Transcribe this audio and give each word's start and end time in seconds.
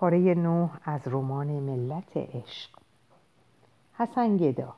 پاره 0.00 0.34
نو 0.34 0.68
از 0.84 1.00
رمان 1.06 1.46
ملت 1.46 2.16
عشق. 2.16 2.70
حسن 3.98 4.36
گدا 4.36 4.74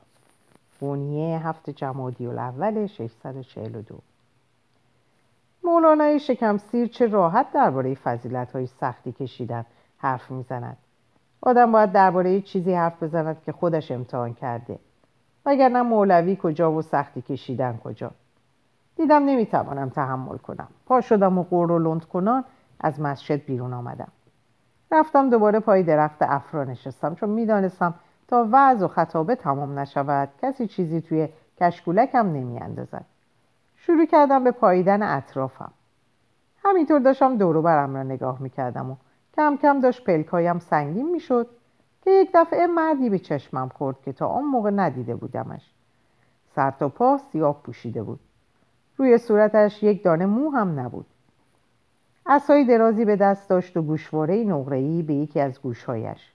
بونیه 0.79 1.47
هفت 1.47 1.69
جمادی 1.69 2.27
الاول 2.27 2.87
642 2.87 3.95
مولانای 5.63 6.19
شکم 6.19 6.57
سیر 6.57 6.87
چه 6.87 7.07
راحت 7.07 7.51
درباره 7.51 7.95
فضیلت 7.95 8.51
های 8.51 8.67
سختی 8.67 9.11
کشیدن 9.11 9.65
حرف 9.97 10.31
می‌زند. 10.31 10.77
آدم 11.41 11.71
باید 11.71 11.91
درباره 11.91 12.41
چیزی 12.41 12.73
حرف 12.73 13.03
بزند 13.03 13.43
که 13.43 13.51
خودش 13.51 13.91
امتحان 13.91 14.33
کرده. 14.33 14.79
وگرنه 15.45 15.81
مولوی 15.81 16.37
کجا 16.41 16.71
و 16.71 16.81
سختی 16.81 17.21
کشیدن 17.21 17.79
کجا. 17.83 18.11
دیدم 18.95 19.23
نمی‌توانم 19.25 19.89
تحمل 19.89 20.37
کنم. 20.37 20.67
پا 20.85 21.01
شدم 21.01 21.37
و 21.37 21.43
قور 21.43 21.71
و 21.71 21.79
لند 21.79 22.05
کنان 22.05 22.43
از 22.79 23.01
مسجد 23.01 23.45
بیرون 23.45 23.73
آمدم. 23.73 24.11
رفتم 24.93 25.29
دوباره 25.29 25.59
پای 25.59 25.83
درخت 25.83 26.17
افرا 26.21 26.63
نشستم 26.63 27.15
چون 27.15 27.29
می‌دانستم 27.29 27.93
تا 28.27 28.47
وعظ 28.51 28.83
و 28.83 28.87
خطابه 28.87 29.35
تمام 29.35 29.79
نشود 29.79 30.29
کسی 30.41 30.67
چیزی 30.67 31.01
توی 31.01 31.29
کشکولکم 31.59 32.27
نمیاندازد. 32.27 33.05
شروع 33.75 34.05
کردم 34.05 34.43
به 34.43 34.51
پاییدن 34.51 35.03
اطرافم. 35.03 35.71
همینطور 36.63 36.99
داشتم 36.99 37.37
دورو 37.37 37.61
برم 37.61 37.95
را 37.95 38.03
نگاه 38.03 38.41
می‌کردم 38.41 38.91
و 38.91 38.95
کم 39.35 39.57
کم 39.57 39.79
داشت 39.79 40.03
پلکایم 40.03 40.59
سنگین 40.59 41.11
می‌شد 41.11 41.47
که 42.01 42.11
یک 42.11 42.29
دفعه 42.33 42.67
مردی 42.67 43.09
به 43.09 43.19
چشمم 43.19 43.69
خورد 43.69 44.01
که 44.01 44.13
تا 44.13 44.27
آن 44.27 44.43
موقع 44.43 44.71
ندیده 44.71 45.15
بودمش. 45.15 45.71
سر 46.55 46.71
تا 46.71 46.89
پا 46.89 47.17
سیاه 47.31 47.61
پوشیده 47.63 48.03
بود. 48.03 48.19
روی 48.97 49.17
صورتش 49.17 49.83
یک 49.83 50.03
دانه 50.03 50.25
مو 50.25 50.49
هم 50.49 50.79
نبود. 50.79 51.05
اسای 52.25 52.65
درازی 52.65 53.05
به 53.05 53.15
دست 53.15 53.49
داشت 53.49 53.77
و 53.77 53.81
گوشواره 53.81 54.43
نقره‌ای 54.43 55.01
به 55.01 55.13
یکی 55.13 55.39
از 55.39 55.61
گوشهایش. 55.61 56.33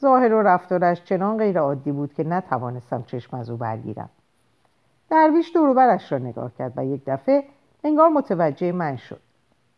ظاهر 0.00 0.32
و 0.32 0.42
رفتارش 0.42 1.04
چنان 1.04 1.38
غیر 1.38 1.58
عادی 1.58 1.92
بود 1.92 2.14
که 2.14 2.24
نتوانستم 2.24 3.02
چشم 3.02 3.36
از 3.36 3.50
او 3.50 3.56
برگیرم. 3.56 4.08
درویش 5.10 5.54
دوروبرش 5.54 6.12
را 6.12 6.18
نگاه 6.18 6.52
کرد 6.58 6.72
و 6.76 6.84
یک 6.84 7.02
دفعه 7.06 7.44
انگار 7.84 8.08
متوجه 8.08 8.72
من 8.72 8.96
شد. 8.96 9.20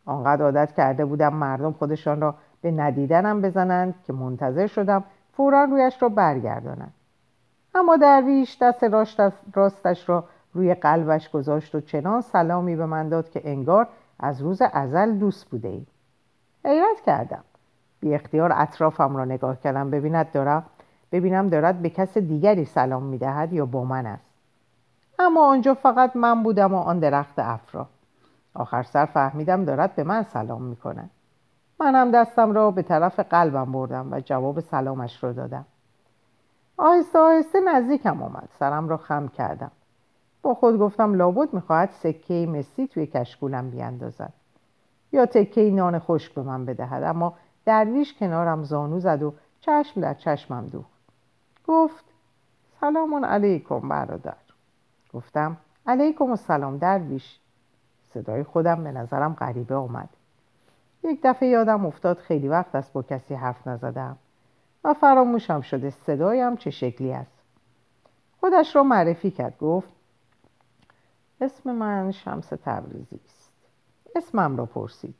آنقدر 0.07 0.43
عادت 0.43 0.73
کرده 0.73 1.05
بودم 1.05 1.35
مردم 1.35 1.73
خودشان 1.73 2.21
را 2.21 2.35
به 2.61 2.71
ندیدنم 2.71 3.43
بزنند 3.43 3.95
که 4.07 4.13
منتظر 4.13 4.67
شدم 4.67 5.05
فورا 5.33 5.65
رویش 5.65 6.03
را 6.03 6.09
برگردانند. 6.09 6.95
اما 7.75 7.97
درویش 7.97 8.59
دست 8.61 8.85
راستش 9.55 10.09
را 10.09 10.25
روی 10.55 10.75
قلبش 10.75 11.31
گذاشت 11.31 11.75
و 11.75 11.81
چنان 11.81 12.21
سلامی 12.21 12.77
به 12.77 12.87
من 12.87 13.09
داد 13.09 13.31
که 13.31 13.41
انگار 13.45 13.89
از 14.21 14.43
روز 14.43 14.63
ازل 14.73 15.13
دوست 15.13 15.51
بوده 15.51 15.69
ایم 15.69 15.87
حیرت 16.65 17.01
کردم. 17.07 17.45
بی 18.01 18.15
اختیار 18.15 18.53
اطرافم 18.55 19.17
را 19.17 19.25
نگاه 19.25 19.61
کردم. 19.61 19.91
ببیند 19.91 20.33
دارم 20.33 20.67
ببینم 21.13 21.49
دارد 21.49 21.83
به 21.83 21.91
کس 21.91 22.19
دیگری 22.19 22.65
سلام 22.65 23.03
می‌دهد 23.03 23.53
یا 23.53 23.67
با 23.67 23.85
من 23.85 24.07
است. 24.07 24.31
اما 25.19 25.47
آنجا 25.47 25.75
فقط 25.75 26.17
من 26.17 26.43
بودم 26.43 26.75
و 26.75 26.77
آن 26.77 26.99
درخت 26.99 27.39
افرا 27.39 27.87
آخر 28.55 28.83
سر 28.83 29.05
فهمیدم 29.05 29.65
دارد 29.65 29.95
به 29.95 30.05
من 30.05 30.23
سلام 30.23 30.63
می‌کند 30.63 31.11
منم 31.81 32.11
دستم 32.11 32.53
را 32.53 32.71
به 32.71 32.83
طرف 32.83 33.21
قلبم 33.21 33.73
بردم 33.73 34.13
و 34.13 34.21
جواب 34.21 34.61
سلامش 34.61 35.25
را 35.25 35.33
دادم. 35.33 35.65
آهسته 36.77 37.19
آهسته 37.19 37.61
نزدیکم 37.61 38.23
آمد. 38.23 38.49
سرم 38.59 38.89
را 38.89 38.97
خم 38.97 39.29
کردم. 39.29 39.71
با 40.43 40.55
خود 40.55 40.79
گفتم 40.79 41.15
لابد 41.15 41.55
می‌خواهد 41.55 41.91
سکه 41.91 42.47
مسی 42.47 42.87
توی 42.87 43.07
کشکولم 43.07 43.71
بیاندازد. 43.71 44.33
یا 45.13 45.27
تکه 45.27 45.71
نان 45.71 45.99
خشک 45.99 46.35
به 46.35 46.43
من 46.43 46.65
بدهد 46.65 47.03
اما 47.03 47.35
درویش 47.65 48.15
کنارم 48.15 48.65
زانو 48.65 49.01
زد 49.01 49.23
و 49.23 49.35
چشم 49.61 50.01
در 50.01 50.15
چشمم 50.15 50.67
دوخت. 50.67 50.99
گفت 51.67 52.05
سلام 52.81 53.25
علیکم 53.25 53.89
برادر. 53.89 54.35
گفتم 55.15 55.57
علیکم 55.87 56.31
السلام 56.31 56.79
درویش. 56.79 57.39
صدای 58.15 58.43
خودم 58.43 58.85
به 58.85 58.93
نظرم 58.93 59.35
غریبه 59.35 59.75
آمد. 59.75 60.09
یک 61.05 61.21
دفعه 61.23 61.49
یادم 61.49 61.87
افتاد 61.87 62.19
خیلی 62.19 62.49
وقت 62.49 62.75
است 62.75 62.93
با 62.93 63.03
کسی 63.03 63.35
حرف 63.35 63.67
نزدم 63.67 64.17
و 64.85 64.95
فراموشم 64.95 65.61
شده 65.61 65.91
صدایم 65.91 66.57
چه 66.57 66.71
شکلی 66.71 67.13
است. 67.13 67.39
خودش 68.41 68.77
را 68.77 68.83
معرفی 68.83 69.31
کرد. 69.31 69.59
گفت 69.59 69.89
اسم 71.41 71.73
من 71.73 72.11
شمس 72.11 72.49
تبریزی 72.49 73.21
است. 73.25 73.53
اسمم 74.17 74.57
را 74.57 74.67
پرسید. 74.67 75.15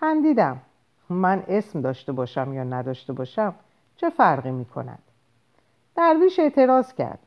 خندیدم. 0.00 0.60
من 1.08 1.44
اسم 1.48 1.80
داشته 1.80 2.12
باشم 2.12 2.52
یا 2.52 2.64
نداشته 2.64 3.12
باشم؟ 3.12 3.54
چه 3.96 4.10
فرقی 4.10 4.50
می 4.50 4.64
کند 4.64 5.02
درویش 5.94 6.38
اعتراض 6.38 6.92
کرد. 6.92 7.18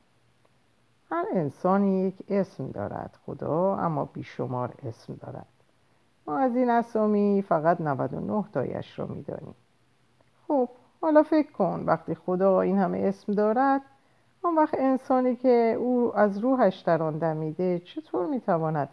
هر 1.12 1.26
انسانی 1.34 2.08
یک 2.08 2.16
اسم 2.30 2.72
دارد 2.72 3.20
خدا 3.26 3.78
اما 3.78 4.06
بیشمار 4.06 4.74
اسم 4.84 5.14
دارد. 5.14 5.48
ما 6.28 6.38
از 6.38 6.56
این 6.56 6.70
اسامی 6.70 7.46
فقط 7.48 7.82
99 7.82 8.44
تایش 8.54 9.00
را 9.00 9.06
می‌دانیم. 9.06 9.56
خب 10.48 10.70
حالا 11.02 11.24
فکر 11.24 11.52
کن 11.52 11.84
وقتی 11.88 12.16
خدا 12.16 12.62
این 12.62 12.78
همه 12.78 12.98
اسم 12.98 13.34
دارد 13.34 13.82
آن 14.44 14.56
وقت 14.56 14.74
انسانی 14.80 15.36
که 15.36 15.76
او 15.80 16.18
از 16.18 16.38
روحش 16.38 16.80
در 16.80 17.04
آن 17.04 17.18
دمیده 17.18 17.80
چطور 17.80 18.26
می‌تواند 18.26 18.90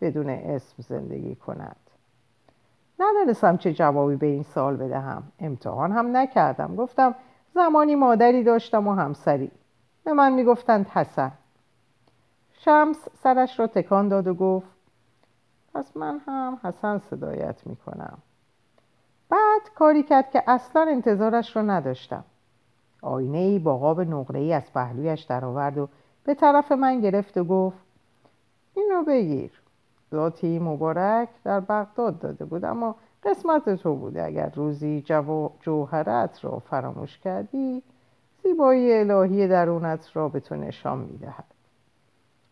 بدون 0.00 0.28
اسم 0.28 0.82
زندگی 0.82 1.34
کند؟ 1.34 1.76
ندانستم 2.98 3.56
چه 3.56 3.72
جوابی 3.72 4.16
به 4.16 4.26
این 4.26 4.42
سال 4.42 4.76
بدهم. 4.76 5.22
امتحان 5.40 5.92
هم 5.92 6.16
نکردم. 6.16 6.76
گفتم 6.76 7.14
زمانی 7.54 7.94
مادری 7.94 8.42
داشتم 8.44 8.88
و 8.88 8.94
همسری. 8.94 9.50
به 10.04 10.12
من 10.12 10.32
می‌گفتند 10.32 10.88
حسن. 10.88 11.32
شمس 12.52 13.08
سرش 13.14 13.60
را 13.60 13.66
تکان 13.66 14.08
داد 14.08 14.26
و 14.26 14.34
گفت 14.34 14.66
پس 15.74 15.96
من 15.96 16.20
هم 16.26 16.60
حسن 16.64 16.98
صدایت 16.98 17.66
می‌کنم. 17.66 18.18
بعد 19.30 19.62
کاری 19.74 20.02
کرد 20.02 20.30
که 20.30 20.42
اصلا 20.46 20.82
انتظارش 20.82 21.56
را 21.56 21.62
نداشتم. 21.62 22.24
آینه 23.02 23.38
ای 23.38 23.58
با 23.58 23.78
قاب 23.78 24.00
نقره 24.00 24.40
ای 24.40 24.52
از 24.52 24.72
پهلویش 24.72 25.22
درآورد 25.22 25.78
و 25.78 25.88
به 26.24 26.34
طرف 26.34 26.72
من 26.72 27.00
گرفت 27.00 27.36
و 27.36 27.44
گفت 27.44 27.78
اینو 28.74 29.04
بگیر. 29.04 29.62
ذاتی 30.10 30.58
مبارک 30.58 31.28
در 31.44 31.60
بغداد 31.60 32.18
داده 32.18 32.44
بود 32.44 32.64
اما 32.64 32.96
قسمت 33.24 33.74
تو 33.74 33.94
بوده 33.94 34.22
اگر 34.22 34.52
روزی 34.54 35.02
جو... 35.02 35.50
جوهرت 35.60 36.44
را 36.44 36.58
فراموش 36.58 37.18
کردی 37.18 37.82
زیبایی 38.42 38.92
الهی 38.92 39.48
درونت 39.48 40.10
را 40.16 40.28
به 40.28 40.40
تو 40.40 40.56
نشان 40.56 40.98
می‌دهد. 40.98 41.44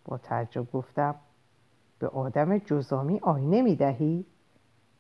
با 0.05 0.19
تعجب 0.19 0.73
گفتم 0.73 1.15
به 1.99 2.09
آدم 2.09 2.59
جزامی 2.59 3.19
آینه 3.23 3.63
می‌دهی؟ 3.63 4.27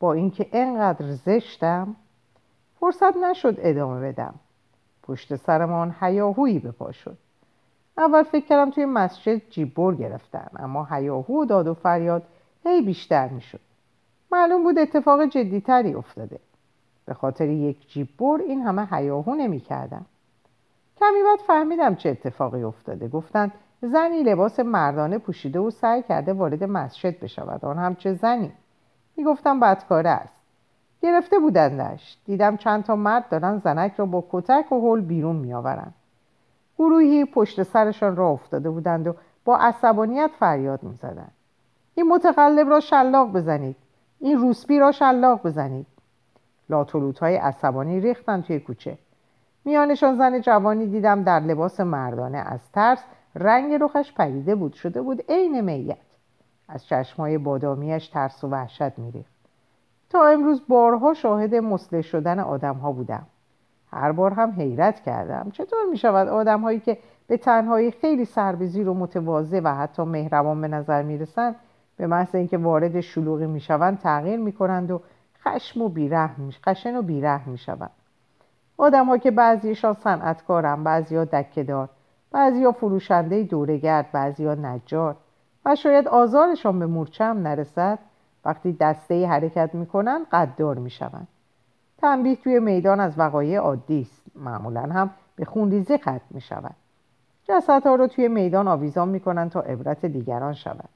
با 0.00 0.12
اینکه 0.12 0.46
انقدر 0.52 1.12
زشتم 1.12 1.96
فرصت 2.80 3.16
نشد 3.16 3.54
ادامه 3.58 4.00
بدم. 4.12 4.34
پشت 5.10 5.36
سرمان 5.36 5.94
هیاهویی 6.00 6.58
به 6.58 6.70
پا 6.70 6.92
شد. 6.92 7.16
اول 7.98 8.22
فکر 8.22 8.46
کردم 8.46 8.70
توی 8.70 8.84
مسجد 8.84 9.48
جیبور 9.50 9.94
گرفتن 9.94 10.48
اما 10.56 10.88
هیاهو 10.90 11.42
و 11.42 11.44
داد 11.44 11.66
و 11.66 11.74
فریاد 11.74 12.22
هی 12.64 12.82
بیشتر 12.82 13.28
می‌شد. 13.28 13.60
معلوم 14.32 14.62
بود 14.62 14.78
اتفاق 14.78 15.24
جدیتری 15.24 15.94
افتاده. 15.94 16.38
به 17.06 17.14
خاطر 17.14 17.48
یک 17.48 17.90
جیبور 17.92 18.40
این 18.40 18.62
همه 18.62 18.88
هیاهو 18.90 19.34
نمی‌کردم 19.34 20.06
کمی 21.00 21.22
بعد 21.22 21.38
فهمیدم 21.46 21.94
چه 21.94 22.08
اتفاقی 22.08 22.62
افتاده. 22.62 23.08
گفتند 23.08 23.52
زنی 23.82 24.22
لباس 24.22 24.60
مردانه 24.60 25.18
پوشیده 25.18 25.58
و 25.58 25.70
سعی 25.70 26.02
کرده 26.02 26.32
وارد 26.32 26.64
مسجد 26.64 27.20
بشود. 27.20 27.64
آن 27.64 27.78
هم 27.78 27.94
چه 27.94 28.14
زنی؟ 28.14 28.52
می‌گفتم 29.16 29.60
بدکاره 29.60 30.10
است. 30.10 30.39
گرفته 31.02 31.38
بودندش. 31.38 32.18
دیدم 32.24 32.56
چند 32.56 32.84
تا 32.84 32.96
مرد 32.96 33.28
دارن 33.28 33.58
زنک 33.58 33.94
را 33.96 34.06
با 34.06 34.24
کتک 34.30 34.72
و 34.72 34.80
هول 34.80 35.00
بیرون 35.00 35.36
میآورند 35.36 35.94
گروهی 36.78 37.24
پشت 37.24 37.62
سرشان 37.62 38.16
را 38.16 38.28
افتاده 38.30 38.70
بودند 38.70 39.06
و 39.06 39.14
با 39.44 39.56
عصبانیت 39.56 40.30
فریاد 40.38 40.82
می‌زدند. 40.82 41.32
این 41.94 42.08
متقلب 42.08 42.68
را 42.68 42.80
شلاق 42.80 43.32
بزنید. 43.32 43.76
این 44.20 44.38
روسبی 44.38 44.78
را 44.78 44.92
شلاق 44.92 45.42
بزنید. 45.46 45.86
لاتولوت 46.70 47.18
های 47.18 47.36
عصبانی 47.36 48.00
ریختن 48.00 48.42
توی 48.42 48.60
کوچه. 48.60 48.98
میانشان 49.64 50.16
زن 50.16 50.40
جوانی 50.40 50.86
دیدم 50.86 51.22
در 51.22 51.40
لباس 51.40 51.80
مردانه 51.80 52.38
از 52.38 52.72
ترس 52.72 53.04
رنگ 53.34 53.72
رخش 53.80 54.12
پریده 54.12 54.54
بود. 54.54 54.72
شده 54.72 55.02
بود 55.02 55.24
عین 55.28 55.60
میت. 55.60 55.96
از 56.68 56.86
چشمای 56.86 57.38
بادامیش 57.38 58.08
ترس 58.08 58.44
و 58.44 58.48
وحشت 58.48 58.98
میریخت. 58.98 59.39
تا 60.10 60.26
امروز 60.26 60.62
بارها 60.68 61.14
شاهد 61.14 61.54
مسلح 61.54 62.00
شدن 62.00 62.38
آدم 62.38 62.74
ها 62.74 62.92
بودم. 62.92 63.26
هر 63.92 64.12
بار 64.12 64.32
هم 64.32 64.50
حیرت 64.50 65.00
کردم. 65.00 65.50
چطور 65.50 65.78
می 65.90 65.96
شود 65.96 66.28
آدم 66.28 66.60
هایی 66.60 66.80
که 66.80 66.98
به 67.26 67.36
تنهایی 67.36 67.90
خیلی 67.90 68.24
سربزیر 68.24 68.88
و 68.88 68.94
متواضع 68.94 69.60
و 69.64 69.74
حتی 69.74 70.02
مهربان 70.02 70.60
به 70.60 70.68
نظر 70.68 71.02
می 71.02 71.18
رسند 71.18 71.56
به 71.96 72.06
محض 72.06 72.34
اینکه 72.34 72.58
وارد 72.58 73.00
شلوغی 73.00 73.46
می 73.46 73.60
شوند 73.60 73.98
تغییر 73.98 74.38
می 74.38 74.52
کنند 74.52 74.90
و 74.90 75.00
خشم 75.44 75.82
و 75.82 75.88
بیرحم 75.88 76.50
خشن 76.50 76.96
و 76.96 77.02
بیرحم 77.02 77.50
می 77.50 77.58
شوند 77.58 77.90
آدم 78.78 79.06
ها 79.06 79.18
که 79.18 79.30
بعضیشان 79.30 79.94
صنعتکارن 79.94 80.84
بعضیا 80.84 81.24
دکهدار 81.24 81.88
بعضیا 82.30 82.72
فروشنده 82.72 83.42
دورگرد 83.42 84.12
بعضیا 84.12 84.54
نجار 84.54 85.16
و 85.64 85.74
شاید 85.74 86.08
آزارشان 86.08 86.78
به 86.78 86.86
مورچه 86.86 87.24
هم 87.24 87.38
نرسد 87.38 87.98
وقتی 88.44 88.72
دسته 88.72 89.26
حرکت 89.26 89.74
می‌کنن 89.74 90.26
قدار 90.32 90.78
می‌شوند. 90.78 91.28
تنبیه 91.98 92.36
توی 92.36 92.60
میدان 92.60 93.00
از 93.00 93.18
وقایع 93.18 93.58
عادی 93.58 94.00
است. 94.00 94.22
معمولا 94.34 94.82
هم 94.82 95.10
به 95.36 95.44
خونریزی 95.44 95.98
ختم 95.98 96.20
می‌شود. 96.30 96.74
جسدها 97.44 97.94
رو 97.94 98.06
توی 98.06 98.28
میدان 98.28 98.68
آویزان 98.68 99.08
می‌کنن 99.08 99.50
تا 99.50 99.60
عبرت 99.60 100.06
دیگران 100.06 100.52
شود. 100.52 100.88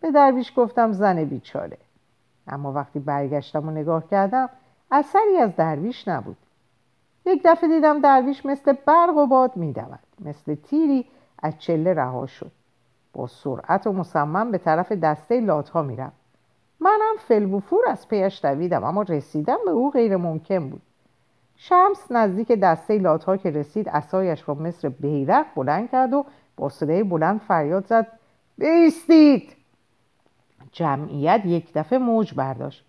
به 0.00 0.10
درویش 0.10 0.52
گفتم 0.56 0.92
زن 0.92 1.24
بیچاره. 1.24 1.78
اما 2.48 2.72
وقتی 2.72 2.98
برگشتم 2.98 3.68
و 3.68 3.70
نگاه 3.70 4.08
کردم 4.08 4.48
اثری 4.90 5.36
از 5.36 5.56
درویش 5.56 6.08
نبود. 6.08 6.36
یک 7.26 7.42
دفعه 7.44 7.68
دیدم 7.68 8.00
درویش 8.00 8.46
مثل 8.46 8.72
برق 8.86 9.16
و 9.16 9.26
باد 9.26 9.56
میدود 9.56 9.98
مثل 10.20 10.54
تیری 10.54 11.06
از 11.42 11.58
چله 11.58 11.94
رها 11.94 12.26
شد. 12.26 12.52
با 13.12 13.26
سرعت 13.26 13.86
و 13.86 13.92
مصمم 13.92 14.50
به 14.50 14.58
طرف 14.58 14.92
دسته 14.92 15.40
لاتها 15.40 15.82
میرم 15.82 16.12
منم 16.80 17.16
فلبوفور 17.18 17.88
از 17.88 18.08
پیش 18.08 18.44
دویدم 18.44 18.84
اما 18.84 19.02
رسیدم 19.02 19.58
به 19.64 19.70
او 19.70 19.90
غیر 19.90 20.16
ممکن 20.16 20.68
بود. 20.68 20.82
شمس 21.56 22.12
نزدیک 22.12 22.52
دسته 22.52 22.98
لاتها 22.98 23.36
که 23.36 23.50
رسید 23.50 23.88
اسایش 23.88 24.48
را 24.48 24.54
مثل 24.54 24.88
بیرق 24.88 25.46
بلند 25.56 25.90
کرد 25.90 26.12
و 26.12 26.24
با 26.56 26.68
صدای 26.68 27.02
بلند 27.02 27.40
فریاد 27.40 27.86
زد 27.86 28.06
بیستید! 28.58 29.56
جمعیت 30.72 31.42
یک 31.46 31.72
دفعه 31.74 31.98
موج 31.98 32.34
برداشت. 32.34 32.84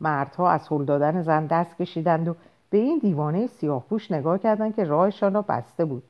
مردها 0.00 0.50
از 0.50 0.68
هل 0.68 0.84
دادن 0.84 1.22
زن 1.22 1.46
دست 1.46 1.76
کشیدند 1.76 2.28
و 2.28 2.34
به 2.70 2.78
این 2.78 2.98
دیوانه 2.98 3.46
سیاهپوش 3.46 4.10
نگاه 4.10 4.38
کردند 4.38 4.76
که 4.76 4.84
راهشان 4.84 5.34
را 5.34 5.42
بسته 5.42 5.84
بود. 5.84 6.02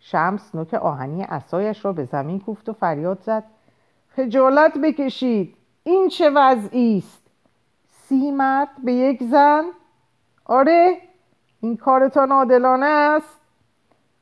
شمس 0.00 0.54
نوک 0.54 0.74
آهنی 0.74 1.22
اسایش 1.22 1.84
را 1.84 1.92
به 1.92 2.04
زمین 2.04 2.40
کوفت 2.40 2.68
و 2.68 2.72
فریاد 2.72 3.20
زد 3.22 3.44
خجالت 4.16 4.78
بکشید! 4.78 5.56
این 5.84 6.08
چه 6.08 6.30
وضعی 6.30 6.98
است؟ 6.98 7.22
سی 7.88 8.30
مرد 8.30 8.68
به 8.84 8.92
یک 8.92 9.22
زن؟ 9.22 9.64
آره 10.44 10.96
این 11.60 11.76
کارتان 11.76 12.32
عادلانه 12.32 12.86
است. 12.86 13.40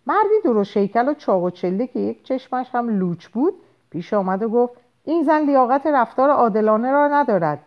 مردی 0.07 0.41
درو 0.45 0.65
شیکل 0.65 1.09
و 1.09 1.15
چاق 1.15 1.43
و 1.43 1.51
چله 1.51 1.87
که 1.87 1.99
یک 2.01 2.25
چشمش 2.25 2.75
هم 2.75 2.89
لوچ 2.99 3.27
بود 3.27 3.55
پیش 3.91 4.15
آمد 4.15 4.43
و 4.43 4.49
گفت 4.49 4.75
این 5.05 5.23
زن 5.23 5.41
لیاقت 5.41 5.87
رفتار 5.87 6.31
عادلانه 6.31 6.93
را 6.93 7.09
ندارد. 7.09 7.59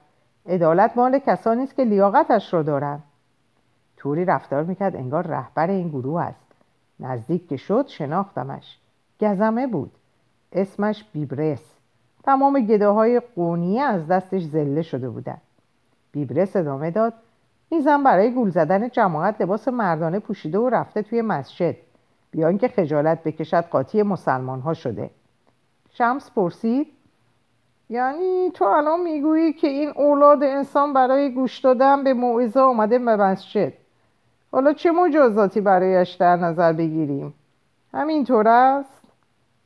عدالت 0.45 0.91
مال 0.97 1.19
کسانی 1.19 1.63
است 1.63 1.75
که 1.75 1.83
لیاقتش 1.83 2.53
را 2.53 2.63
دارند. 2.63 3.03
طوری 3.97 4.25
رفتار 4.25 4.63
می‌کرد 4.63 4.95
انگار 4.95 5.27
رهبر 5.27 5.67
این 5.67 5.89
گروه 5.89 6.21
است. 6.21 6.45
نزدیک 6.99 7.47
که 7.47 7.57
شد 7.57 7.87
شناختمش. 7.87 8.77
گزمه 9.21 9.67
بود. 9.67 9.91
اسمش 10.51 11.03
بیبرس. 11.13 11.72
تمام 12.23 12.59
گداهای 12.59 13.21
قونیه 13.35 13.81
از 13.81 14.07
دستش 14.07 14.41
زله 14.41 14.81
شده 14.81 15.09
بودن. 15.09 15.37
بیبرس 16.11 16.55
ادامه 16.55 16.91
داد 16.91 17.13
زن 17.79 18.03
برای 18.03 18.31
گول 18.31 18.49
زدن 18.49 18.89
جماعت 18.89 19.41
لباس 19.41 19.67
مردانه 19.67 20.19
پوشیده 20.19 20.57
و 20.59 20.69
رفته 20.69 21.01
توی 21.01 21.21
مسجد. 21.21 21.75
بیان 22.31 22.57
که 22.57 22.67
خجالت 22.67 23.23
بکشد 23.23 23.65
قاطی 23.65 24.03
مسلمان 24.03 24.59
ها 24.59 24.73
شده. 24.73 25.09
شمس 25.93 26.31
پرسید 26.31 26.87
یعنی 27.89 28.51
تو 28.53 28.65
الان 28.65 28.99
می‌گویی 28.99 29.53
که 29.53 29.67
این 29.67 29.89
اولاد 29.95 30.43
انسان 30.43 30.93
برای 30.93 31.33
گوش 31.33 31.59
دادن 31.59 32.03
به 32.03 32.13
موعظه 32.13 32.59
آمده 32.59 32.99
به 32.99 33.15
مسجد؟ 33.15 33.73
حالا 34.51 34.73
چه 34.73 34.91
مجازاتی 34.91 35.61
برایش 35.61 36.11
در 36.11 36.35
نظر 36.35 36.73
بگیریم؟ 36.73 37.33
همینطور 37.93 38.47
است؟ 38.47 39.02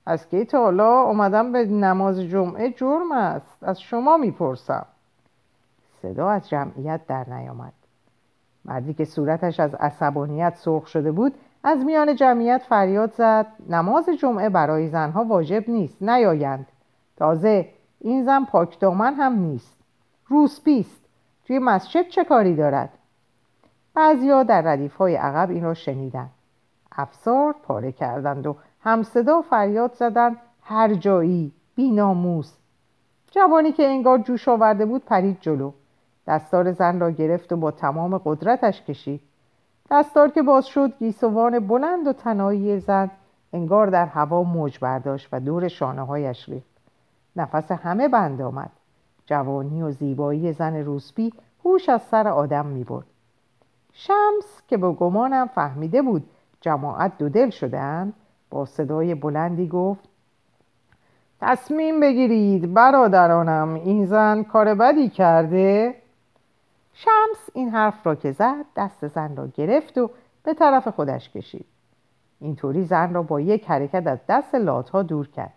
از 0.07 0.29
که 0.29 0.45
تا 0.45 0.59
حالا 0.63 1.01
اومدم 1.01 1.51
به 1.51 1.65
نماز 1.65 2.19
جمعه 2.19 2.69
جرم 2.71 3.11
است؟ 3.11 3.63
از 3.63 3.81
شما 3.81 4.17
می‌پرسم. 4.17 4.85
صدا 6.01 6.29
از 6.29 6.49
جمعیت 6.49 7.01
در 7.07 7.29
نیامد. 7.29 7.73
مردی 8.65 8.93
که 8.93 9.05
صورتش 9.05 9.59
از 9.59 9.75
عصبانیت 9.75 10.55
سرخ 10.55 10.87
شده 10.87 11.11
بود 11.11 11.33
از 11.63 11.85
میان 11.85 12.15
جمعیت 12.15 12.61
فریاد 12.69 13.11
زد 13.11 13.45
نماز 13.69 14.09
جمعه 14.09 14.49
برای 14.49 14.87
زنها 14.87 15.23
واجب 15.23 15.69
نیست 15.69 16.03
نیایند. 16.03 16.67
تازه 17.17 17.69
این 17.99 18.23
زن 18.23 18.45
پاک 18.45 18.79
دامن 18.79 19.13
هم 19.13 19.33
نیست. 19.39 19.77
روسپیست 20.27 21.01
توی 21.45 21.59
مسجد 21.59 22.07
چه 22.07 22.23
کاری 22.23 22.55
دارد؟ 22.55 22.89
بعضیا 23.93 24.43
در 24.43 24.61
ردیف 24.61 24.95
های 24.95 25.15
عقب 25.15 25.49
این 25.49 25.63
را 25.63 25.73
شنیدند 25.73 26.31
افسار 26.91 27.55
پاره 27.63 27.91
کردند 27.91 28.47
و 28.47 28.55
همصدا 28.81 29.41
فریاد 29.41 29.93
زدند 29.93 30.37
هر 30.61 30.93
جایی. 30.93 31.51
بیناموس. 31.75 32.57
جوانی 33.31 33.71
که 33.71 33.87
انگار 33.87 34.17
جوش 34.17 34.47
آورده 34.47 34.85
بود 34.85 35.05
پرید 35.05 35.37
جلو. 35.41 35.71
دستار 36.27 36.71
زن 36.71 36.99
را 36.99 37.11
گرفت 37.11 37.53
و 37.53 37.57
با 37.57 37.71
تمام 37.71 38.17
قدرتش 38.17 38.81
کشید. 38.81 39.21
دستار 39.91 40.29
که 40.29 40.41
باز 40.41 40.65
شد 40.65 40.97
گیسوان 40.99 41.67
بلند 41.67 42.07
و 42.07 42.13
تنایی 42.13 42.79
زن 42.79 43.11
انگار 43.53 43.87
در 43.87 44.05
هوا 44.05 44.43
موج 44.43 44.79
برداشت 44.79 45.29
و 45.31 45.39
دور 45.39 45.67
شانه 45.67 46.05
هایش 46.05 46.49
ریخت. 46.49 46.77
نفس 47.35 47.71
همه 47.71 48.07
بند 48.07 48.41
آمد. 48.41 48.71
جوانی 49.25 49.81
و 49.81 49.91
زیبایی 49.91 50.53
زن 50.53 50.75
روسپی 50.75 51.33
هوش 51.65 51.89
از 51.89 52.01
سر 52.01 52.27
آدم 52.27 52.65
می 52.65 52.83
برد 52.83 53.05
شمس 53.93 54.61
که 54.67 54.77
به 54.77 54.91
گمانم 54.91 55.47
فهمیده 55.47 56.01
بود 56.01 56.29
جماعت 56.61 57.17
دو 57.17 57.29
دل 57.29 57.49
شدهاند 57.49 58.13
با 58.49 58.65
صدای 58.65 59.15
بلندی 59.15 59.67
گفت 59.67 60.09
تصمیم 61.41 61.99
بگیرید 61.99 62.73
برادرانم 62.73 63.73
این 63.73 64.05
زن 64.05 64.43
کار 64.43 64.75
بدی 64.75 65.09
کرده؟ 65.09 65.95
شمس 66.93 67.49
این 67.53 67.69
حرف 67.69 68.07
را 68.07 68.15
که 68.15 68.31
زد 68.31 68.65
دست 68.75 69.07
زن 69.07 69.35
را 69.35 69.47
گرفت 69.47 69.97
و 69.97 70.09
به 70.43 70.53
طرف 70.53 70.87
خودش 70.87 71.29
کشید. 71.29 71.65
اینطوری 72.39 72.83
زن 72.83 73.13
را 73.13 73.23
با 73.23 73.41
یک 73.41 73.69
حرکت 73.69 74.07
از 74.07 74.19
دست 74.29 74.55
لاتها 74.55 75.03
دور 75.03 75.27
کرد. 75.27 75.53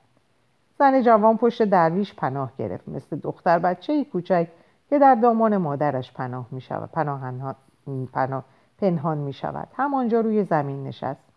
زن 0.79 1.03
جوان 1.03 1.37
پشت 1.37 1.63
درویش 1.63 2.15
پناه 2.15 2.53
گرفت 2.59 2.89
مثل 2.89 3.17
دختر 3.17 3.59
بچه 3.59 4.05
کوچک 4.05 4.49
که 4.91 4.99
در 4.99 5.15
دامان 5.15 5.57
مادرش 5.57 6.13
پناه 6.13 6.47
می 6.51 6.61
شود 6.61 6.91
پناه, 6.93 7.55
پناه 8.13 8.45
پنهان 8.79 9.19
می 9.19 9.33
شود 9.33 9.69
همانجا 9.77 10.21
روی 10.21 10.45
زمین 10.45 10.85
نشست. 10.85 11.30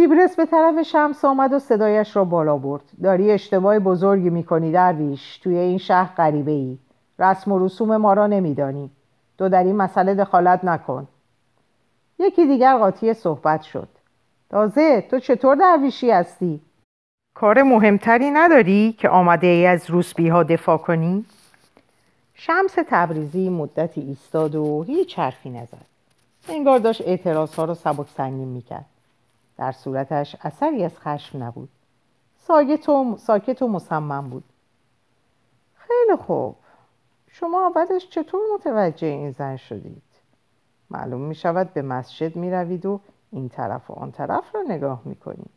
بیبرس 0.00 0.36
به 0.36 0.46
طرف 0.46 0.82
شمس 0.82 1.24
آمد 1.24 1.52
و 1.52 1.58
صدایش 1.58 2.16
را 2.16 2.24
بالا 2.24 2.56
برد. 2.56 2.82
داری 3.02 3.32
اشتباه 3.32 3.78
بزرگی 3.78 4.30
می‌کنی 4.30 4.72
درویش 4.72 5.38
توی 5.38 5.56
این 5.56 5.78
شهر 5.78 6.14
غریبه 6.14 6.50
ای 6.50 6.78
رسم 7.18 7.52
و 7.52 7.66
رسوم 7.66 7.96
ما 7.96 8.12
را 8.12 8.26
نمیدانی. 8.26 8.90
تو 9.38 9.48
در 9.48 9.64
این 9.64 9.76
مسئله 9.76 10.14
دخالت 10.14 10.64
نکن. 10.64 11.08
یکی 12.18 12.46
دیگر 12.46 12.78
قاطی 12.78 13.14
صحبت 13.14 13.62
شد. 13.62 13.88
تازه 14.50 15.00
تو 15.10 15.18
چطور 15.18 15.56
درویشی 15.56 16.10
هستی؟ 16.10 16.60
کار 17.34 17.62
مهمتری 17.62 18.30
نداری 18.30 18.92
که 18.98 19.08
آمده 19.08 19.46
ای 19.46 19.66
از 19.66 19.90
روسبی 19.90 20.28
ها 20.28 20.42
دفاع 20.42 20.76
کنی؟ 20.76 21.24
شمس 22.34 22.74
تبریزی 22.88 23.48
مدتی 23.48 24.00
ایستاد 24.00 24.54
و 24.54 24.82
هیچ 24.82 25.18
حرفی 25.18 25.50
نزد. 25.50 25.86
انگار 26.48 26.78
داشت 26.78 27.02
اعتراض 27.06 27.54
ها 27.54 27.64
رو 27.64 27.74
سبک 27.74 28.06
سنگین 28.16 28.48
می‌کرد. 28.48 28.84
در 29.60 29.72
صورتش 29.72 30.36
اثری 30.40 30.84
از 30.84 30.98
خشم 30.98 31.42
نبود. 31.42 31.68
ساکت 32.36 32.88
و, 32.88 33.16
ساکت 33.16 33.62
مصمم 33.62 34.30
بود. 34.30 34.44
خیلی 35.74 36.16
خوب. 36.16 36.56
شما 37.28 37.66
اولش 37.66 38.08
چطور 38.08 38.40
متوجه 38.54 39.06
این 39.06 39.30
زن 39.30 39.56
شدید؟ 39.56 40.02
معلوم 40.90 41.20
می 41.20 41.34
شود 41.34 41.72
به 41.72 41.82
مسجد 41.82 42.36
می 42.36 42.50
روید 42.50 42.86
و 42.86 43.00
این 43.32 43.48
طرف 43.48 43.90
و 43.90 43.94
آن 43.94 44.12
طرف 44.12 44.54
را 44.54 44.62
نگاه 44.62 45.02
می 45.04 45.16
کنید. 45.16 45.50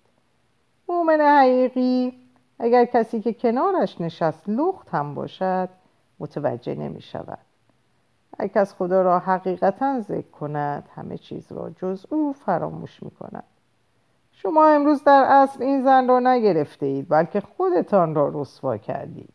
مؤمن 0.89 1.21
حقیقی 1.21 2.13
اگر 2.59 2.85
کسی 2.85 3.21
که 3.21 3.33
کنارش 3.33 4.01
نشست 4.01 4.49
لخت 4.49 4.89
هم 4.89 5.15
باشد 5.15 5.69
متوجه 6.19 6.75
نمی 6.75 7.01
شود. 7.01 7.39
هر 8.39 8.47
کس 8.47 8.73
خدا 8.73 9.01
را 9.01 9.19
حقیقتا 9.19 9.99
ذکر 9.99 10.29
کند 10.29 10.89
همه 10.95 11.17
چیز 11.17 11.51
را 11.51 11.69
جز 11.69 12.05
او 12.09 12.33
فراموش 12.33 13.03
می 13.03 13.11
کند. 13.11 13.43
شما 14.33 14.67
امروز 14.67 15.03
در 15.03 15.25
اصل 15.27 15.63
این 15.63 15.83
زن 15.83 16.07
را 16.07 16.19
نگرفته 16.19 16.85
اید 16.85 17.09
بلکه 17.09 17.41
خودتان 17.41 18.15
را 18.15 18.31
رسوا 18.33 18.77
کردید. 18.77 19.29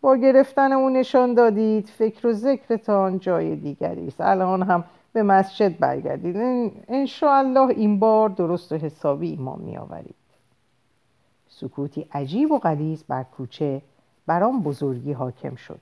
با 0.00 0.16
گرفتن 0.16 0.72
او 0.72 0.90
نشان 0.90 1.34
دادید 1.34 1.88
فکر 1.88 2.26
و 2.26 2.32
ذکرتان 2.32 3.18
جای 3.18 3.56
دیگری 3.56 4.06
است. 4.06 4.20
الان 4.20 4.62
هم 4.62 4.84
به 5.12 5.22
مسجد 5.22 5.78
برگردید. 5.78 6.36
انشاءالله 6.88 7.70
این 7.70 7.98
بار 7.98 8.28
درست 8.28 8.72
و 8.72 8.76
حسابی 8.76 9.30
ایمان 9.30 9.58
می 9.60 9.76
آورید 9.76 10.14
سکوتی 11.48 12.08
عجیب 12.12 12.52
و 12.52 12.58
غلیظ 12.58 13.02
بر 13.08 13.22
کوچه 13.22 13.82
بر 14.26 14.44
آن 14.44 14.62
بزرگی 14.62 15.12
حاکم 15.12 15.54
شد. 15.54 15.80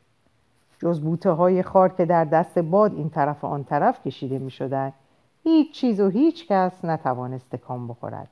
جز 0.79 1.01
بوته 1.01 1.31
های 1.31 1.63
خار 1.63 1.89
که 1.89 2.05
در 2.05 2.25
دست 2.25 2.59
باد 2.59 2.95
این 2.95 3.11
طرف 3.11 3.45
و 3.45 3.47
آن 3.47 3.65
طرف 3.65 4.03
کشیده 4.03 4.39
می 4.39 4.51
شدن. 4.51 4.93
هیچ 5.47 5.73
چیز 5.73 6.01
و 6.01 6.09
هیچ 6.09 6.47
کس 6.47 6.85
نتوانست 6.85 7.51
تکان 7.51 7.89
بخورد. 7.89 8.29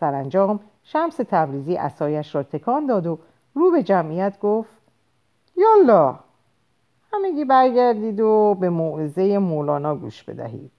سرانجام 0.00 0.60
شمس 0.82 1.16
تبریزی 1.16 1.76
اسایش 1.76 2.34
را 2.34 2.42
تکان 2.42 2.86
داد 2.86 3.06
و 3.06 3.18
رو 3.54 3.70
به 3.70 3.82
جمعیت 3.82 4.40
گفت 4.40 4.76
یالا 5.56 6.18
همگی 7.12 7.44
برگردید 7.44 8.20
و 8.20 8.56
به 8.60 8.70
موعظه 8.70 9.38
مولانا 9.38 9.96
گوش 9.96 10.22
بدهید. 10.22 10.70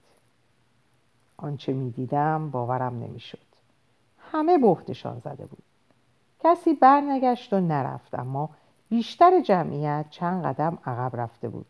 آنچه 1.36 1.72
می‌دیدم 1.72 2.50
باورم 2.50 2.98
نمی‌شد. 2.98 3.38
همه 4.32 4.58
بختشان 4.58 5.18
زده 5.18 5.46
بود. 5.46 5.62
کسی 6.40 6.74
برنگشت 6.74 7.52
و 7.52 7.60
نرفت 7.60 8.14
اما 8.14 8.50
بیشتر 8.88 9.40
جمعیت 9.40 10.04
چند 10.10 10.44
قدم 10.44 10.78
عقب 10.86 11.16
رفته 11.20 11.48
بود. 11.48 11.66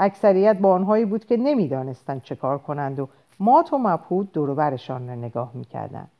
اکثریت 0.00 0.58
با 0.58 0.74
آنهایی 0.74 1.04
بود 1.04 1.24
که 1.24 1.36
نمی‌دانستند 1.36 2.22
چه 2.22 2.36
کار 2.36 2.58
کنند 2.58 3.00
و 3.00 3.08
مات 3.40 3.72
و 3.72 3.78
مبهود 3.78 4.32
دوروبرشان 4.32 5.08
را 5.08 5.14
نگاه 5.14 5.50
می‌کردند. 5.54 6.10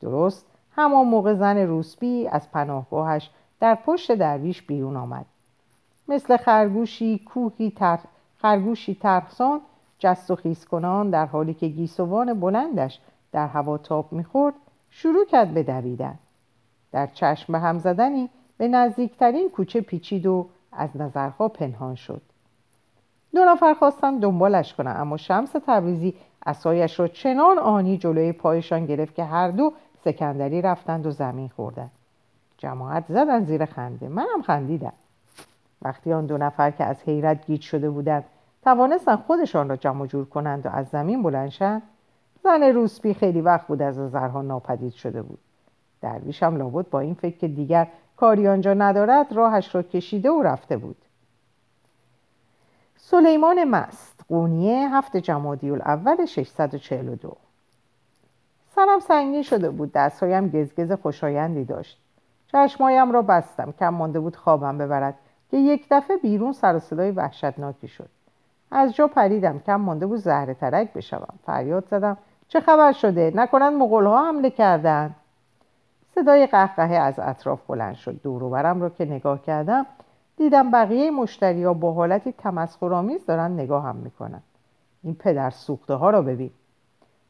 درست 0.00 0.46
همان 0.76 1.06
موقع 1.06 1.34
زن 1.34 1.56
روسبی 1.56 2.28
از 2.28 2.50
پناهگاهش 2.50 3.30
در 3.60 3.74
پشت 3.74 4.12
درویش 4.12 4.62
بیرون 4.62 4.96
آمد. 4.96 5.26
مثل 6.08 6.36
خرگوشی 6.36 7.18
کوهی 7.18 7.70
تر... 7.70 7.98
خرگوشی 8.38 8.94
ترسان 8.94 9.60
جست 9.98 10.30
و 10.30 10.36
خیز 10.36 10.64
کنان 10.64 11.10
در 11.10 11.26
حالی 11.26 11.54
که 11.54 11.68
گیسوان 11.68 12.40
بلندش 12.40 13.00
در 13.32 13.46
هوا 13.46 13.78
تاب 13.78 14.12
می‌خورد 14.12 14.54
شروع 14.90 15.26
کرد 15.26 15.54
به 15.54 15.62
دویدن. 15.62 16.18
در 16.92 17.06
چشم 17.06 17.52
به 17.52 17.58
هم 17.58 17.78
زدنی 17.78 18.30
به 18.58 18.68
نزدیکترین 18.68 19.50
کوچه 19.50 19.80
پیچید 19.80 20.26
و 20.26 20.48
از 20.72 20.96
نظرها 20.96 21.48
پنهان 21.48 21.94
شد. 21.94 22.22
دو 23.34 23.44
نفر 23.44 23.74
خواستن 23.74 24.18
دنبالش 24.18 24.74
کنن 24.74 24.96
اما 24.96 25.16
شمس 25.16 25.52
تبریزی 25.66 26.14
اسایش 26.46 27.00
را 27.00 27.08
چنان 27.08 27.58
آنی 27.58 27.98
جلوی 27.98 28.32
پایشان 28.32 28.86
گرفت 28.86 29.14
که 29.14 29.24
هر 29.24 29.48
دو 29.48 29.72
سکندری 30.04 30.62
رفتند 30.62 31.06
و 31.06 31.10
زمین 31.10 31.48
خوردند. 31.48 31.90
جماعت 32.58 33.04
زدن 33.08 33.44
زیر 33.44 33.64
خنده. 33.64 34.08
منم 34.08 34.42
خندیدم. 34.46 34.92
وقتی 35.82 36.12
آن 36.12 36.26
دو 36.26 36.38
نفر 36.38 36.70
که 36.70 36.84
از 36.84 37.02
حیرت 37.02 37.46
گیج 37.46 37.62
شده 37.62 37.90
بودند 37.90 38.24
توانستن 38.62 39.16
خودشان 39.16 39.68
را 39.68 39.76
جمع 39.76 40.06
جور 40.06 40.24
کنند 40.24 40.66
و 40.66 40.68
از 40.68 40.86
زمین 40.88 41.22
بلنشند 41.22 41.82
زن 42.44 42.62
روسپی 42.62 43.14
خیلی 43.14 43.40
وقت 43.40 43.66
بود 43.66 43.82
از 43.82 43.98
نظرها 43.98 44.42
ناپدید 44.42 44.92
شده 44.92 45.22
بود. 45.22 45.38
درویش 46.00 46.42
هم 46.42 46.56
لابد 46.56 46.90
با 46.90 47.00
این 47.00 47.14
فکر 47.14 47.38
که 47.38 47.48
دیگر 47.48 47.88
کاری 48.16 48.48
آنجا 48.48 48.74
ندارد 48.74 49.32
راهش 49.32 49.74
را 49.74 49.82
کشیده 49.82 50.30
و 50.30 50.42
رفته 50.42 50.76
بود. 50.76 50.96
سلیمان 53.02 53.64
مست 53.64 54.24
قونیه 54.28 54.96
هفت 54.96 55.16
جمادی 55.16 55.70
الاول 55.70 56.26
642 56.26 57.36
سرم 58.74 58.98
سنگین 58.98 59.42
شده 59.42 59.70
بود 59.70 59.92
دستهایم 59.92 60.48
گزگز 60.48 60.92
خوشایندی 60.92 61.64
داشت. 61.64 61.98
چشمایم 62.52 63.12
را 63.12 63.22
بستم 63.22 63.74
کم 63.80 63.88
مانده 63.88 64.20
بود 64.20 64.36
خوابم 64.36 64.78
ببرد 64.78 65.14
که 65.50 65.56
یک 65.56 65.86
دفعه 65.90 66.16
بیرون 66.16 66.52
سر 66.52 66.76
و 66.76 66.78
صدای 66.78 67.10
وحشتناکی 67.10 67.88
شد. 67.88 68.08
از 68.70 68.94
جا 68.94 69.06
پریدم 69.08 69.58
کم 69.58 69.76
مانده 69.76 70.06
بود 70.06 70.18
زهر 70.18 70.52
ترک 70.52 70.92
بشوم. 70.92 71.34
فریاد 71.46 71.86
زدم 71.90 72.16
چه 72.48 72.60
خبر 72.60 72.92
شده؟ 72.92 73.32
نکنند 73.34 73.72
مغولها 73.72 74.28
حمله 74.28 74.50
کردند 74.50 75.16
صدای 76.14 76.46
قهقهه 76.46 76.94
از 76.94 77.18
اطراف 77.18 77.60
بلند 77.66 77.94
شد. 77.94 78.22
دوروبرم 78.22 78.82
را 78.82 78.90
که 78.90 79.04
نگاه 79.04 79.42
کردم 79.42 79.86
دیدم 80.40 80.70
بقیه 80.70 81.10
مشتری 81.10 81.64
ها 81.64 81.74
با 81.74 81.92
حالتی 81.92 82.32
تمسخرآمیز 82.32 83.26
دارن 83.26 83.52
نگاه 83.52 83.84
هم 83.84 83.96
می‌کنن. 83.96 84.42
این 85.02 85.14
پدر 85.14 85.50
سوخته 85.50 85.94
ها 85.94 86.10
را 86.10 86.22
ببین. 86.22 86.50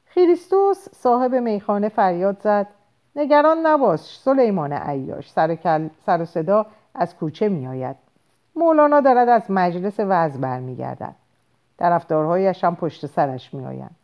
خریستوس 0.04 0.88
صاحب 0.92 1.34
میخانه 1.34 1.88
فریاد 1.88 2.40
زد. 2.40 2.66
نگران 3.16 3.66
نباش 3.66 4.18
سلیمان 4.20 4.72
عیاش 4.72 5.30
سر, 5.30 5.56
سر 6.06 6.24
صدا 6.24 6.66
از 6.94 7.16
کوچه 7.16 7.48
میآید. 7.48 7.96
مولانا 8.56 9.00
دارد 9.00 9.28
از 9.28 9.50
مجلس 9.50 9.96
وز 9.98 10.38
برمیگردد. 10.38 11.14
طرفدارهایش 11.78 12.64
هم 12.64 12.76
پشت 12.76 13.06
سرش 13.06 13.54
میآیند. 13.54 13.96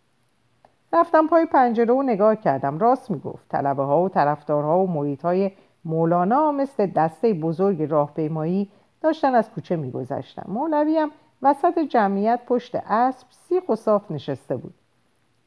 رفتم 0.93 1.27
پای 1.27 1.47
پنجره 1.47 1.95
و 1.95 2.03
نگاه 2.03 2.37
کردم. 2.37 2.79
راست 2.79 3.11
می‌گفت. 3.11 3.49
طلبه 3.49 3.83
ها 3.83 4.03
و 4.03 4.09
طرفدارها 4.09 4.79
و 4.79 4.91
محیط 4.91 5.53
مولانا 5.85 6.53
مثل 6.53 6.87
دسته 6.87 7.35
بزرگ 7.35 7.83
راهپیمایی 7.83 8.71
داشتن 9.01 9.35
از 9.35 9.51
کوچه 9.51 9.77
میگذشتن. 9.77 10.43
مولوی 10.49 10.99
هم 10.99 11.11
وسط 11.43 11.79
جمعیت 11.79 12.41
پشت 12.47 12.75
اسب 12.75 13.27
سیخ 13.31 13.69
و 13.69 13.77
صاف 13.77 14.11
نشسته 14.11 14.57
بود. 14.57 14.75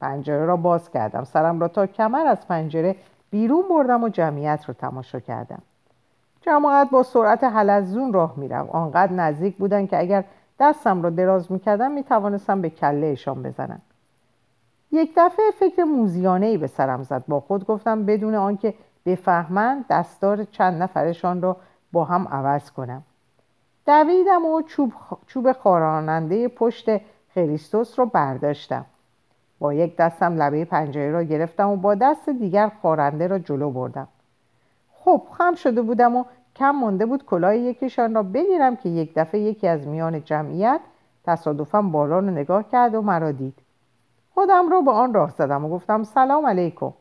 پنجره 0.01 0.45
را 0.45 0.57
باز 0.57 0.91
کردم. 0.91 1.23
سرم 1.23 1.59
را 1.59 1.67
تا 1.67 1.87
کمر 1.87 2.27
از 2.27 2.47
پنجره 2.47 2.95
بیرون 3.31 3.63
بردم 3.69 4.03
و 4.03 4.09
جمعیت 4.09 4.63
را 4.67 4.73
تماشا 4.73 5.19
کردم. 5.19 5.61
جماعت 6.41 6.89
با 6.89 7.03
سرعت 7.03 7.43
حلزون 7.43 8.13
راه 8.13 8.33
میرم 8.37 8.69
آنقدر 8.69 9.13
نزدیک 9.13 9.57
بودن 9.57 9.87
که 9.87 9.99
اگر 9.99 10.23
دستم 10.59 11.01
را 11.01 11.09
دراز 11.09 11.51
می‌کردم 11.51 11.91
می‌توانستم 11.91 12.61
به 12.61 12.69
کلهشان 12.69 13.43
بزنم. 13.43 13.81
یک 14.91 15.13
دفعه 15.17 15.45
فکر 15.59 15.83
موزیانه 15.83 16.45
ای 16.45 16.57
به 16.57 16.67
سرم 16.67 17.03
زد. 17.03 17.23
با 17.27 17.39
خود 17.39 17.65
گفتم 17.65 18.05
بدون 18.05 18.35
آنکه 18.35 18.73
بفهمند 19.05 19.85
دستار 19.89 20.43
چند 20.43 20.81
نفرشان 20.83 21.41
را 21.41 21.57
با 21.91 22.03
هم 22.03 22.27
عوض 22.27 22.71
کنم. 22.71 23.03
دویدم 23.89 24.45
و 24.45 24.61
چوب, 24.61 24.93
چوب 25.27 25.51
خاراننده 25.51 26.47
پشت 26.47 26.85
خریستوس 27.33 27.99
را 27.99 28.05
برداشتم. 28.05 28.85
با 29.59 29.73
یک 29.73 29.95
دستم 29.95 30.41
لبه 30.41 30.65
پنجره 30.65 31.11
را 31.11 31.23
گرفتم 31.23 31.69
و 31.69 31.75
با 31.75 31.95
دست 31.95 32.29
دیگر 32.29 32.71
خارنده 32.81 33.27
را 33.27 33.39
جلو 33.39 33.69
بردم. 33.69 34.07
خب 34.93 35.21
خم 35.31 35.55
شده 35.55 35.81
بودم 35.81 36.15
و 36.15 36.23
کم 36.55 36.71
مانده 36.71 37.05
بود 37.05 37.25
کلاه 37.25 37.57
یکیشان 37.57 38.15
را 38.15 38.23
بگیرم 38.23 38.75
که 38.75 38.89
یک 38.89 39.13
دفعه 39.15 39.41
یکی 39.41 39.67
از 39.67 39.87
میان 39.87 40.23
جمعیت 40.23 40.79
تصادفا 41.25 41.81
بالا 41.81 42.19
رو 42.19 42.29
نگاه 42.29 42.69
کرد 42.71 42.95
و 42.95 43.01
مرا 43.01 43.31
دید. 43.31 43.55
خودم 44.33 44.69
را 44.69 44.81
به 44.81 44.91
آن 44.91 45.13
راه 45.13 45.29
زدم 45.29 45.65
و 45.65 45.69
گفتم 45.69 46.03
سلام 46.03 46.45
علیکم. 46.45 46.93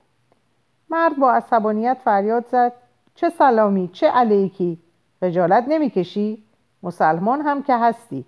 مرد 0.90 1.16
با 1.16 1.32
عصبانیت 1.32 1.98
فریاد 2.04 2.46
زد. 2.46 2.72
چه 3.14 3.28
سلامی 3.28 3.88
چه 3.88 4.10
علیکی؟ 4.10 4.78
خجالت 5.20 5.64
نمی‌کشی؟ 5.68 6.47
مسلمان 6.82 7.40
هم 7.40 7.62
که 7.62 7.76
هستی. 7.76 8.24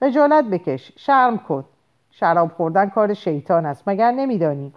خجالت 0.00 0.44
بکش 0.44 0.92
شرم 0.96 1.38
کن. 1.38 1.64
شراب 2.10 2.52
خوردن 2.52 2.88
کار 2.88 3.14
شیطان 3.14 3.66
است 3.66 3.82
مگر 3.86 4.10
نمیدانی؟ 4.10 4.72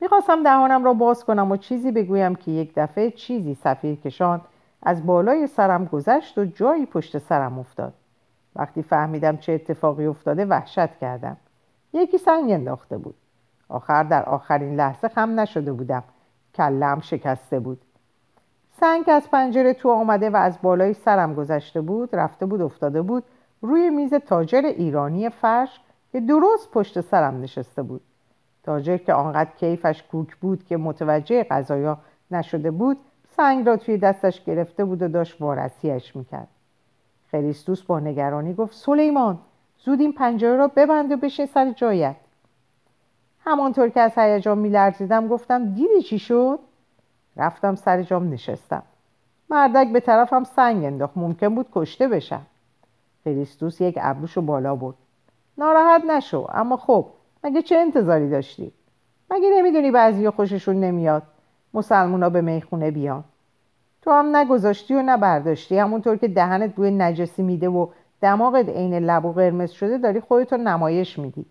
می‌خواستم 0.00 0.42
دهانم 0.42 0.84
را 0.84 0.92
باز 0.92 1.24
کنم 1.24 1.50
و 1.50 1.56
چیزی 1.56 1.90
بگویم 1.92 2.34
که 2.34 2.50
یک 2.50 2.72
دفعه 2.76 3.10
چیزی 3.10 3.54
سفیر 3.54 3.94
کشان 3.94 4.40
از 4.82 5.06
بالای 5.06 5.46
سرم 5.46 5.84
گذشت 5.84 6.38
و 6.38 6.44
جایی 6.44 6.86
پشت 6.86 7.18
سرم 7.18 7.58
افتاد. 7.58 7.94
وقتی 8.56 8.82
فهمیدم 8.82 9.36
چه 9.36 9.52
اتفاقی 9.52 10.06
افتاده 10.06 10.44
وحشت 10.44 10.98
کردم. 10.98 11.36
یکی 11.92 12.18
سنگ 12.18 12.50
انداخته 12.50 12.98
بود. 12.98 13.14
آخر 13.68 14.02
در 14.02 14.22
آخرین 14.22 14.76
لحظه 14.76 15.08
خم 15.08 15.40
نشده 15.40 15.72
بودم. 15.72 16.04
کلم 16.54 17.00
شکسته 17.00 17.60
بود. 17.60 17.80
سنگ 18.80 19.04
از 19.06 19.30
پنجره 19.30 19.74
تو 19.74 19.90
آمده 19.90 20.30
و 20.30 20.36
از 20.36 20.58
بالای 20.62 20.94
سرم 20.94 21.34
گذشته 21.34 21.80
بود 21.80 22.16
رفته 22.16 22.46
بود 22.46 22.62
افتاده 22.62 23.02
بود 23.02 23.24
روی 23.62 23.90
میز 23.90 24.14
تاجر 24.14 24.62
ایرانی 24.64 25.28
فرش 25.28 25.80
که 26.12 26.20
درست 26.20 26.70
پشت 26.70 27.00
سرم 27.00 27.40
نشسته 27.40 27.82
بود. 27.82 28.00
تاجر 28.62 28.96
که 28.96 29.12
آنقدر 29.12 29.50
کیفش 29.56 30.02
کوک 30.02 30.36
بود 30.36 30.64
که 30.64 30.76
متوجه 30.76 31.44
غذایا 31.44 31.98
نشده 32.30 32.70
بود 32.70 32.96
سنگ 33.36 33.66
را 33.66 33.76
توی 33.76 33.98
دستش 33.98 34.44
گرفته 34.44 34.84
بود 34.84 35.02
و 35.02 35.08
داشت 35.08 35.40
وارسیش 35.40 36.16
می‌کرد. 36.16 36.48
خریستوس 37.30 37.82
با 37.82 38.00
نگرانی 38.00 38.54
گفت 38.54 38.74
سلیمان 38.74 39.38
زود 39.78 40.00
این 40.00 40.12
پنجره 40.12 40.56
را 40.56 40.68
ببند 40.68 41.12
و 41.12 41.16
بشین 41.16 41.46
سر 41.46 41.72
جایت. 41.72 42.16
همانطور 43.44 43.88
که 43.88 44.00
از 44.00 44.12
هیجان 44.16 44.58
میلرزیدم 44.58 45.28
گفتم 45.28 45.74
دیدی 45.74 46.02
چی 46.02 46.18
شد؟ 46.18 46.58
رفتم 47.36 47.74
سر 47.74 48.02
جام 48.02 48.32
نشستم. 48.32 48.82
مردک 49.50 49.92
به 49.92 50.00
طرفم 50.00 50.44
سنگ 50.44 50.84
انداخت. 50.84 51.16
ممکن 51.16 51.54
بود 51.54 51.66
کشته 51.72 52.08
بشم. 52.08 52.42
فریستوس 53.24 53.80
یک 53.80 53.98
ابروشو 54.00 54.40
بالا 54.40 54.76
برد. 54.76 54.94
ناراحت 55.58 56.04
نشو 56.04 56.46
اما 56.52 56.76
خب 56.76 57.06
مگه 57.44 57.62
چه 57.62 57.76
انتظاری 57.76 58.30
داشتی؟ 58.30 58.72
مگه 59.30 59.50
نمی‌دونی 59.50 59.90
بعضی 59.90 60.30
خوششون 60.30 60.80
نمیاد؟ 60.80 61.22
مسلمونا 61.74 62.30
به 62.30 62.40
می‌خونه 62.40 62.90
بیان. 62.90 63.24
تو 64.02 64.10
هم 64.10 64.36
نگذاشتی 64.36 64.94
و 64.94 65.02
نبرداشتی 65.02 65.78
همونطور 65.78 66.16
که 66.16 66.28
دهنت 66.28 66.74
بوی 66.74 66.90
نجسی 66.90 67.42
میده 67.42 67.68
و 67.68 67.86
دماغت 68.22 68.68
عین 68.68 68.94
لب 68.94 69.24
و 69.24 69.32
قرمز 69.32 69.70
شده 69.70 69.98
داری 69.98 70.20
خودتو 70.20 70.56
نمایش 70.56 71.18
میدی. 71.18 71.46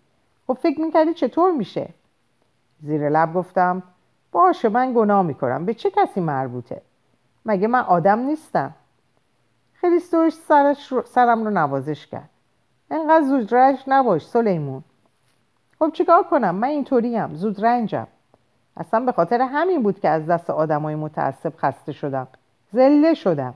خب 0.48 0.53
فکر 0.53 0.81
می‌کردی 0.81 1.13
چطور 1.13 1.51
میشه؟ 1.51 1.89
زیر 2.81 3.09
لب 3.09 3.33
گفتم 3.33 3.83
باشه 4.31 4.69
من 4.69 4.93
گناه 4.93 5.21
می‌کنم. 5.21 5.65
به 5.65 5.74
چه 5.74 5.91
کسی 5.91 6.21
مربوطه؟ 6.21 6.81
مگه 7.45 7.67
من 7.67 7.79
آدم 7.79 8.19
نیستم؟ 8.19 8.74
خریستوش 9.74 10.33
سرش 10.33 10.93
سرم 11.05 11.43
رو 11.43 11.50
نوازش 11.50 12.07
کرد. 12.07 12.29
انقدر 12.91 13.25
زودرش 13.25 13.83
نباش 13.88 14.27
سلیمون 14.27 14.83
خب 15.79 15.91
چیکار 15.93 16.24
کنم؟ 16.24 16.55
من 16.55 16.67
اینطوریم. 16.67 17.36
زود 17.36 17.65
رنجم. 17.65 18.07
اصلا 18.77 19.00
به 19.00 19.12
خاطر 19.12 19.41
همین 19.41 19.83
بود 19.83 20.00
که 20.00 20.09
از 20.09 20.25
دست 20.25 20.50
آدمای 20.50 20.95
متعصب 20.95 21.53
خسته 21.57 21.91
شدم. 21.91 22.27
زله 22.71 23.13
شدم. 23.13 23.53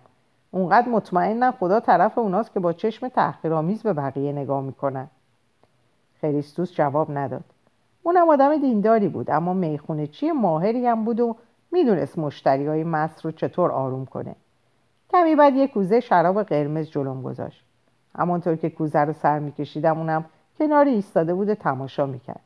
اونقدر 0.51 0.89
مطمئنم 0.89 1.51
خدا 1.51 1.79
طرف 1.79 2.17
اوناست 2.17 2.53
که 2.53 2.59
با 2.59 2.73
چشم 2.73 3.07
تحقیرآمیز 3.07 3.83
به 3.83 3.93
بقیه 3.93 4.31
نگاه 4.31 4.61
می‌کنن 4.61 5.07
خریستوس 6.21 6.73
جواب 6.73 7.17
نداد. 7.17 7.43
اونم 8.03 8.29
آدم 8.29 8.57
دینداری 8.57 9.07
بود 9.07 9.31
اما 9.31 9.53
می‌خونه 9.53 10.07
چی 10.07 10.31
ماهری 10.31 10.87
هم 10.87 11.05
بود 11.05 11.19
و 11.19 11.35
می‌دونست 11.71 12.19
مشتری 12.19 12.67
های 12.67 12.83
مست 12.83 13.25
رو 13.25 13.31
چطور 13.31 13.71
آروم 13.71 14.05
کنه. 14.05 14.35
کمی 15.09 15.35
بعد 15.35 15.55
یه 15.55 15.67
کوزه 15.67 15.99
شراب 15.99 16.43
قرمز 16.43 16.89
جلوم 16.89 17.21
گذاشت. 17.21 17.65
همانطور 18.17 18.55
که 18.55 18.69
کوزه 18.69 18.99
رو 18.99 19.13
سر 19.13 19.39
میکشیدم 19.39 19.97
اونم 19.97 20.25
کنار 20.59 20.85
ایستاده 20.85 21.33
بود 21.33 21.53
تماشا 21.53 22.05
می‌کرد. 22.05 22.41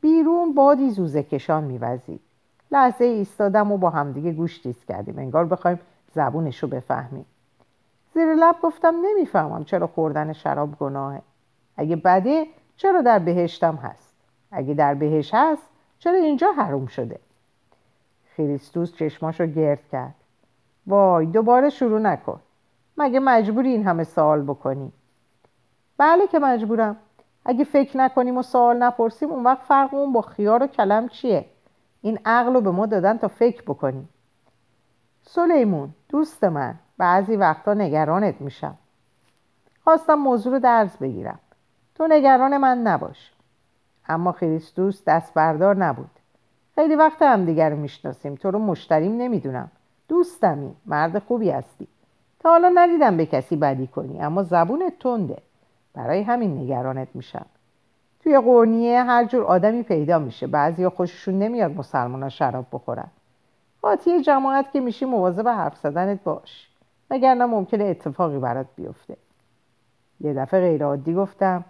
بیرون 0.00 0.54
بادی 0.54 0.90
زوزه 0.90 1.22
کشان 1.22 1.64
میوزید. 1.64 2.20
لحظه 2.70 3.04
ایستادم 3.04 3.72
و 3.72 3.78
با 3.78 3.90
همدیگه 3.90 4.32
گوش 4.32 4.58
تیز 4.58 4.84
کردیم. 4.84 5.18
انگار 5.18 5.44
بخوایم 5.44 5.80
زبونش 6.14 6.62
رو 6.62 6.68
بفهمیم. 6.68 7.26
زیر 8.14 8.34
لب 8.34 8.56
گفتم 8.62 8.94
نمی‌فهمم 9.02 9.64
چرا 9.64 9.86
خوردن 9.86 10.32
شراب 10.32 10.78
گناهه. 10.78 11.22
اگه 11.76 11.96
بده 11.96 12.46
چرا 12.76 13.02
در 13.02 13.18
بهشتم 13.18 13.74
هست؟ 13.74 14.05
اگه 14.56 14.74
در 14.74 14.94
بهش 14.94 15.30
هست 15.34 15.62
چرا 15.98 16.14
اینجا 16.14 16.52
حروم 16.52 16.86
شده؟ 16.86 17.20
خریستوس 18.36 18.94
چشماشو 18.94 19.46
گرد 19.46 19.88
کرد. 19.88 20.14
وای 20.86 21.26
دوباره 21.26 21.70
شروع 21.70 22.00
نکن. 22.00 22.40
مگه 22.96 23.20
مجبوری 23.20 23.68
این 23.68 23.86
همه 23.86 24.04
سوال 24.04 24.42
بکنی؟ 24.42 24.92
بله 25.98 26.26
که 26.26 26.38
مجبورم. 26.38 26.96
اگه 27.44 27.64
فکر 27.64 27.96
نکنیم 27.96 28.38
و 28.38 28.42
سوال 28.42 28.76
نپرسیم 28.76 29.30
اون 29.30 29.44
وقت 29.44 29.62
فرقمون 29.62 30.12
با 30.12 30.22
خیار 30.22 30.62
و 30.62 30.66
کلم 30.66 31.08
چیه؟ 31.08 31.46
این 32.02 32.18
عقل 32.24 32.54
رو 32.54 32.60
به 32.60 32.70
ما 32.70 32.86
دادن 32.86 33.18
تا 33.18 33.28
فکر 33.28 33.62
بکنیم. 33.62 34.08
سلیمون 35.22 35.90
دوست 36.08 36.44
من 36.44 36.74
بعضی 36.98 37.36
وقتا 37.36 37.74
نگرانت 37.74 38.40
میشم. 38.40 38.78
خواستم 39.84 40.14
موضوع 40.14 40.52
رو 40.52 40.58
درز 40.58 40.96
بگیرم. 40.96 41.38
تو 41.94 42.06
نگران 42.06 42.56
من 42.56 42.78
نباش. 42.78 43.35
اما 44.08 44.32
خریستوس 44.32 45.02
دست 45.06 45.34
بردار 45.34 45.76
نبود. 45.76 46.10
خیلی 46.74 46.94
وقت 46.94 47.22
هم 47.22 47.44
دیگر 47.44 47.70
رو 47.70 47.76
می‌شناسیم. 47.76 48.34
تو 48.34 48.50
رو 48.50 48.58
مشتریم 48.58 49.16
نمی‌دونم. 49.16 49.70
دوستمی. 50.08 50.74
مرد 50.86 51.18
خوبی 51.18 51.50
هستی. 51.50 51.88
تا 52.40 52.50
حالا 52.50 52.72
ندیدم 52.74 53.16
به 53.16 53.26
کسی 53.26 53.56
بدی 53.56 53.86
کنی 53.86 54.20
اما 54.20 54.42
زبونت 54.42 54.98
تنده. 54.98 55.38
برای 55.94 56.22
همین 56.22 56.58
نگرانت 56.58 57.08
میشم. 57.14 57.46
توی 58.22 58.38
قرنیه 58.38 59.02
هر 59.02 59.24
جور 59.24 59.44
آدمی 59.44 59.82
پیدا 59.82 60.18
میشه. 60.18 60.46
بعضی 60.46 60.88
خوششون 60.88 61.38
نمیاد 61.38 61.70
مسلمان 61.70 62.28
شراب 62.28 62.66
بخورن. 62.72 63.08
قاطی 63.82 64.22
جماعت 64.22 64.72
که 64.72 64.80
میشی 64.80 65.04
مواظب 65.04 65.48
حرف 65.48 65.76
زدنت 65.76 66.24
باش. 66.24 66.68
وگرنه 67.10 67.46
ممکنه 67.46 67.84
اتفاقی 67.84 68.38
برات 68.38 68.66
بیفته. 68.76 69.16
یه 70.20 70.34
دفعه 70.34 70.60
غیر 70.60 70.84
عادی 70.84 71.14
گفتم 71.14 71.64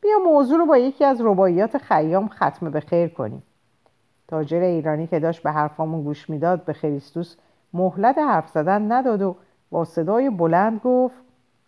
بیا 0.00 0.18
موضوع 0.18 0.58
رو 0.58 0.66
با 0.66 0.78
یکی 0.78 1.04
از 1.04 1.20
رباعیات 1.20 1.78
خیام 1.78 2.28
ختم 2.28 2.70
به 2.70 2.80
خیر 2.80 3.08
کنیم. 3.08 3.42
تاجر 4.28 4.60
ایرانی 4.60 5.06
که 5.06 5.20
داشت 5.20 5.42
به 5.42 5.50
حرفامون 5.50 6.02
گوش 6.02 6.30
می‌داد 6.30 6.64
به 6.64 6.72
خریستوس 6.72 7.36
مهلت 7.72 8.18
حرف 8.18 8.48
زدن 8.48 8.92
نداد 8.92 9.22
و 9.22 9.36
با 9.70 9.84
صدای 9.84 10.30
بلند 10.30 10.80
گفت 10.84 11.14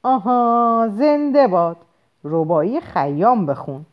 آها 0.02 0.88
زنده 0.90 1.48
باد 1.48 1.76
ربایی 2.24 2.80
خیام 2.80 3.46
بخون. 3.46 3.86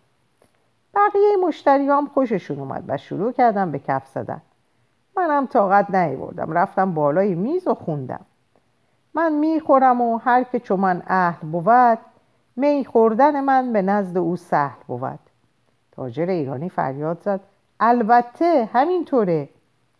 بقیه 0.93 1.37
مشتریام 1.47 2.07
خوششون 2.07 2.59
اومد 2.59 2.83
و 2.87 2.97
شروع 2.97 3.31
کردم 3.31 3.71
به 3.71 3.79
کف 3.79 4.07
زدن. 4.07 4.41
منم 5.17 5.45
طاقت 5.45 5.95
نیاوردم 5.95 6.51
رفتم 6.51 6.93
بالای 6.93 7.35
میز 7.35 7.67
و 7.67 7.73
خوندم. 7.73 8.25
من 9.13 9.33
می‌خورم 9.33 10.01
و 10.01 10.17
هر 10.17 10.43
که 10.43 10.59
چون 10.59 10.79
من 10.79 11.03
اهل 11.07 11.47
بود 11.47 11.97
می 12.55 12.85
خوردن 12.85 13.41
من 13.41 13.73
به 13.73 13.81
نزد 13.81 14.17
او 14.17 14.35
سهل 14.35 14.83
بود. 14.87 15.19
تاجر 15.91 16.29
ایرانی 16.29 16.69
فریاد 16.69 17.21
زد. 17.21 17.39
البته 17.79 18.69
همینطوره. 18.73 19.49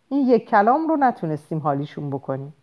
این 0.08 0.26
یک 0.28 0.48
کلام 0.48 0.88
رو 0.88 0.96
نتونستیم 0.96 1.58
حالیشون 1.58 2.10
بکنیم. 2.10 2.54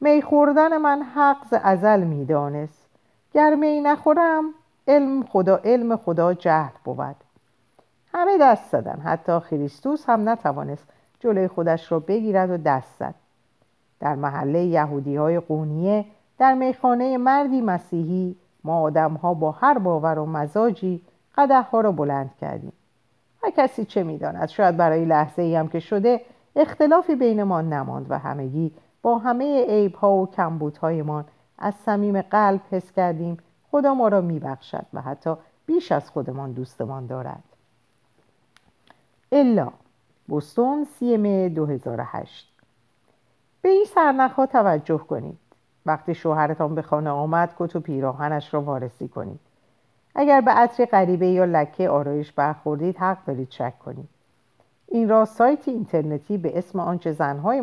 می 0.00 0.22
خوردن 0.22 0.76
من 0.76 1.02
حق 1.02 1.60
ازل 1.62 2.04
می‌دانست 2.04 2.88
گر 3.34 3.54
می 3.54 3.80
نخورم 3.80 4.44
علم 4.88 5.22
خدا 5.22 5.56
علم 5.56 5.96
خدا 5.96 6.34
جهل 6.34 6.72
بود. 6.84 7.16
همه 8.12 8.38
دست 8.40 8.70
زدن. 8.70 9.00
حتی 9.00 9.38
خریستوس 9.38 10.08
هم 10.08 10.28
نتوانست 10.28 10.88
جلوی 11.20 11.48
خودش 11.48 11.92
را 11.92 11.98
بگیرد 12.00 12.50
و 12.50 12.56
دست 12.56 12.98
زد. 12.98 13.14
در 14.00 14.14
محله 14.14 14.64
یهودی 14.64 15.16
های 15.16 15.40
قونیه 15.40 16.04
در 16.38 16.54
میخانه 16.54 17.18
مردی 17.18 17.60
مسیحی 17.60 18.36
ما 18.64 18.80
آدم 18.80 19.14
ها 19.14 19.34
با 19.34 19.50
هر 19.50 19.78
باور 19.78 20.18
و 20.18 20.26
مزاجی 20.26 21.02
قده 21.36 21.62
ها 21.62 21.80
را 21.80 21.92
بلند 21.92 22.30
کردیم. 22.40 22.72
و 23.42 23.50
کسی 23.56 23.84
چه 23.84 24.02
می‌داند؟ 24.02 24.48
شاید 24.48 24.76
برای 24.76 25.04
لحظه 25.04 25.42
ای 25.42 25.56
هم 25.56 25.68
که 25.68 25.80
شده 25.80 26.20
اختلافی 26.56 27.14
بینمان 27.14 27.72
نماند 27.72 28.06
و 28.10 28.18
همگی 28.18 28.72
با 29.02 29.18
همه 29.18 29.66
عیب 29.68 29.94
ها 29.94 30.12
و 30.12 30.30
کمبودهایمان 30.30 31.24
از 31.58 31.74
صمیم 31.74 32.22
قلب 32.22 32.60
حس 32.70 32.92
کردیم 32.92 33.36
خدا 33.70 33.94
ما 33.94 34.08
را 34.08 34.20
میبخشد 34.20 34.86
و 34.94 35.00
حتی 35.00 35.34
بیش 35.66 35.92
از 35.92 36.10
خودمان 36.10 36.52
دوستمان 36.52 37.06
دارد. 37.06 37.42
الا 39.32 39.72
بوستون 40.28 40.84
سی 40.84 41.16
مه 41.16 41.48
2008 41.48 42.52
به 43.62 43.68
این 43.68 43.84
سرنخ 43.84 44.40
توجه 44.52 44.98
کنید. 44.98 45.38
وقتی 45.88 46.14
شوهرتان 46.14 46.74
به 46.74 46.82
خانه 46.82 47.10
آمد 47.10 47.54
کت 47.58 47.76
و 47.76 47.80
پیراهنش 47.80 48.54
را 48.54 48.62
وارسی 48.62 49.08
کنید. 49.08 49.40
اگر 50.14 50.40
به 50.40 50.50
عطر 50.50 50.84
غریبه 50.84 51.26
یا 51.26 51.44
لکه 51.44 51.88
آرایش 51.88 52.32
برخوردید 52.32 52.96
حق 52.96 53.24
دارید 53.26 53.50
شک 53.50 53.78
کنید. 53.78 54.08
این 54.86 55.08
را 55.08 55.24
سایت 55.24 55.68
اینترنتی 55.68 56.38
به 56.38 56.58
اسم 56.58 56.80
آنچه 56.80 57.12
زنهای 57.12 57.62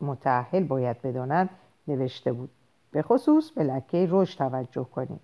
متعهل 0.00 0.64
باید 0.64 1.02
بدانند 1.02 1.50
نوشته 1.88 2.32
بود. 2.32 2.50
به 2.90 3.02
خصوص 3.02 3.50
به 3.50 3.64
لکه 3.64 4.08
رشد 4.10 4.38
توجه 4.38 4.84
کنید. 4.84 5.20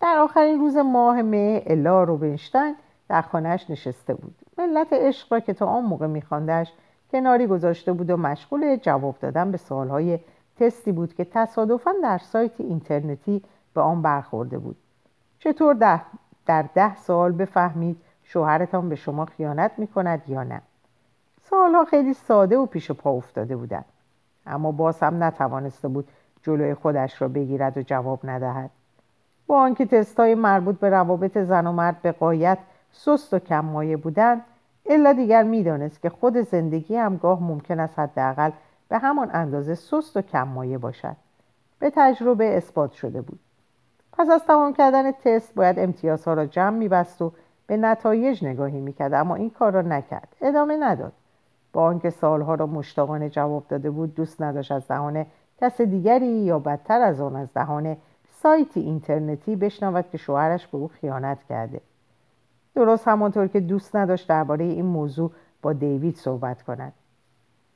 در 0.00 0.18
آخرین 0.18 0.58
روز 0.58 0.76
ماه 0.76 1.22
مه 1.22 1.62
الا 1.66 2.04
روبنشتین 2.04 2.76
در 3.08 3.22
خانهش 3.22 3.70
نشسته 3.70 4.14
بود. 4.14 4.34
ملت 4.58 4.92
عشق 4.92 5.32
را 5.32 5.40
که 5.40 5.52
تا 5.52 5.66
آن 5.66 5.84
موقع 5.84 6.06
میخواندش 6.06 6.72
کناری 7.12 7.46
گذاشته 7.46 7.92
بود 7.92 8.10
و 8.10 8.16
مشغول 8.16 8.76
جواب 8.76 9.18
دادن 9.20 9.50
به 9.50 9.56
سوالهای 9.56 10.18
تستی 10.60 10.92
بود 10.92 11.14
که 11.14 11.24
تصادفا 11.24 11.92
در 12.02 12.18
سایت 12.18 12.60
اینترنتی 12.60 13.42
به 13.74 13.80
آن 13.80 14.02
برخورده 14.02 14.58
بود. 14.58 14.76
چطور 15.38 15.74
ده 15.74 16.00
در 16.46 16.64
ده 16.74 16.96
سال 16.96 17.32
بفهمید 17.32 17.96
شوهرتان 18.22 18.88
به 18.88 18.94
شما 18.94 19.24
خیانت 19.24 19.70
می 19.78 19.86
کند 19.86 20.22
یا 20.28 20.42
نه؟ 20.42 20.62
سوالها 21.50 21.84
خیلی 21.84 22.14
ساده 22.14 22.58
و 22.58 22.66
پیش 22.66 22.90
پا 22.90 23.10
افتاده 23.10 23.56
بودند. 23.56 23.84
اما 24.46 24.72
باز 24.72 25.00
هم 25.00 25.22
نتوانسته 25.22 25.88
بود 25.88 26.08
جلوی 26.42 26.74
خودش 26.74 27.22
را 27.22 27.28
بگیرد 27.28 27.78
و 27.78 27.82
جواب 27.82 28.20
ندهد. 28.24 28.70
با 29.46 29.60
آنکه 29.60 29.86
تستهای 29.86 30.34
مربوط 30.34 30.78
به 30.78 30.90
روابط 30.90 31.38
زن 31.38 31.66
و 31.66 31.72
مرد 31.72 32.02
به 32.02 32.12
قایت 32.12 32.58
سست 32.92 33.34
و 33.34 33.38
کم 33.38 33.60
مایه 33.60 33.96
بودند 33.96 34.44
الا 34.86 35.12
دیگر 35.12 35.42
می‌دانست 35.42 36.02
که 36.02 36.10
خود 36.10 36.36
زندگی 36.36 36.96
هم 36.96 37.16
گاه 37.16 37.42
ممکن 37.42 37.80
است 37.80 37.98
حداقل 37.98 38.50
به 38.90 38.98
همان 38.98 39.30
اندازه 39.32 39.74
سست 39.74 40.16
و 40.16 40.22
کم 40.22 40.42
مایه 40.42 40.78
باشد. 40.78 41.16
به 41.78 41.92
تجربه 41.94 42.56
اثبات 42.56 42.92
شده 42.92 43.20
بود. 43.20 43.38
پس 44.12 44.30
از 44.30 44.44
تمام 44.44 44.72
کردن 44.72 45.12
تست 45.12 45.54
باید 45.54 45.78
امتیازها 45.78 46.34
را 46.34 46.46
جمع 46.46 46.76
میبست 46.76 47.22
و 47.22 47.32
به 47.66 47.76
نتایج 47.76 48.44
نگاهی 48.44 48.80
می‌کرد 48.80 49.14
اما 49.14 49.34
این 49.34 49.50
کار 49.50 49.72
را 49.72 49.82
نکرد. 49.82 50.36
ادامه 50.40 50.76
نداد. 50.76 51.12
با 51.72 51.84
آنکه 51.84 52.10
سالها 52.10 52.54
را 52.54 52.66
مشتاقانه 52.66 53.30
جواب 53.30 53.64
داده 53.68 53.90
بود 53.90 54.14
دوست 54.14 54.42
نداشت 54.42 54.72
از 54.72 54.88
دهان 54.88 55.26
کس 55.60 55.80
دیگری 55.80 56.26
یا 56.26 56.58
بدتر 56.58 57.00
از 57.00 57.20
آن 57.20 57.36
از 57.36 57.48
دهان 57.54 57.96
سایتی 58.30 58.80
اینترنتی 58.80 59.56
بشنود 59.56 60.04
که 60.12 60.18
شوهرش 60.18 60.66
به 60.66 60.78
او 60.78 60.88
خیانت 60.88 61.42
کرده. 61.48 61.80
درست 62.74 63.08
همانطور 63.08 63.46
که 63.46 63.60
دوست 63.60 63.96
نداشت 63.96 64.28
درباره 64.28 64.64
این 64.64 64.86
موضوع 64.86 65.30
با 65.62 65.72
دیوید 65.72 66.16
صحبت 66.16 66.62
کند. 66.62 66.92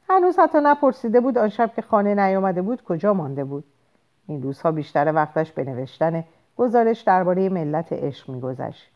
هنوز 0.08 0.38
حتی 0.38 0.58
نپرسیده 0.62 1.20
بود 1.20 1.38
آن 1.38 1.48
شب 1.48 1.70
که 1.76 1.82
خانه 1.82 2.14
نیامده 2.14 2.62
بود 2.62 2.84
کجا 2.84 3.14
مانده 3.14 3.44
بود. 3.44 3.64
این 4.26 4.42
روزها 4.42 4.72
بیشتر 4.72 5.12
وقتش 5.14 5.52
به 5.52 5.64
نوشتن 5.64 6.24
گزارش 6.56 7.00
درباره 7.00 7.48
ملت 7.48 7.92
عشق 7.92 8.30
میگذشت. 8.30 8.90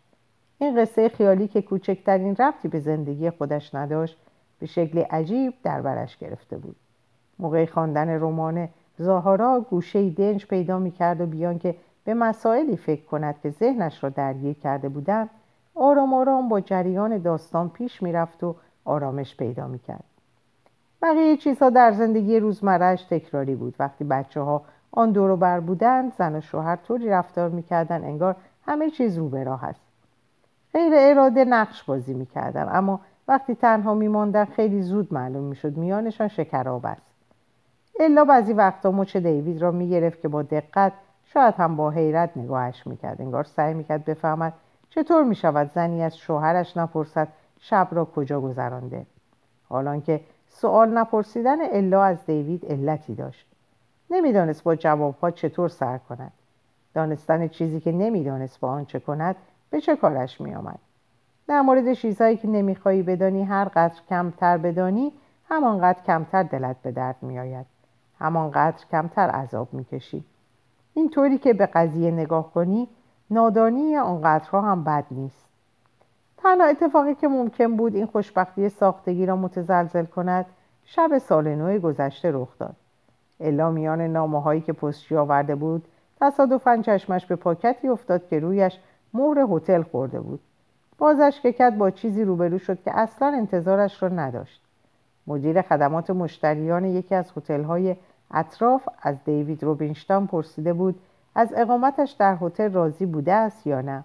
این 0.59 0.81
قصه 0.81 1.09
خیالی 1.09 1.49
که 1.49 1.63
کوچکترین 1.63 2.37
ربطی 2.37 2.69
به 2.69 2.81
زندگی 2.81 3.31
خودش 3.31 3.75
نداشت 3.75 4.19
به 4.59 4.67
شکل 4.67 4.99
عجیب 4.99 5.55
در 5.63 5.83
برش 5.83 6.17
گرفته 6.17 6.59
بود. 6.59 6.77
موقع 7.39 7.67
خواندن 7.67 8.09
رمان 8.09 8.69
زاهارا 8.99 9.67
گوشه 9.71 10.11
دنج 10.11 10.47
پیدا 10.47 10.79
می‌کرد 10.79 11.21
و 11.21 11.27
بیان 11.27 11.59
که 11.59 11.75
به 12.05 12.15
مسائلی 12.15 12.77
فکر 12.77 13.05
کند 13.05 13.41
که 13.43 13.51
ذهنش 13.51 14.05
را 14.05 14.11
درگیر 14.11 14.55
کرده 14.55 14.89
بودند 14.89 15.31
آرام 15.75 16.15
آرام 16.15 16.49
با 16.49 16.61
جریان 16.61 17.19
داستان 17.19 17.69
پیش 17.69 18.03
می‌رفت 18.03 18.45
و 18.45 18.55
آرامش 18.85 19.37
پیدا 19.37 19.67
می‌کرد. 19.67 20.05
بقیه 21.03 21.37
چیزها 21.37 21.71
در 21.71 21.93
زندگی 21.93 22.41
روزمرهش 22.41 23.03
تکراری 23.03 23.55
بود. 23.55 23.75
وقتی 23.79 24.05
بچه 24.05 24.41
ها 24.41 24.63
آن 24.93 25.13
دورو 25.13 25.37
بر 25.37 25.61
بودند 25.61 26.13
زن 26.15 26.37
و 26.37 26.41
شوهر 26.41 26.77
طوری 26.77 27.09
رفتار 27.09 27.49
می‌کردن 27.49 28.05
انگار 28.05 28.37
همه 28.67 28.91
چیز 28.91 29.19
رو 29.19 29.29
به 29.29 29.45
راه 29.45 29.65
است. 29.65 29.81
غیر 30.75 30.93
اراده 30.97 31.45
نقش 31.45 31.85
بازی 31.85 32.15
می‌کردن 32.15 32.69
اما 32.73 33.01
وقتی 33.29 33.55
تنها 33.55 33.95
میماندن 33.95 34.45
خیلی 34.45 34.83
زود 34.83 35.15
معلوم 35.15 35.45
می‌شد 35.45 35.77
میانشان 35.77 36.29
شکراب 36.29 36.87
است. 36.87 37.03
الا 38.01 38.25
بعضی 38.25 38.53
وقتا 38.53 38.91
مچ 38.91 39.17
دیوید 39.17 39.63
را 39.63 39.71
می‌گرفت 39.71 40.21
که 40.21 40.29
با 40.29 40.43
دقت 40.43 40.93
شاید 41.25 41.55
هم 41.55 41.77
با 41.77 41.91
حیرت 41.91 42.37
نگاهش 42.37 42.87
می‌کرد. 42.87 43.21
انگار 43.21 43.45
سعی 43.45 43.75
می‌کرد 43.75 44.05
بفهمد 44.05 44.53
چطور 44.91 45.25
می‌شود 45.25 45.71
زنی 45.75 46.03
از 46.03 46.17
شوهرش 46.17 46.77
نپرسد 46.77 47.29
شب 47.59 47.89
را 47.91 48.05
کجا 48.05 48.41
گذرانده. 48.41 49.07
حالان 49.69 50.01
که 50.01 50.21
سوال 50.49 50.99
نپرسیدن 50.99 51.59
الا 51.73 52.03
از 52.03 52.27
دیوید 52.27 52.67
علتی 52.67 53.15
داشت. 53.15 53.47
نمی‌دانست 54.11 54.63
با 54.63 54.77
جوابها 54.77 55.31
چطور 55.31 55.69
سر 55.69 55.99
کند. 55.99 56.33
دانستن 56.95 57.49
چیزی 57.49 57.81
که 57.81 57.93
نمی‌دانست 57.93 58.61
با 58.61 58.69
آن 58.69 58.85
چه 58.85 59.01
کند 59.01 59.37
به 59.71 59.81
چه 59.81 59.97
کارش 59.97 60.41
میآمد. 60.41 60.79
در 61.49 61.61
مورد 61.61 61.93
چیزهایی 61.93 62.37
که 62.37 62.49
نمی‌خواهی 62.49 63.03
بدانی 63.03 63.45
هر 63.45 63.65
قدر 63.65 64.01
کمتر 64.09 64.59
بدانی 64.59 65.13
همانقدر 65.49 66.03
کمتر 66.03 66.43
دلت 66.43 66.77
به 66.83 66.93
درد 66.93 67.17
میآید. 67.23 67.67
همانقدر 68.19 68.87
کمتر 68.91 69.31
عذاب 69.31 69.69
می‌کشی. 69.75 70.25
اینطوری 70.95 71.39
که 71.39 71.53
به 71.53 71.67
قضیه 71.67 72.11
نگاه 72.11 72.53
کنی 72.53 72.89
نادانی 73.31 73.97
آنقدرها 73.97 74.61
هم 74.61 74.85
بد 74.85 75.05
نیست. 75.11 75.48
تنها 76.43 76.67
اتفاقی 76.67 77.15
که 77.15 77.29
ممکن 77.29 77.77
بود 77.77 77.95
این 77.95 78.07
خوشبختی 78.07 78.69
ساختگی 78.69 79.27
را 79.27 79.37
متزلزل 79.37 80.05
کند 80.05 80.47
شب 80.85 81.19
سال 81.19 81.49
نو 81.55 81.79
گذشته 81.79 82.31
رخ 82.33 82.59
داد. 82.59 82.77
الا 83.41 83.71
میان 83.71 84.01
نامه 84.01 84.43
هایی 84.43 84.61
که 84.61 84.73
پستچی 84.73 85.17
آورده 85.17 85.55
بود 85.55 85.89
تصادفا 86.21 86.77
چشمش 86.77 87.27
به 87.27 87.37
پاکتی 87.37 87.89
افتاد 87.89 88.29
که 88.29 88.39
رویش 88.39 88.79
مهر 89.15 89.47
هتل 89.51 89.83
خورده 89.83 90.21
بود. 90.21 90.41
بازش 90.99 91.41
که 91.43 91.53
کرد 91.53 91.79
با 91.79 91.91
چیزی 91.91 92.25
روبرو 92.25 92.59
شد 92.59 92.83
که 92.83 92.99
اصلا 92.99 93.29
انتظارش 93.29 94.03
را 94.03 94.09
نداشت. 94.09 94.63
مدیر 95.27 95.63
خدمات 95.63 96.11
مشتریان 96.11 96.85
یکی 96.85 97.15
از 97.15 97.33
هتل‌های 97.37 97.97
اطراف 98.31 98.89
از 99.03 99.17
دیوید 99.25 99.63
روبینشتان 99.63 100.27
پرسیده 100.27 100.73
بود 100.73 101.01
از 101.35 101.53
اقامتش 101.57 102.11
در 102.11 102.37
هتل 102.41 102.73
راضی 102.73 103.07
بوده 103.07 103.33
است 103.33 103.67
یا 103.67 103.81
نه؟ 103.81 104.05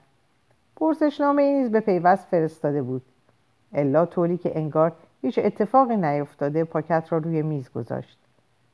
پرسشنامه 0.75 1.41
ای 1.41 1.53
نیز 1.53 1.71
به 1.71 1.79
پیوست 1.79 2.27
فرستاده 2.27 2.81
بود. 2.81 3.01
الا 3.73 4.05
طوری 4.05 4.37
که 4.37 4.57
انگار 4.57 4.91
هیچ 5.21 5.39
اتفاقی 5.43 5.97
نیفتاده 5.97 6.63
پاکت 6.63 7.07
را 7.09 7.17
روی 7.17 7.41
میز 7.41 7.71
گذاشت. 7.71 8.19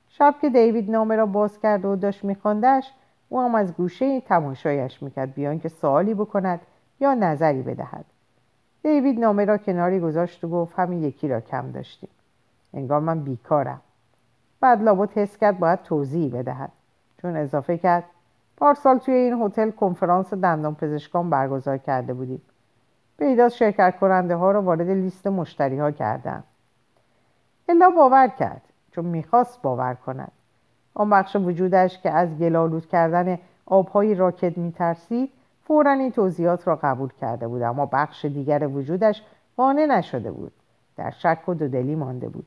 شب 0.09 0.35
که 0.41 0.49
دیوید 0.49 0.91
نامه 0.91 1.15
را 1.15 1.25
باز 1.25 1.59
کرد 1.59 1.85
و 1.85 1.95
داشت 1.95 2.23
میخواندش 2.23 2.91
او 3.29 3.41
هم 3.41 3.55
از 3.55 3.73
گوشه 3.73 4.21
تماشایش 4.21 5.03
می‌کرد 5.03 5.33
بیان 5.33 5.59
که 5.59 5.69
سوالی 5.69 6.13
بکند 6.13 6.59
یا 6.99 7.13
نظری 7.13 7.62
بدهد. 7.62 8.05
دیوید 8.83 9.19
نامه 9.19 9.45
را 9.45 9.57
کناری 9.57 9.99
گذاشت 9.99 10.43
و 10.43 10.49
گفت 10.49 10.79
همین 10.79 11.03
یکی 11.03 11.27
را 11.27 11.41
کم 11.41 11.71
داشتیم. 11.71 12.09
انگار 12.73 12.99
من 12.99 13.19
بیکارم. 13.19 13.81
بعد 14.62 14.83
لابد 14.83 15.12
حس 15.12 15.38
کرد 15.38 15.59
باید 15.59 15.83
توضیحی 15.83 16.29
بدهد. 16.29 16.71
چون 17.21 17.35
اضافه 17.35 17.77
کرد 17.77 18.03
پارسال 18.60 18.98
توی 18.98 19.13
این 19.13 19.41
هتل 19.41 19.72
کنفرانس 19.72 20.34
دندان 20.34 20.76
پزشکان 20.76 21.30
برگزار 21.30 21.78
کرده 21.78 22.13
بودیم. 22.13 22.41
پیداست 23.19 23.56
شرکت 23.56 24.00
کننده 24.00 24.36
ها 24.36 24.52
را 24.52 24.62
وارد 24.62 24.89
لیست 24.89 25.28
مشتری 25.28 25.80
ها 25.80 25.91
کردن. 25.91 26.43
الا 27.69 27.89
باور 27.89 28.28
کرد 28.28 28.62
چون 28.91 29.06
می‌خواست 29.06 29.62
باور 29.62 29.93
کند. 29.93 30.32
آن 30.93 31.10
بخش 31.10 31.36
وجودش 31.36 32.02
که 32.02 32.12
از 32.12 32.38
گلالود 32.38 32.88
کردن 32.88 33.39
آبهای 33.65 34.15
راکت 34.15 34.58
میترسید 34.58 35.32
فورا 35.63 35.91
این 35.91 36.12
توضیحات 36.12 36.67
را 36.67 36.76
قبول 36.76 37.10
کرده 37.22 37.48
بود 37.48 37.62
اما 37.62 37.86
بخش 37.86 38.26
دیگر 38.26 38.67
وجودش 38.67 39.24
قانع 39.58 39.86
نشده 39.86 40.32
بود. 40.32 40.52
در 40.98 41.10
شک 41.10 41.50
و 41.50 41.54
دودلی 41.54 41.95
مانده 41.95 42.30
بود. 42.30 42.45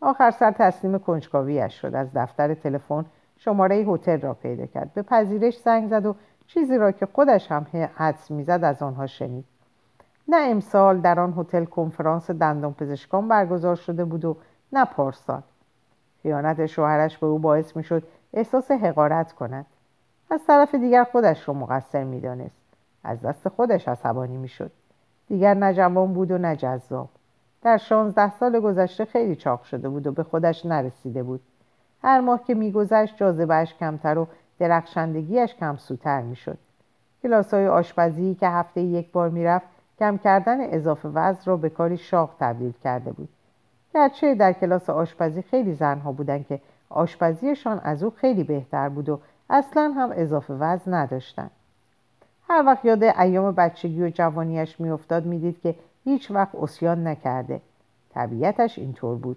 آخر 0.00 0.30
سر 0.30 0.50
تسلیم 0.50 0.98
کنجکاویش 0.98 1.80
شد. 1.80 1.94
از 1.94 2.08
دفتر 2.14 2.54
تلفن 2.54 3.04
شماره 3.44 3.76
هتل 3.76 4.20
را 4.20 4.34
پیدا 4.34 4.66
کرد. 4.66 4.94
به 4.94 5.02
پذیرش 5.02 5.58
زنگ 5.58 5.90
زد 5.90 6.06
و 6.06 6.14
چیزی 6.46 6.78
را 6.78 6.92
که 6.92 7.06
خودش 7.06 7.52
هم 7.52 7.66
حدس 7.94 8.30
می‌زد 8.30 8.60
از 8.64 8.82
آنها 8.82 9.06
شنید. 9.06 9.44
نه 10.28 10.36
امسال 10.50 11.00
در 11.00 11.20
آن 11.20 11.34
هتل 11.36 11.64
کنفرانس 11.64 12.30
دندان 12.30 12.74
پزشکان 12.74 13.28
برگزار 13.28 13.76
شده 13.76 14.04
بود 14.04 14.24
و 14.24 14.36
نه 14.72 14.84
پارسال. 14.84 15.42
خیانت 16.22 16.66
شوهرش 16.66 17.18
به 17.18 17.26
او 17.26 17.38
باعث 17.38 17.76
می‌شد 17.76 18.02
احساس 18.32 18.70
حقارت 18.70 19.32
کند. 19.32 19.66
از 20.30 20.40
طرف 20.46 20.74
دیگر 20.74 21.04
خودش 21.04 21.48
را 21.48 21.54
مقصر 21.54 22.04
می‌دانست. 22.04 22.62
از 23.04 23.20
دست 23.20 23.48
خودش 23.48 23.88
عصبانی 23.88 24.36
می‌شد. 24.36 24.70
دیگر 25.28 25.54
نه 25.54 25.74
جوان 25.74 26.12
بود 26.12 26.30
و 26.30 26.38
نه 26.38 26.56
جذاب. 26.56 27.08
در 27.62 27.76
شانزده 27.76 28.32
سال 28.32 28.60
گذشته 28.60 29.04
خیلی 29.04 29.36
چاق 29.36 29.62
شده 29.62 29.88
بود 29.88 30.06
و 30.06 30.12
به 30.12 30.22
خودش 30.22 30.66
نرسیده 30.66 31.22
بود. 31.22 31.40
هر 32.04 32.20
ماه 32.20 32.44
که 32.44 32.54
میگذشت 32.54 33.16
جاذبهاش 33.16 33.74
کمتر 33.74 34.18
و 34.18 34.26
درخشندگیش 34.58 35.54
کمسوتر 35.54 36.20
می‌شد. 36.22 36.58
کلاس 37.22 37.54
های 37.54 37.68
آشپزی 37.68 38.34
که 38.34 38.48
هفته 38.48 38.80
یک 38.80 39.12
بار 39.12 39.28
می‌رفت 39.28 39.66
کم 39.98 40.18
کردن 40.18 40.74
اضافه 40.74 41.08
وزن 41.08 41.40
را 41.44 41.56
به 41.56 41.68
کاری 41.68 41.96
شاق 41.96 42.34
تبدیل 42.40 42.72
کرده 42.84 43.12
بود. 43.12 43.28
گرچه 43.94 44.34
در 44.34 44.52
کلاس 44.52 44.90
آشپزی 44.90 45.42
خیلی 45.42 45.74
زنها 45.74 46.12
بودند 46.12 46.46
که 46.46 46.60
آشپزیشان 46.90 47.80
از 47.84 48.02
او 48.02 48.10
خیلی 48.10 48.44
بهتر 48.44 48.88
بود 48.88 49.08
و 49.08 49.20
اصلا 49.50 49.92
هم 49.96 50.10
اضافه 50.14 50.54
وزن 50.54 50.94
نداشتند. 50.94 51.50
هر 52.48 52.62
وقت 52.66 52.84
یاد 52.84 53.02
ایام 53.02 53.54
بچگی 53.54 54.02
و 54.02 54.10
جوانیش 54.10 54.80
میافتاد 54.80 55.26
می‌دید 55.26 55.60
که 55.60 55.74
هیچ 56.04 56.30
وقت 56.30 56.54
اسیان 56.54 57.06
نکرده. 57.06 57.60
طبیعتش 58.14 58.78
اینطور 58.78 59.16
بود. 59.16 59.36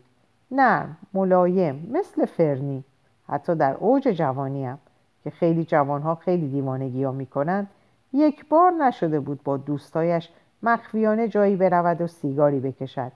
نرم 0.56 0.98
ملایم 1.14 1.90
مثل 1.92 2.26
فرنی. 2.26 2.84
حتی 3.28 3.56
در 3.56 3.74
اوج 3.74 4.08
جوانیم 4.08 4.78
که 5.24 5.30
خیلی 5.30 5.66
جوانها 5.66 6.16
خیلی 6.16 6.48
دیوانگی 6.48 7.04
ها 7.04 7.12
می‌کنند 7.12 7.68
یک 8.14 8.50
بار 8.50 8.72
نشده 8.72 9.20
بود 9.20 9.44
با 9.44 9.58
دوستایش 9.58 10.30
مخفیانه 10.64 11.28
جایی 11.28 11.56
برود 11.56 12.02
و 12.02 12.08
سیگاری 12.08 12.60
بکشد 12.60 13.12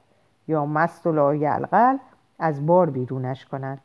یا 0.48 0.66
مست 0.66 1.08
و 1.08 1.12
لایلقل 1.12 1.98
از 2.40 2.66
بار 2.66 2.90
بیرونش 2.90 3.46
کند 3.46 3.82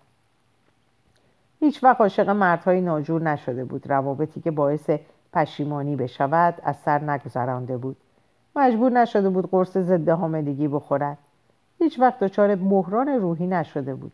هیچ 1.61 1.85
وقت 1.85 2.01
عاشق 2.01 2.29
مردهای 2.29 2.81
ناجور 2.81 3.23
نشده 3.23 3.64
بود 3.64 3.90
روابطی 3.90 4.40
که 4.40 4.51
باعث 4.51 4.90
پشیمانی 5.33 5.97
بشود 5.97 6.55
از 6.62 6.77
سر 6.77 7.11
نگذرانده 7.11 7.77
بود. 7.77 7.97
مجبور 8.57 8.93
نشده 8.93 9.31
بود 9.31 9.51
قرص 9.51 9.77
ضد 9.77 10.09
حاملگی 10.09 10.69
بخورد. 10.69 11.19
هیچ 11.79 12.01
وقت 12.01 12.19
دچار 12.19 12.55
بحران 12.55 13.09
روحی 13.09 13.47
نشده 13.47 13.95
بود. 13.95 14.13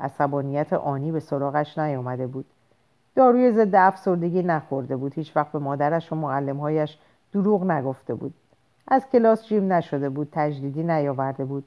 عصبانیت 0.00 0.72
آنی 0.72 1.12
به 1.12 1.20
سراغش 1.20 1.78
نیامده 1.78 2.26
بود. 2.26 2.44
داروی 3.14 3.52
ضد 3.52 3.74
افسردگی 3.74 4.42
نخورده 4.42 4.96
بود. 4.96 5.14
هیچ 5.14 5.36
وقت 5.36 5.52
به 5.52 5.58
مادرش 5.58 6.12
و 6.12 6.16
معلمهایش 6.16 6.98
دروغ 7.32 7.64
نگفته 7.64 8.14
بود. 8.14 8.34
از 8.88 9.06
کلاس 9.12 9.46
جیم 9.46 9.72
نشده 9.72 10.08
بود. 10.08 10.28
تجدیدی 10.32 10.82
نیاورده 10.82 11.44
بود. 11.44 11.64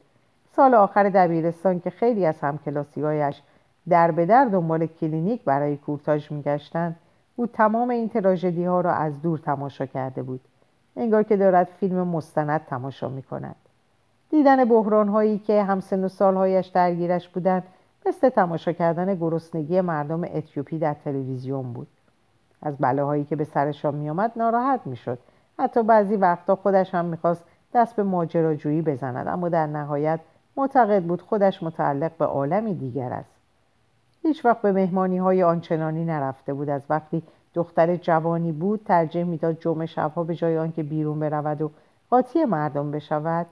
سال 0.56 0.74
آخر 0.74 1.10
دبیرستان 1.10 1.80
که 1.80 1.90
خیلی 1.90 2.26
از 2.26 2.40
همکلاسیهایش 2.42 3.42
در 3.90 4.12
به 4.12 4.26
در 4.26 4.46
دنبال 4.46 4.86
کلینیک 4.86 5.44
برای 5.44 5.78
کورتاژ 5.78 6.32
میگشتند 6.32 6.96
او 7.36 7.48
تمام 7.48 7.90
این 7.90 8.10
تراژدی 8.10 8.66
ها 8.66 8.82
را 8.82 8.94
از 8.94 9.22
دور 9.22 9.40
تماشا 9.40 9.86
کرده 9.86 10.24
بود. 10.24 10.42
انگار 10.96 11.24
که 11.24 11.38
دارد 11.38 11.68
فیلم 11.80 12.08
مستند 12.08 12.66
تماشا 12.66 13.10
می 13.10 13.24
کند 13.24 13.56
دیدن 14.30 14.66
بحران 14.66 15.08
هایی 15.08 15.40
که 15.40 15.64
همسن 15.64 16.04
و 16.04 16.08
سالهایش 16.08 16.68
درگیرش 16.68 17.30
بودند 17.30 17.64
مثل 18.06 18.30
تماشا 18.30 18.72
کردن 18.72 19.16
گرسنگی 19.16 19.82
مردم 19.82 20.24
اتیوپی 20.24 20.80
در 20.80 20.94
تلویزیون 20.94 21.74
بود. 21.74 21.88
از 22.62 22.78
بلاهایی 22.78 23.24
که 23.24 23.36
به 23.36 23.44
سرشان 23.44 23.96
میآمد 23.96 24.32
ناراحت 24.36 24.80
می‌شد. 24.86 25.20
حتی 25.60 25.84
بعضی 25.84 26.16
وقتا 26.16 26.56
خودش 26.56 26.96
هم 26.96 27.06
می‌خواست 27.06 27.44
دست 27.74 27.96
به 27.96 28.04
ماجراجویی 28.04 28.82
بزند 28.82 29.28
اما 29.28 29.50
در 29.50 29.68
نهایت 29.68 30.20
معتقد 30.58 31.04
بود 31.04 31.22
خودش 31.22 31.64
متعلق 31.64 32.12
به 32.18 32.26
عالمی 32.26 32.74
دیگر 32.74 33.14
است. 33.14 33.32
هیچ 34.24 34.46
وقت 34.46 34.62
به 34.62 34.72
مهمانی 34.72 35.18
های 35.18 35.44
آنچنانی 35.44 36.06
نرفته 36.06 36.54
بود. 36.54 36.70
از 36.70 36.82
وقتی 36.90 37.24
دختر 37.54 37.96
جوانی 37.96 38.52
بود 38.52 38.82
ترجیح 38.86 39.24
می‌داد 39.24 39.60
جمعه 39.60 39.86
شبها 39.86 40.24
به 40.24 40.36
جای 40.36 40.58
آنکه 40.58 40.84
بیرون 40.84 41.20
برود 41.20 41.62
و 41.62 41.72
قاطی 42.10 42.46
مردم 42.46 42.92
بشود 42.92 43.46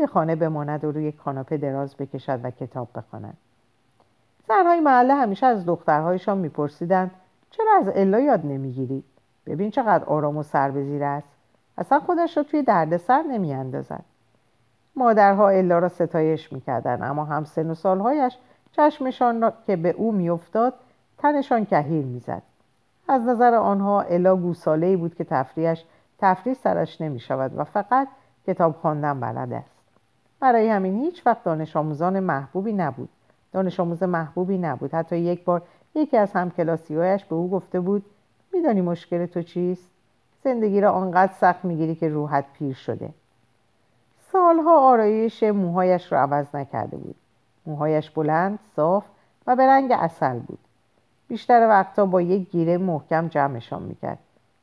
توی 0.00 0.06
خانه 0.06 0.36
بماند 0.36 0.84
و 0.84 0.92
روی 0.92 1.12
کاناپه 1.12 1.56
دراز 1.56 1.96
بکشد 1.96 2.40
و 2.44 2.50
کتاب 2.50 2.88
بخواند. 2.94 3.36
زنهای 4.48 4.80
محله 4.80 5.14
همیشه 5.14 5.46
از 5.46 5.66
دخترهایشان 5.66 6.38
میپرسیدند 6.38 7.10
چرا 7.50 7.76
از 7.80 7.88
الا 7.94 8.20
یاد 8.20 8.46
نمی‌گیری؟ 8.46 9.04
ببین 9.46 9.70
چقدر 9.70 10.04
آرام 10.04 10.36
و 10.36 10.42
سر 10.42 10.70
است. 11.02 11.28
اصلا 11.78 12.00
خودش 12.00 12.36
را 12.36 12.42
توی 12.42 12.62
دردسر 12.62 13.22
نمیاندازد. 13.22 14.04
مادرها 14.96 15.48
الا 15.48 15.78
را 15.78 15.88
ستایش 15.88 16.52
می‌کردند 16.52 17.02
اما 17.02 17.24
هم 17.24 17.44
سن 17.44 17.70
و 17.70 17.74
سالهایش 17.74 18.38
چشمشان 18.72 19.42
را 19.42 19.52
که 19.66 19.76
به 19.76 19.90
او 19.90 20.12
میافتاد 20.12 20.74
تنشان 21.18 21.64
کهیر 21.64 22.04
می‌زد. 22.04 22.42
از 23.08 23.26
نظر 23.26 23.54
آنها 23.54 24.02
الا 24.02 24.36
گوساله 24.36 24.96
بود 24.96 25.14
که 25.14 25.24
تفریحش 25.24 25.84
تفریح 26.18 26.54
سرش 26.54 27.00
نمی 27.00 27.20
شود 27.20 27.58
و 27.58 27.64
فقط 27.64 28.08
کتاب 28.46 28.72
خواندن 28.72 29.20
بلد 29.20 29.52
است. 29.52 29.79
برای 30.40 30.68
همین 30.68 31.04
هیچ 31.04 31.26
وقت 31.26 31.44
دانش 31.44 31.76
آموزان 31.76 32.20
محبوبی 32.20 32.72
نبود. 32.72 33.08
دانش 33.52 33.80
آموز 33.80 34.02
محبوبی 34.02 34.58
نبود. 34.58 34.94
حتی 34.94 35.18
یک 35.18 35.44
بار 35.44 35.62
یکی 35.94 36.16
از 36.16 36.32
همکلاسیهایش 36.32 37.24
به 37.24 37.34
او 37.34 37.50
گفته 37.50 37.80
بود 37.80 38.04
میدانی 38.52 38.80
مشکل 38.80 39.26
تو 39.26 39.42
چیست؟ 39.42 39.88
زندگی 40.44 40.80
را 40.80 40.92
آنقدر 40.92 41.32
سخت 41.32 41.64
می‌گیری 41.64 41.94
که 41.94 42.08
روحت 42.08 42.44
پیر 42.52 42.74
شده. 42.74 43.10
سالها 44.32 44.80
آرایش 44.80 45.42
موهایش 45.42 46.12
را 46.12 46.20
عوض 46.20 46.54
نکرده 46.54 46.96
بود. 46.96 47.16
موهایش 47.66 48.10
بلند 48.10 48.58
صاف 48.76 49.04
و 49.46 49.56
به 49.56 49.66
رنگ 49.66 49.92
اصل 49.92 50.38
بود. 50.38 50.58
بیشتر 51.28 51.68
وقتا 51.68 52.06
با 52.06 52.22
یک 52.22 52.50
گیره 52.50 52.78
محکم 52.78 53.28
جمعشان 53.28 53.82
می‌کرد 53.82 54.18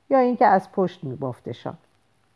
یا 0.09 0.19
اینکه 0.19 0.45
از 0.45 0.71
پشت 0.71 1.03
میبافتشان. 1.03 1.77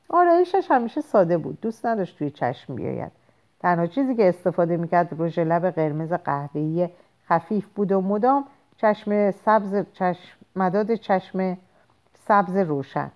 آرایشش 0.10 0.68
همیشه 0.70 1.02
ساده 1.02 1.38
بود. 1.38 1.62
دوست 1.62 1.86
نداشت 1.86 2.18
توی 2.18 2.30
چشم 2.30 2.76
بیاید. 2.76 3.12
تنها 3.62 3.86
چیزی 3.86 4.16
که 4.16 4.30
استفاده 4.30 4.78
می‌کرد 4.78 5.16
رژ 5.20 5.40
لب 5.40 5.70
قرمز 5.70 6.14
قهوه‌ای 6.14 6.90
خفیف 7.30 7.68
بود 7.68 7.92
و 7.92 8.02
مدام 8.02 8.46
چشم 8.78 9.32
سبز 9.32 9.86
چشم 9.94 10.38
مداد 10.56 10.96
چشم 10.96 11.58
سبز 12.28 12.56
روشن. 12.56 13.12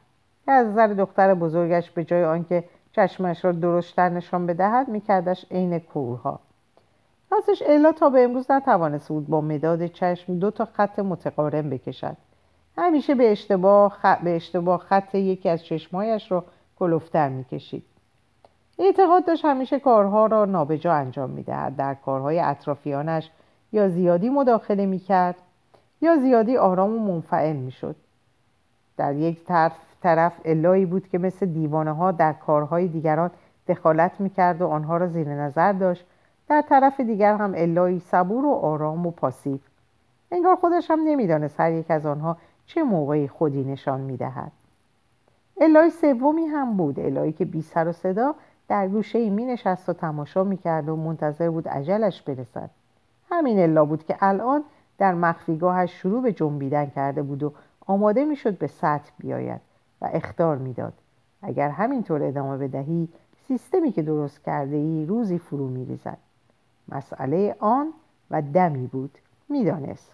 که 0.45 0.51
از 0.51 0.67
نظر 0.67 0.87
دختر 0.87 1.33
بزرگش 1.33 1.91
به 1.91 2.03
جای 2.03 2.23
آنکه 2.23 2.63
چشمش 2.91 3.45
را 3.45 3.51
درشتر 3.51 4.09
نشان 4.09 4.45
بدهد 4.45 4.87
میکردش 4.87 5.45
عین 5.51 5.79
کورها. 5.79 6.39
راستش 7.31 7.63
الا 7.65 7.91
تا 7.91 8.09
به 8.09 8.23
امروز 8.23 8.51
نتوانسته 8.51 9.13
بود 9.13 9.27
با 9.27 9.41
مداد 9.41 9.85
چشم 9.85 10.39
دو 10.39 10.51
تا 10.51 10.65
خط 10.65 10.99
متقارن 10.99 11.69
بکشد. 11.69 12.17
همیشه 12.77 13.15
به 13.15 13.31
اشتباه, 13.31 13.91
خط... 13.91 14.21
به 14.21 14.35
اشتباه 14.35 14.79
خط 14.79 15.15
یکی 15.15 15.49
از 15.49 15.63
چشمهایش 15.63 16.31
را 16.31 16.45
کلفتر 16.79 17.29
می‌کشید. 17.29 17.83
اعتقاد 18.79 19.25
داشت 19.25 19.45
همیشه 19.45 19.79
کارها 19.79 20.25
را 20.25 20.45
نابجا 20.45 20.93
انجام 20.93 21.29
می‌دهد 21.29 21.75
در 21.75 21.93
کارهای 21.93 22.39
اطرافیانش 22.39 23.31
یا 23.71 23.89
زیادی 23.89 24.29
مداخله 24.29 24.85
می‌کرد 24.85 25.35
یا 26.01 26.17
زیادی 26.17 26.57
آرام 26.57 26.95
و 26.95 27.13
منفعل 27.13 27.55
می‌شد. 27.55 27.95
در 28.97 29.15
یک 29.15 29.43
طرف, 29.45 29.71
طرف 30.03 30.41
الهی 30.45 30.85
بود 30.85 31.07
که 31.07 31.17
مثل 31.17 31.45
دیوانه 31.45 31.91
ها 31.91 32.11
در 32.11 32.33
کارهای 32.33 32.87
دیگران 32.87 33.31
دخالت 33.67 34.11
می‌کرد 34.19 34.61
و 34.61 34.67
آنها 34.67 34.97
را 34.97 35.07
زیر 35.07 35.29
نظر 35.29 35.73
داشت. 35.73 36.05
در 36.49 36.61
طرف 36.61 36.99
دیگر 36.99 37.35
هم 37.35 37.53
الهی 37.55 37.99
صبور 37.99 38.45
و 38.45 38.51
آرام 38.51 39.05
و 39.05 39.11
پاسیو 39.11 39.59
انگار 40.31 40.55
خودش 40.55 40.91
هم 40.91 40.99
نمی‌دانست 40.99 41.59
هر 41.59 41.71
یک 41.71 41.91
از 41.91 42.05
آنها 42.05 42.37
چه 42.65 42.83
موقعی 42.83 43.27
خودی 43.27 43.63
نشان 43.63 44.01
می‌دهد. 44.01 44.51
الهی 45.61 45.89
سومی 45.89 46.45
هم 46.45 46.77
بود 46.77 46.99
الهی 46.99 47.31
که 47.31 47.45
بی 47.45 47.61
سر 47.61 47.87
و 47.87 47.91
صدا 47.91 48.35
در 48.67 48.87
گوشه 48.87 49.19
ای 49.19 49.29
می 49.29 49.57
و 49.87 49.93
تماشا 49.93 50.43
می 50.43 50.57
کرد 50.57 50.89
و 50.89 50.95
منتظر 50.95 51.49
بود 51.49 51.67
عجلش 51.67 52.21
برسد 52.21 52.69
همین 53.29 53.59
الا 53.59 53.85
بود 53.85 54.05
که 54.05 54.17
الان 54.19 54.63
در 54.97 55.13
مخفیگاهش 55.13 55.91
شروع 55.91 56.21
به 56.21 56.33
جنبیدن 56.33 56.85
کرده 56.85 57.21
بود 57.21 57.43
و 57.43 57.53
آماده 57.87 58.25
می 58.25 58.35
شد 58.35 58.57
به 58.57 58.67
سطح 58.67 59.11
بیاید 59.17 59.61
و 60.01 60.09
اختار 60.13 60.57
می‌داد. 60.57 60.93
اگر 61.41 61.69
همینطور 61.69 62.23
ادامه 62.23 62.67
بدهی 62.67 63.09
سیستمی 63.47 63.91
که 63.91 64.01
درست 64.01 64.43
کرده 64.43 64.75
ای 64.75 65.05
روزی 65.05 65.39
فرو 65.39 65.67
می 65.67 65.85
ریزد. 65.85 66.17
مسئله 66.89 67.55
آن 67.59 67.93
و 68.31 68.41
دمی 68.41 68.87
بود 68.87 69.17
می‌دانست 69.49 70.11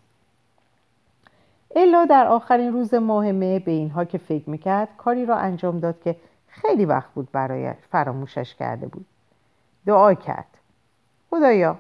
الا 1.76 2.06
در 2.06 2.28
آخرین 2.28 2.74
روز 2.74 2.94
ماه 2.94 3.32
مه 3.32 3.60
به 3.60 3.72
اینها 3.72 4.06
که 4.06 4.18
فکر 4.18 4.50
می‌کرد 4.50 4.90
کاری 4.98 5.26
را 5.26 5.36
انجام 5.36 5.80
داد 5.80 6.02
که 6.02 6.16
خیلی 6.52 6.86
وقت 6.86 7.10
بود 7.14 7.32
برای 7.32 7.74
فراموشش 7.92 8.56
کرده 8.56 8.88
بود. 8.88 9.06
دعا 9.86 10.14
کرد. 10.14 10.58
خدایا 11.30 11.78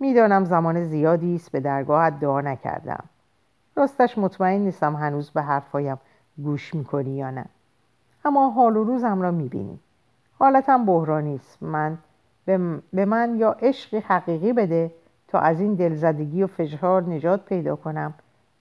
می‌دانم 0.00 0.44
زمان 0.44 0.84
زیادی 0.84 1.34
است 1.34 1.52
به 1.52 1.60
درگاهت 1.60 2.20
دعا 2.20 2.40
نکردم. 2.40 3.04
راستش 3.76 4.18
مطمئن 4.18 4.60
نیستم 4.60 4.96
هنوز 4.96 5.30
به 5.30 5.42
حرفایم 5.42 6.00
گوش 6.36 6.74
می‌کنی 6.74 7.16
یا 7.16 7.30
نه. 7.30 7.44
اما 8.24 8.50
حال 8.50 8.76
و 8.76 8.84
روزم 8.84 9.22
را 9.22 9.30
می‌بینی. 9.30 9.78
حالتم 10.38 10.84
بحرانی 10.84 11.34
است. 11.34 11.62
من 11.62 11.98
به 12.92 13.04
من 13.04 13.36
یا 13.38 13.50
عشقی 13.50 13.98
حقیقی 13.98 14.52
بده 14.52 14.90
تا 15.28 15.38
از 15.38 15.60
این 15.60 15.74
دلزدگی 15.74 16.42
و 16.42 16.46
فشار 16.46 17.02
نجات 17.02 17.44
پیدا 17.44 17.76
کنم. 17.76 18.14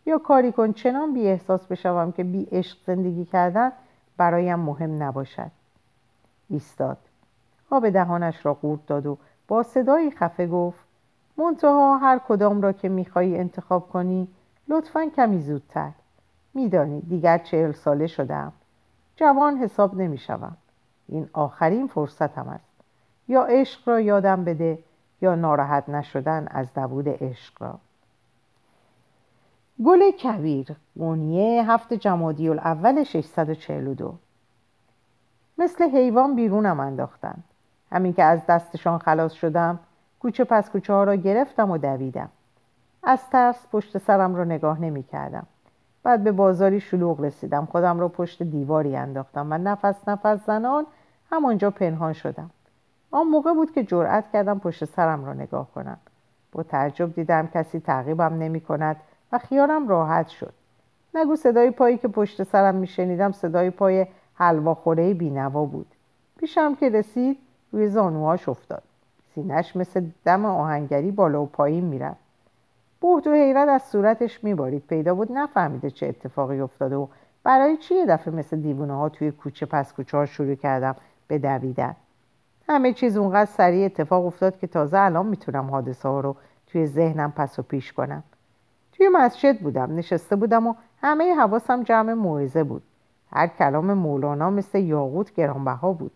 یا 0.05 0.17
کاری 0.17 0.51
کن 0.51 0.71
چنان 0.71 1.13
بی 1.13 1.27
احساس 1.27 1.67
بشوم 1.67 2.11
که 2.11 2.23
بی 2.23 2.47
عشق 2.51 2.77
زندگی 2.85 3.25
کردن 3.25 3.71
برایم 4.17 4.59
مهم 4.59 5.03
نباشد. 5.03 5.51
ایستاد. 6.49 6.97
آب 7.69 7.89
دهانش 7.89 8.45
را 8.45 8.53
قورت 8.53 8.85
داد 8.85 9.05
و 9.05 9.17
با 9.47 9.63
صدایی 9.63 10.11
خفه 10.11 10.47
گفت 10.47 10.85
منتها 11.37 11.97
هر 11.97 12.19
کدام 12.27 12.61
را 12.61 12.71
که 12.71 12.89
می‌خواهی 12.89 13.37
انتخاب 13.37 13.89
کنی 13.89 14.27
لطفا 14.67 15.05
کمی 15.15 15.39
زودتر. 15.39 15.91
میدانی 16.53 17.01
دیگر 17.01 17.37
چهل 17.37 17.71
ساله 17.71 18.07
شدم. 18.07 18.53
جوان 19.15 19.57
حساب 19.57 19.95
نمی‌شوم. 19.95 20.57
این 21.07 21.29
آخرین 21.33 21.87
فرصتم 21.87 22.47
است. 22.47 22.73
یا 23.27 23.43
عشق 23.43 23.89
را 23.89 23.99
یادم 23.99 24.43
بده 24.43 24.79
یا 25.21 25.35
ناراحت 25.35 25.89
نشدن 25.89 26.47
از 26.51 26.67
نبود 26.77 27.09
عشق 27.09 27.61
را. 27.63 27.79
گل 29.85 30.11
کبیر 30.11 30.75
قونیه 30.97 31.71
هفت 31.71 31.93
جمادی 31.93 32.49
الاول 32.49 33.03
642 33.03 34.13
مثل 35.57 35.89
حیوان 35.89 36.35
بیرونم 36.35 36.79
انداختن. 36.79 37.43
همین 37.91 38.13
که 38.13 38.23
از 38.23 38.45
دستشان 38.45 38.97
خلاص 38.97 39.33
شدم 39.33 39.79
کوچه 40.19 40.43
پس 40.43 40.69
کوچه 40.69 40.93
ها 40.93 41.03
را 41.03 41.15
گرفتم 41.15 41.71
و 41.71 41.77
دویدم. 41.77 42.29
از 43.03 43.29
ترس 43.29 43.67
پشت 43.71 43.97
سرم 43.97 44.35
را 44.35 44.43
نگاه 44.43 44.81
نمی 44.81 45.03
کردم. 45.03 45.45
بعد 46.03 46.23
به 46.23 46.31
بازاری 46.31 46.79
شلوغ 46.79 47.21
رسیدم. 47.21 47.65
خودم 47.65 47.99
را 47.99 48.07
پشت 48.07 48.43
دیواری 48.43 48.95
انداختم 48.95 49.47
و 49.51 49.57
نفس 49.57 50.07
نفس 50.07 50.45
زنان 50.45 50.85
همانجا 51.31 51.71
پنهان 51.71 52.13
شدم. 52.13 52.49
آن 53.11 53.27
موقع 53.27 53.53
بود 53.53 53.71
که 53.71 53.83
جرأت 53.83 54.31
کردم 54.33 54.59
پشت 54.59 54.85
سرم 54.85 55.25
را 55.25 55.33
نگاه 55.33 55.67
کنم. 55.75 55.97
با 56.51 56.63
تعجب 56.63 57.15
دیدم 57.15 57.47
کسی 57.47 57.79
تعقیبم 57.79 58.33
نمی 58.33 58.61
کند. 58.61 58.95
و 59.33 59.37
خیالم 59.37 59.87
راحت 59.87 60.27
شد. 60.27 60.53
نگو 61.15 61.35
صدای 61.35 61.71
پایی 61.71 61.97
که 61.97 62.07
پشت 62.07 62.43
سرم 62.43 62.75
میشنیدم 62.75 63.31
صدای 63.31 63.69
پای 63.69 64.07
حلواخوره 64.35 65.13
بینوا 65.13 65.65
بود. 65.65 65.87
پیشم 66.37 66.75
که 66.75 66.89
رسید 66.89 67.37
روی 67.71 67.87
زانوهاش 67.87 68.49
افتاد. 68.49 68.83
سینش 69.35 69.75
مثل 69.75 70.05
دم 70.25 70.45
آهنگری 70.45 71.11
بالا 71.11 71.41
و 71.41 71.45
پایین 71.45 71.83
می‌رفت. 71.83 72.23
بهت 73.01 73.27
و 73.27 73.33
حیرت 73.33 73.69
از 73.69 73.83
صورتش 73.83 74.43
میبارید. 74.43 74.83
پیدا 74.87 75.15
بود 75.15 75.31
نفهمیده 75.31 75.91
چه 75.91 76.07
اتفاقی 76.07 76.59
افتاده 76.59 76.95
و 76.95 77.07
برای 77.43 77.77
چی 77.77 77.95
یه 77.95 78.05
دفعه 78.05 78.33
مثل 78.33 78.61
دیوونه 78.61 78.93
ها 78.93 79.09
توی 79.09 79.31
کوچه 79.31 79.65
پس 79.65 79.93
کوچه 79.93 80.17
ها 80.17 80.25
شروع 80.25 80.55
کردم 80.55 80.95
به 81.27 81.37
دویدن. 81.37 81.95
همه 82.69 82.93
چیز 82.93 83.17
اونقدر 83.17 83.51
سریع 83.51 83.85
اتفاق 83.85 84.25
افتاد 84.25 84.59
که 84.59 84.67
تازه 84.67 84.97
الان 84.97 85.25
می‌تونم 85.25 85.71
حادثه 85.71 86.09
ها 86.09 86.19
رو 86.19 86.35
توی 86.67 86.87
ذهنم 86.87 87.31
پس 87.31 87.59
و 87.59 87.61
پیش 87.61 87.93
کنم. 87.93 88.23
توی 88.93 89.09
مسجد 89.09 89.59
بودم 89.59 89.95
نشسته 89.95 90.35
بودم 90.35 90.67
و 90.67 90.73
همه 91.01 91.35
حواسم 91.35 91.83
جمع 91.83 92.13
موعظه 92.13 92.63
بود. 92.63 92.83
هر 93.31 93.47
کلام 93.47 93.93
مولانا 93.93 94.49
مثل 94.49 94.79
یاقوت 94.79 95.33
گرانبها 95.33 95.93
بود. 95.93 96.11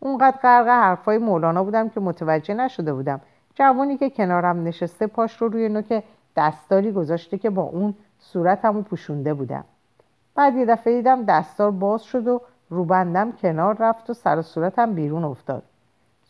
اونقدر 0.00 0.36
غرق 0.42 0.68
حرفای 0.68 1.18
مولانا 1.18 1.64
بودم 1.64 1.88
که 1.88 2.00
متوجه 2.00 2.54
نشده 2.54 2.94
بودم. 2.94 3.20
جوانی 3.54 3.96
که 3.96 4.10
کنارم 4.10 4.62
نشسته 4.62 5.06
پاش 5.06 5.36
رو 5.36 5.48
روی 5.48 5.68
نوک 5.68 6.02
دستاری 6.36 6.92
گذاشته 6.92 7.38
که 7.38 7.50
با 7.50 7.62
اون 7.62 7.94
صورتمو 8.18 8.82
پوشونده 8.82 9.34
بودم. 9.34 9.64
بعد 10.34 10.54
یه 10.54 10.66
دفعه 10.66 10.96
دیدم 10.96 11.24
دستار 11.24 11.70
باز 11.70 12.02
شد 12.02 12.28
و 12.28 12.40
روبندم 12.70 13.32
کنار 13.32 13.76
رفت 13.80 14.10
و 14.10 14.14
سر 14.14 14.38
و 14.38 14.42
صورتم 14.42 14.92
بیرون 14.92 15.24
افتاد. 15.24 15.62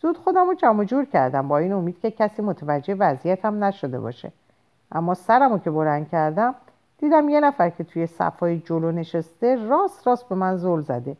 زود 0.03 0.19
خودم 0.19 0.49
رو 0.49 0.55
جمع 0.55 0.85
جور 0.85 1.05
کردم 1.05 1.49
با 1.49 1.59
این 1.59 1.73
امید 1.73 2.01
که 2.01 2.11
کسی 2.11 2.43
متوجه 2.43 2.95
وضعیتم 2.95 3.65
نشده 3.65 4.01
باشه. 4.01 4.33
اما 4.93 5.15
سرمو 5.15 5.59
که 5.59 5.71
بلند 5.71 6.09
کردم 6.09 6.55
دیدم 6.99 7.29
یه 7.29 7.41
نفر 7.41 7.71
که 7.71 7.85
توی 7.85 8.07
صفای 8.07 8.59
جلو 8.59 8.93
نشسته 8.93 9.57
راست 9.57 10.07
راست 10.07 10.29
به 10.29 10.35
من 10.35 10.57
زل 10.57 10.81
زده. 10.81 11.17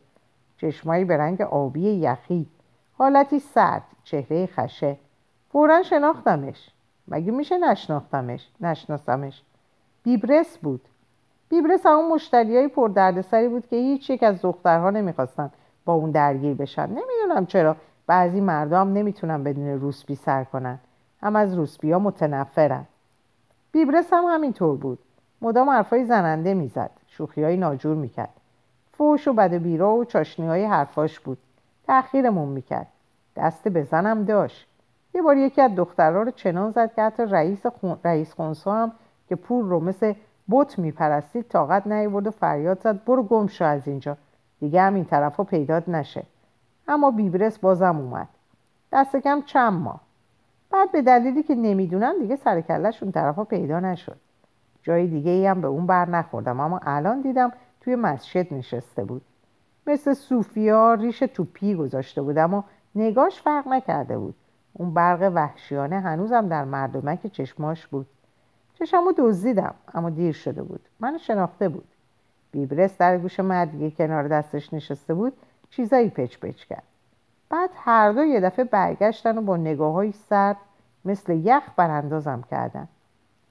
چشمایی 0.57 1.05
به 1.05 1.17
رنگ 1.17 1.41
آبی 1.41 1.81
یخی. 1.81 2.47
حالتی 2.97 3.39
سرد 3.39 3.83
چهره 4.03 4.45
خشه. 4.45 4.97
فورا 5.49 5.83
شناختمش. 5.83 6.69
مگه 7.07 7.31
میشه 7.31 7.57
نشناختمش؟ 7.57 8.49
نشناسمش. 8.61 9.43
بیبرس 10.03 10.57
بود. 10.57 10.81
بیبرس 11.49 11.85
همون 11.85 12.11
مشتری 12.11 12.57
های 12.57 12.67
پر 12.67 13.21
سری 13.21 13.47
بود 13.47 13.67
که 13.67 13.75
هیچ 13.75 14.09
یک 14.09 14.23
از 14.23 14.41
دخترها 14.41 14.89
نمی‌خواستن 14.89 15.51
با 15.85 15.93
اون 15.93 16.11
درگیر 16.11 16.53
بشن. 16.53 16.87
نمی‌دونم 16.87 17.45
چرا. 17.45 17.75
بعضی 18.07 18.41
مردم 18.41 18.93
نمی‌تونن 18.93 19.43
بدون 19.43 19.67
روسبی 19.67 20.15
سر 20.15 20.43
کنن. 20.43 20.79
هم 21.21 21.35
از 21.35 21.55
روسبی 21.55 21.91
ها 21.91 21.99
متنفرن. 21.99 22.85
بیبرس 23.73 24.13
هم 24.13 24.23
همینطور 24.23 24.77
بود. 24.77 24.99
مدام 25.41 25.69
حرفای 25.69 26.05
زننده 26.05 26.53
می‌زد. 26.53 26.91
شوخی 27.07 27.43
های 27.43 27.57
ناجور 27.57 27.95
می‌کرد. 27.95 28.33
فوش 28.91 29.27
و 29.27 29.33
بد 29.33 29.53
و 29.53 29.59
بیرا 29.59 29.95
و 29.95 30.05
چاشنی 30.05 30.47
های 30.47 30.65
حرفاش 30.65 31.19
بود. 31.19 31.37
تأخیرمون 31.87 32.49
می‌کرد. 32.49 32.87
دست 33.35 33.67
به 33.67 33.83
زنم 33.83 34.23
داشت. 34.23 34.67
یه 35.13 35.21
بار 35.21 35.37
یکی 35.37 35.61
از 35.61 35.75
دخترها 35.75 36.21
رو 36.21 36.31
چنان 36.31 36.71
زد 36.71 36.93
که 36.95 37.01
حتی 37.01 37.23
رئیس, 37.23 37.65
خون... 37.65 37.97
رئیس 38.05 38.33
خونسا 38.33 38.73
هم 38.73 38.91
که 39.29 39.35
پول 39.35 39.65
رو 39.65 39.79
مثل 39.79 40.13
بوت 40.47 40.79
میپرستید 40.79 41.47
طاقت 41.47 41.87
نیورد 41.87 42.27
و 42.27 42.31
فریاد 42.31 42.81
زد 42.81 43.03
برو 43.05 43.23
گم 43.23 43.47
شو 43.47 43.65
از 43.65 43.87
اینجا. 43.87 44.17
دیگه 44.59 44.81
هم 44.81 44.95
این 44.95 45.05
طرف 45.05 45.35
ها 45.35 45.43
پیدات 45.43 45.89
نشه. 45.89 46.23
اما 46.87 47.11
بیبرس 47.11 47.59
بازم 47.59 47.97
اومد. 47.97 48.27
دست 48.91 49.15
کم 49.15 49.41
چند 49.41 49.73
ماه. 49.73 49.99
بعد 50.73 50.91
به 50.91 51.01
دلیلی 51.01 51.43
که 51.43 51.55
نمی‌دونم 51.55 52.19
دیگه 52.19 52.35
سرکلش 52.35 53.03
اون 53.03 53.11
طرف 53.11 53.35
ها 53.35 53.43
پیدا 53.43 53.79
نشد. 53.79 54.17
جای 54.83 55.07
دیگه 55.07 55.31
ای 55.31 55.45
هم 55.47 55.61
به 55.61 55.67
اون 55.67 55.87
بر 55.87 56.09
نخوردم 56.09 56.59
اما 56.59 56.79
الان 56.83 57.21
دیدم 57.21 57.51
توی 57.81 57.95
مسجد 57.95 58.53
نشسته 58.53 59.03
بود. 59.03 59.21
مثل 59.87 60.13
صوفیا 60.13 60.93
ریش 60.93 61.19
توپی 61.19 61.75
گذاشته 61.75 62.21
بود 62.21 62.37
اما 62.37 62.63
نگاش 62.95 63.41
فرق 63.41 63.67
نکرده 63.67 64.17
بود. 64.17 64.35
اون 64.73 64.93
برق 64.93 65.31
وحشیانه 65.35 65.99
هنوزم 65.99 66.47
در 66.47 66.65
مردمک 66.65 67.27
چشماش 67.27 67.87
بود. 67.87 68.07
چشمو 68.79 69.11
دزدیدم 69.17 69.73
اما 69.93 70.09
دیر 70.09 70.33
شده 70.33 70.63
بود. 70.63 70.81
منو 70.99 71.17
شناخته 71.17 71.69
بود. 71.69 71.87
بیبرس 72.51 72.97
در 72.97 73.17
گوش 73.17 73.39
مردیگه 73.39 73.91
کنار 73.91 74.27
دستش 74.27 74.73
نشسته 74.73 75.13
بود 75.13 75.33
چیزایی 75.69 76.09
پچ 76.09 76.37
پچ 76.37 76.65
کرد. 76.65 76.92
بعد 77.53 77.69
هر 77.75 78.11
دو 78.11 78.23
یه 78.23 78.39
دفعه 78.39 78.65
برگشتن 78.65 79.37
و 79.37 79.41
با 79.41 79.57
نگاه 79.57 79.93
های 79.93 80.11
سرد 80.11 80.57
مثل 81.05 81.33
یخ 81.33 81.63
براندازم 81.75 82.43
کردن. 82.51 82.87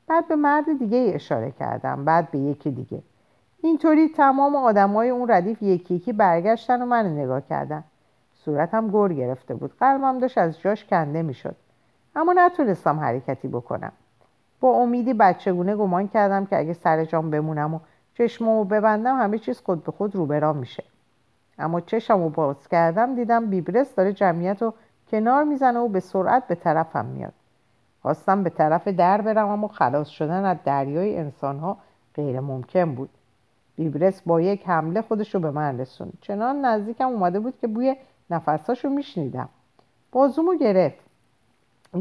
بعد 0.06 0.28
به 0.28 0.36
مرد 0.36 0.78
دیگه 0.78 1.12
اشاره 1.14 1.50
کردم 1.50 2.04
بعد 2.04 2.30
به 2.30 2.38
یکی 2.38 2.70
دیگه. 2.70 3.02
اینطوری 3.62 4.08
تمام 4.08 4.56
آدمای 4.56 5.10
اون 5.10 5.28
ردیف 5.30 5.62
یکی 5.62 5.94
یکی 5.94 6.12
برگشتن 6.12 6.82
و 6.82 6.86
منو 6.86 7.08
نگاه 7.08 7.40
کردن. 7.40 7.84
صورتم 8.34 8.90
گر 8.90 9.14
گرفته 9.14 9.54
بود. 9.54 9.72
قلبم 9.80 10.18
داشت 10.18 10.38
از 10.38 10.60
جاش 10.60 10.84
کنده 10.84 11.22
می‌شد. 11.22 11.56
اما 12.16 12.32
نتونستم 12.32 13.00
حرکتی 13.00 13.48
بکنم. 13.48 13.92
با 14.60 14.70
امیدی 14.70 15.14
بچگونه 15.14 15.76
گمان 15.76 16.08
کردم 16.08 16.46
که 16.46 16.58
اگه 16.58 16.72
سر 16.72 17.04
جام 17.04 17.30
بمونم 17.30 17.74
و 17.74 17.80
چشممو 18.14 18.64
ببندم 18.64 19.16
همه 19.16 19.38
چیز 19.38 19.60
خود 19.60 19.84
به 19.84 19.92
خود 19.92 20.16
روبرام 20.16 20.56
میشه. 20.56 20.84
اما 21.58 21.80
چشمو 21.80 22.28
باز 22.28 22.68
کردم 22.68 23.14
دیدم 23.14 23.46
بیبرس 23.46 23.94
داره 23.94 24.12
جمعیت 24.12 24.62
رو 24.62 24.74
کنار 25.10 25.44
می‌زنه 25.44 25.78
و 25.78 25.88
به 25.88 26.00
سرعت 26.00 26.46
به 26.46 26.54
طرفم 26.54 27.06
میاد. 27.06 27.32
خواستم 28.02 28.42
به 28.42 28.50
طرف 28.50 28.88
در 28.88 29.20
برم 29.20 29.48
اما 29.48 29.68
خلاص 29.68 30.08
شدن 30.08 30.44
از 30.44 30.56
دریای 30.64 31.18
انسانها 31.18 31.76
غیر 32.14 32.40
ممکن 32.40 32.94
بود. 32.94 33.10
بیبرس 33.76 34.22
با 34.22 34.40
یک 34.40 34.68
حمله 34.68 35.02
خودش 35.02 35.34
رو 35.34 35.40
به 35.40 35.50
من 35.50 35.80
رسوند. 35.80 36.18
چنان 36.20 36.64
نزدیکم 36.64 37.08
اومده 37.08 37.40
بود 37.40 37.58
که 37.60 37.66
بوی 37.66 37.96
نفساشو 38.30 38.88
میشنیدم. 38.88 39.48
بازومو 40.12 40.54
گرفت. 40.54 40.98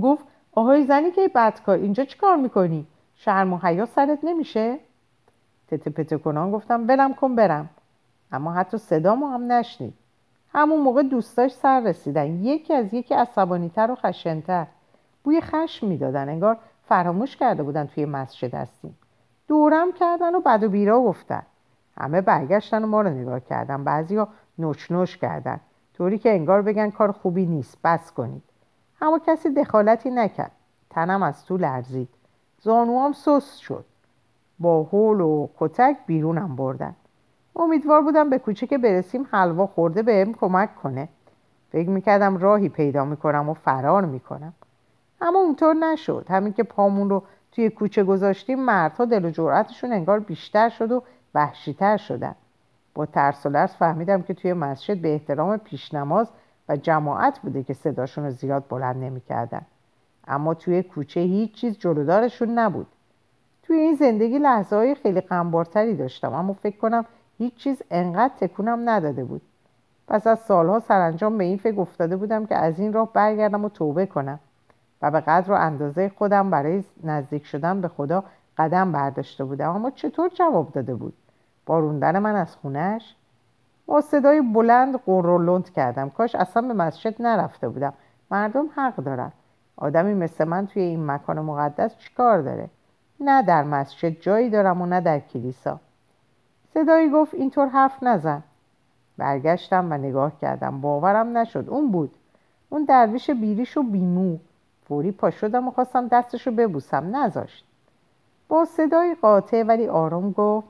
گفت 0.01 0.25
آهای 0.51 0.85
زنی 0.85 1.11
که 1.11 1.27
بدکار 1.35 1.77
اینجا 1.77 2.05
چی 2.05 2.17
کار 2.17 2.35
می‌کنی؟ 2.35 2.87
شرم 3.15 3.53
و 3.53 3.57
حیا 3.57 3.85
سرت 3.85 4.19
نمیشه؟ 4.23 4.79
تته 5.67 5.89
پته 5.89 6.17
کنان 6.17 6.51
گفتم 6.51 6.87
ولم 6.87 7.13
کن 7.13 7.35
برم. 7.35 7.69
اما 8.31 8.53
حتی 8.53 8.77
صدامو 8.77 9.27
هم 9.27 9.51
نشنید. 9.51 9.93
همون 10.53 10.81
موقع 10.81 11.03
دوستاش 11.03 11.53
سر 11.53 11.79
رسیدن. 11.79 12.43
یکی 12.43 12.73
از 12.73 12.93
یکی 12.93 13.13
عصبانیتر 13.13 13.91
و 13.91 13.95
خشنتر. 13.95 14.67
بوی 15.23 15.41
خشم 15.41 15.87
می‌دادن. 15.87 16.29
انگار 16.29 16.57
فراموش 16.83 17.37
کرده 17.37 17.63
بودن 17.63 17.85
توی 17.85 18.05
مسجد 18.05 18.53
هستیم. 18.53 18.97
دورم 19.47 19.91
کردن 19.91 20.35
و 20.35 20.39
بد 20.39 20.63
و 20.63 20.69
بیرا 20.69 21.01
گفتن. 21.01 21.43
همه 21.97 22.21
برگشتن 22.21 22.83
و 22.83 22.87
ما 22.87 23.01
رو 23.01 23.09
نگاه 23.09 23.39
کردن. 23.39 23.83
بعضی 23.83 24.25
نوچ 24.57 24.91
نوچ 24.91 25.15
کردن. 25.15 25.59
طوری 25.93 26.17
که 26.17 26.29
انگار 26.29 26.61
بگن 26.61 26.89
کار 26.89 27.11
خوبی 27.11 27.45
نیست. 27.45 27.77
بس 27.83 28.11
کنید. 28.11 28.43
اما 29.01 29.19
کسی 29.19 29.49
دخالتی 29.49 30.11
نکرد. 30.11 30.51
تنم 30.89 31.23
از 31.23 31.45
تو 31.45 31.57
لرزید. 31.57 32.09
زانوام 32.61 33.13
سست 33.13 33.59
شد. 33.59 33.85
با 34.59 34.83
هول 34.83 35.21
و 35.21 35.47
کتک 35.59 35.97
بیرونم 36.05 36.55
بردن. 36.55 36.95
امیدوار 37.55 38.01
بودم 38.01 38.29
به 38.29 38.37
کوچه 38.37 38.67
که 38.67 38.77
برسیم 38.77 39.27
حلوا 39.31 39.67
خورده 39.67 40.03
بهم 40.03 40.33
کمک 40.33 40.75
کنه. 40.75 41.09
فکر 41.71 41.89
می‌کردم 41.89 42.37
راهی 42.37 42.69
پیدا 42.69 43.05
می‌کنم 43.05 43.49
و 43.49 43.53
فرار 43.53 44.05
می‌کنم. 44.05 44.53
اما 45.21 45.39
اونطور 45.39 45.73
نشد. 45.73 46.25
همین 46.29 46.53
که 46.53 46.63
پامون 46.63 47.09
رو 47.09 47.23
توی 47.51 47.69
کوچه 47.69 48.03
گذاشتیم 48.03 48.59
مردها 48.59 49.05
دل 49.05 49.25
و 49.25 49.29
جرأتشون 49.29 49.93
انگار 49.93 50.19
بیشتر 50.19 50.69
شد 50.69 50.91
و 50.91 51.03
وحشیتر 51.35 51.97
شدن. 51.97 52.35
با 52.95 53.05
ترس 53.05 53.45
و 53.45 53.49
لرز 53.49 53.71
فهمیدم 53.71 54.21
که 54.21 54.33
توی 54.33 54.53
مسجد 54.53 55.01
به 55.01 55.13
احترام 55.13 55.57
پیشنماز 55.57 56.31
و 56.69 56.75
جماعت 56.75 57.39
بوده 57.39 57.63
که 57.63 57.73
صداشون 57.73 58.23
رو 58.23 58.31
زیاد 58.31 58.63
بلند 58.69 59.03
نمی‌کردن. 59.03 59.61
اما 60.27 60.53
توی 60.53 60.83
کوچه 60.83 61.19
هیچ 61.19 61.53
چیز 61.53 61.77
جلودارشون 61.77 62.59
نبود. 62.59 62.87
توی 63.63 63.75
این 63.75 63.95
زندگی 63.95 64.39
لحظه 64.39 64.75
های 64.75 64.95
خیلی 64.95 65.21
قنبارتری 65.21 65.95
داشتم 65.95 66.33
اما 66.33 66.53
فکر 66.53 66.77
کنم 66.77 67.05
هیچ 67.41 67.55
چیز 67.55 67.81
انقدر 67.91 68.33
تکونم 68.39 68.89
نداده 68.89 69.23
بود. 69.23 69.41
پس 70.07 70.27
از 70.27 70.39
سالها 70.39 70.79
سرانجام 70.79 71.37
به 71.37 71.43
این 71.43 71.57
فکر 71.57 71.81
افتاده 71.81 72.17
بودم 72.17 72.45
که 72.45 72.55
از 72.55 72.79
این 72.79 72.93
راه 72.93 73.13
برگردم 73.13 73.65
و 73.65 73.69
توبه 73.69 74.05
کنم 74.05 74.39
و 75.01 75.11
به 75.11 75.19
قدر 75.19 75.51
و 75.51 75.55
اندازه 75.55 76.09
خودم 76.09 76.49
برای 76.49 76.83
نزدیک 77.03 77.45
شدن 77.45 77.81
به 77.81 77.87
خدا 77.87 78.23
قدم 78.57 78.91
برداشته 78.91 79.43
بودم. 79.43 79.69
اما 79.69 79.91
چطور 79.91 80.29
جواب 80.29 80.71
داده 80.71 80.95
بود؟ 80.95 81.13
باروندن 81.65 82.19
من 82.19 82.35
از 82.35 82.55
خونش 82.55 83.15
با 83.85 84.01
صدای 84.01 84.41
بلند 84.41 84.95
قرولند 84.95 85.69
کردم. 85.69 86.09
کاش 86.09 86.35
اصلا 86.35 86.67
به 86.67 86.73
مسجد 86.73 87.21
نرفته 87.21 87.69
بودم. 87.69 87.93
مردم 88.31 88.65
حق 88.75 88.95
دارن. 88.95 89.31
آدمی 89.77 90.13
مثل 90.13 90.43
من 90.43 90.67
توی 90.67 90.81
این 90.81 91.05
مکان 91.05 91.39
مقدس 91.39 91.97
چیکار 91.97 92.41
داره؟ 92.41 92.69
نه 93.19 93.43
در 93.43 93.63
مسجد 93.63 94.09
جایی 94.09 94.49
دارم 94.49 94.81
و 94.81 94.85
نه 94.85 95.01
در 95.01 95.19
کلیسا. 95.19 95.79
صدایی 96.73 97.09
گفت 97.09 97.33
اینطور 97.33 97.67
حرف 97.67 98.03
نزن. 98.03 98.43
برگشتم 99.17 99.91
و 99.91 99.97
نگاه 99.97 100.39
کردم. 100.39 100.81
باورم 100.81 101.37
نشد. 101.37 101.65
اون 101.69 101.91
بود. 101.91 102.11
اون 102.69 102.85
درویش 102.85 103.29
بیریش 103.29 103.77
و 103.77 103.83
بیمو. 103.83 104.37
فوری 104.85 105.11
پا 105.11 105.29
شدم 105.29 105.67
و 105.67 105.71
خواستم 105.71 106.07
دستشو 106.07 106.51
ببوسم. 106.51 107.15
نذاشت. 107.15 107.65
با 108.47 108.65
صدای 108.65 109.15
قاطع 109.21 109.63
ولی 109.63 109.87
آروم 109.87 110.31
گفت 110.31 110.67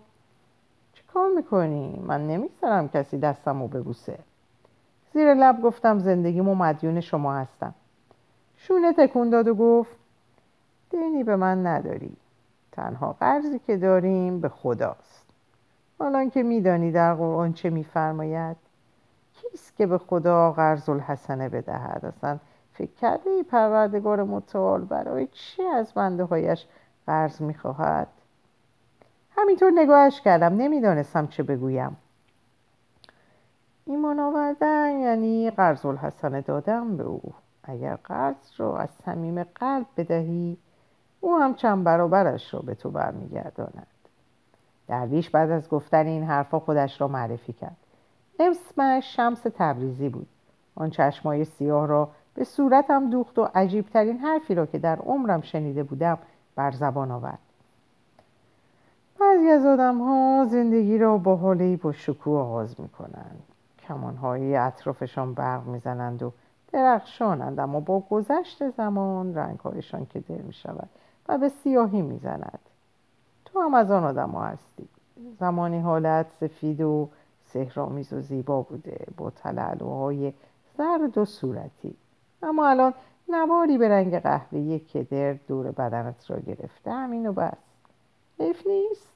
چه 0.93 1.03
کار 1.13 1.29
می‌کنی؟ 1.35 2.03
من 2.07 2.27
نمی‌ذارم 2.27 2.89
کسی 2.89 3.17
دستم 3.17 3.61
رو 3.61 3.67
ببوسه. 3.67 4.19
زیر 5.13 5.33
لب 5.33 5.61
گفتم 5.61 5.99
زندگیمو 5.99 6.55
مدیون 6.55 6.99
شما 6.99 7.33
هستم. 7.33 7.73
شونه 8.57 8.93
تکون 8.93 9.29
داد 9.29 9.47
و 9.47 9.55
گفت 9.55 9.95
دینی 10.89 11.23
به 11.23 11.35
من 11.35 11.67
نداری. 11.67 12.17
تنها 12.71 13.13
قرضی 13.19 13.59
که 13.59 13.77
داریم 13.77 14.41
به 14.41 14.49
خداست. 14.49 15.20
حالا 16.01 16.29
که 16.29 16.43
میدانی 16.43 16.91
در 16.91 17.13
قرآن 17.13 17.53
چه 17.53 17.69
میفرماید. 17.69 18.57
کیست 19.33 19.77
که 19.77 19.87
به 19.87 19.97
خدا 19.97 20.51
قرض 20.51 20.89
الحسنه 20.89 21.49
بدهد؟ 21.49 22.05
اصلا 22.05 22.39
فکر 22.73 22.91
کرده 22.91 23.29
ای 23.29 23.43
پروردگار 23.43 24.23
متعال 24.23 24.81
برای 24.81 25.27
چی 25.27 25.63
از 25.63 25.93
بنده 25.93 26.23
هایش 26.23 26.65
قرض 27.07 27.41
می‌خواهد؟ 27.41 28.07
همینطور 29.31 29.71
نگاهش 29.75 30.21
کردم 30.21 30.55
نمی‌دانستم 30.55 31.27
چه 31.27 31.43
بگویم. 31.43 31.97
ایمان 33.85 34.19
آوردن 34.19 34.99
یعنی 34.99 35.51
قرض 35.51 35.85
الحسنه 35.85 36.41
دادم 36.41 36.97
به 36.97 37.03
او. 37.03 37.33
اگر 37.63 37.95
قرض 37.95 38.51
رو 38.57 38.71
از 38.71 38.89
صمیم 39.05 39.43
قلب 39.43 39.85
بدهی 39.97 40.57
او 41.19 41.37
هم 41.37 41.53
چند 41.53 41.83
برابرش 41.83 42.53
رو 42.53 42.59
به 42.61 42.75
تو 42.75 42.91
برمیگرداند. 42.91 43.87
درویش 44.91 45.29
بعد 45.29 45.51
از 45.51 45.69
گفتن 45.69 46.05
این 46.05 46.23
حرفا 46.23 46.59
خودش 46.59 47.01
را 47.01 47.07
معرفی 47.07 47.53
کرد. 47.53 47.77
اسمش 48.39 49.15
شمس 49.15 49.41
تبریزی 49.55 50.09
بود. 50.09 50.27
آن 50.75 50.89
چشمای 50.89 51.45
سیاه 51.45 51.87
را 51.87 52.09
به 52.33 52.43
صورتم 52.43 53.09
دوخت 53.09 53.39
و 53.39 53.49
عجیبترین 53.55 54.17
حرفی 54.17 54.55
را 54.55 54.65
که 54.65 54.79
در 54.79 54.95
عمرم 54.95 55.41
شنیده 55.41 55.83
بودم 55.83 56.17
بر 56.55 56.71
زبان 56.71 57.11
آورد. 57.11 57.39
بعضی 59.19 59.49
از 59.49 59.65
آدم 59.65 59.97
ها 59.97 60.45
زندگی 60.49 60.97
را 60.97 61.17
با 61.17 61.35
حالی 61.35 61.75
با 61.75 61.91
شکوه 61.91 62.39
آغاز 62.39 62.81
می 62.81 62.89
کنند 62.89 63.43
کمانهایی 63.87 64.55
اطرافشان 64.55 65.33
برق 65.33 65.65
می‌زنند 65.65 66.23
و 66.23 66.31
درخشانند 66.73 67.59
اما 67.59 67.79
با 67.79 67.99
گذشت 67.99 68.69
زمان 68.69 69.35
رنگهایشان 69.35 70.05
که 70.05 70.19
در 70.19 70.35
می 70.35 70.53
شود 70.53 70.89
و 71.29 71.37
به 71.37 71.49
سیاهی 71.49 72.01
می 72.01 72.17
زند. 72.17 72.59
تو 73.53 73.59
هم 73.59 73.73
از 73.73 73.91
آن 73.91 74.03
آدم 74.03 74.31
هستی. 74.31 74.87
زمانی 75.39 75.79
حالت 75.79 76.25
سفید 76.39 76.81
و 76.81 77.09
سهرامیز 77.43 78.13
و 78.13 78.21
زیبا 78.21 78.61
بوده 78.61 79.05
با 79.17 79.29
تلالوهای 79.29 80.33
زرد 80.77 81.17
و 81.17 81.25
صورتی. 81.25 81.95
اما 82.43 82.67
الان 82.69 82.93
نواری 83.29 83.77
به 83.77 83.89
رنگ 83.89 84.19
قهوه‌ای 84.19 84.79
کدر 84.79 85.33
دور 85.33 85.71
بدنت 85.71 86.31
را 86.31 86.39
گرفته 86.39 86.91
همین 86.91 87.27
و 87.27 87.33
بس. 87.33 87.57
حیف 88.39 88.67
نیست. 88.67 89.13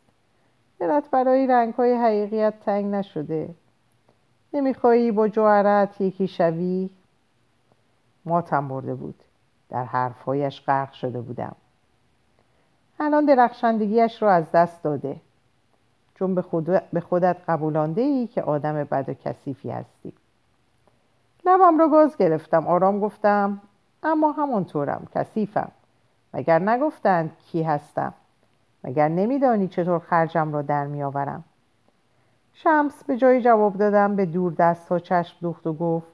دلت 0.79 1.09
برای 1.09 1.47
رنگهای 1.47 1.93
حقیقیت 1.93 2.53
تنگ 2.59 2.85
نشده. 2.85 3.49
نمیخوایی 4.53 5.11
با 5.11 5.27
جوهرت 5.27 6.01
یکی 6.01 6.27
شوی؟ 6.27 6.89
ماتم 8.25 8.67
برده 8.67 8.95
بود. 8.95 9.23
در 9.69 9.83
حرفهایش 9.83 10.61
غرق 10.61 10.91
شده 10.91 11.21
بودم. 11.21 11.55
الان 12.99 13.25
درخشندگیش 13.25 14.21
رو 14.21 14.27
از 14.27 14.51
دست 14.51 14.83
داده. 14.83 15.15
چون 16.15 16.35
به, 16.35 16.41
خود 16.41 16.65
به 16.93 16.99
خودت 16.99 17.37
قبولانده 17.47 18.01
ای 18.01 18.27
که 18.27 18.41
آدم 18.41 18.83
بد 18.83 19.09
و 19.09 19.13
کثیفی 19.13 19.69
هستی. 19.69 20.13
لبم 21.45 21.77
رو 21.77 21.89
گاز 21.89 22.17
گرفتم 22.17 22.67
آرام 22.67 22.99
گفتم 22.99 23.61
اما 24.03 24.31
همونطورم 24.31 25.07
کثیفم. 25.15 25.71
مگر 26.33 26.59
نگفتند 26.59 27.37
کی 27.51 27.63
هستم؟ 27.63 28.13
مگر 28.83 29.07
نمیدانی 29.07 29.67
چطور 29.67 29.99
خرجم 29.99 30.53
را 30.53 30.61
در 30.61 30.85
میآورم؟ 30.85 31.43
شمس 32.53 33.03
به 33.03 33.17
جای 33.17 33.41
جواب 33.41 33.77
دادم 33.77 34.15
به 34.15 34.25
دور 34.25 34.53
دست 34.53 34.89
ها 34.89 34.99
چشم 34.99 35.37
دوخت 35.41 35.67
و 35.67 35.73
گفت 35.73 36.07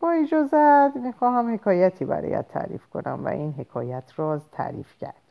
با 0.00 0.10
اجازت 0.10 0.96
می‌خواهم 0.96 1.54
حکایتی 1.54 2.04
برایت 2.04 2.48
تعریف 2.48 2.86
کنم 2.86 3.24
و 3.24 3.28
این 3.28 3.54
حکایت 3.58 4.04
را 4.16 4.40
تعریف 4.52 4.98
کرد. 4.98 5.23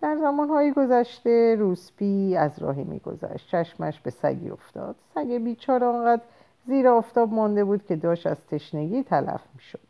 در 0.00 0.16
زمانهای 0.16 0.72
گذشته 0.72 1.56
روسپی 1.58 2.36
از 2.36 2.58
راهی 2.58 2.84
میگذشت. 2.84 3.48
چشمش 3.48 4.00
به 4.00 4.10
سگی 4.10 4.50
افتاد. 4.50 4.96
سگ 5.14 5.38
بیچاره 5.44 5.86
آنقدر 5.86 6.22
زیر 6.66 6.88
آفتاب 6.88 7.32
مانده 7.32 7.64
بود 7.64 7.86
که 7.86 7.96
داشت 7.96 8.26
از 8.26 8.46
تشنگی 8.46 9.02
تلف 9.02 9.40
می‌شد. 9.54 9.80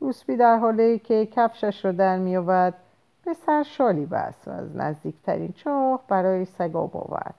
روسپی 0.00 0.36
در 0.36 0.58
حالی 0.58 0.98
که 0.98 1.26
کفشش 1.26 1.84
را 1.84 1.92
در 1.92 2.18
میآورد 2.18 2.74
به 3.24 3.34
سر 3.34 3.62
شالی 3.62 4.06
بست 4.06 4.48
و 4.48 4.50
از 4.50 4.76
نزدیکترین 4.76 5.52
چاه 5.52 6.00
برای 6.08 6.44
سگ 6.44 6.76
آب 6.76 6.96
آورد. 6.96 7.34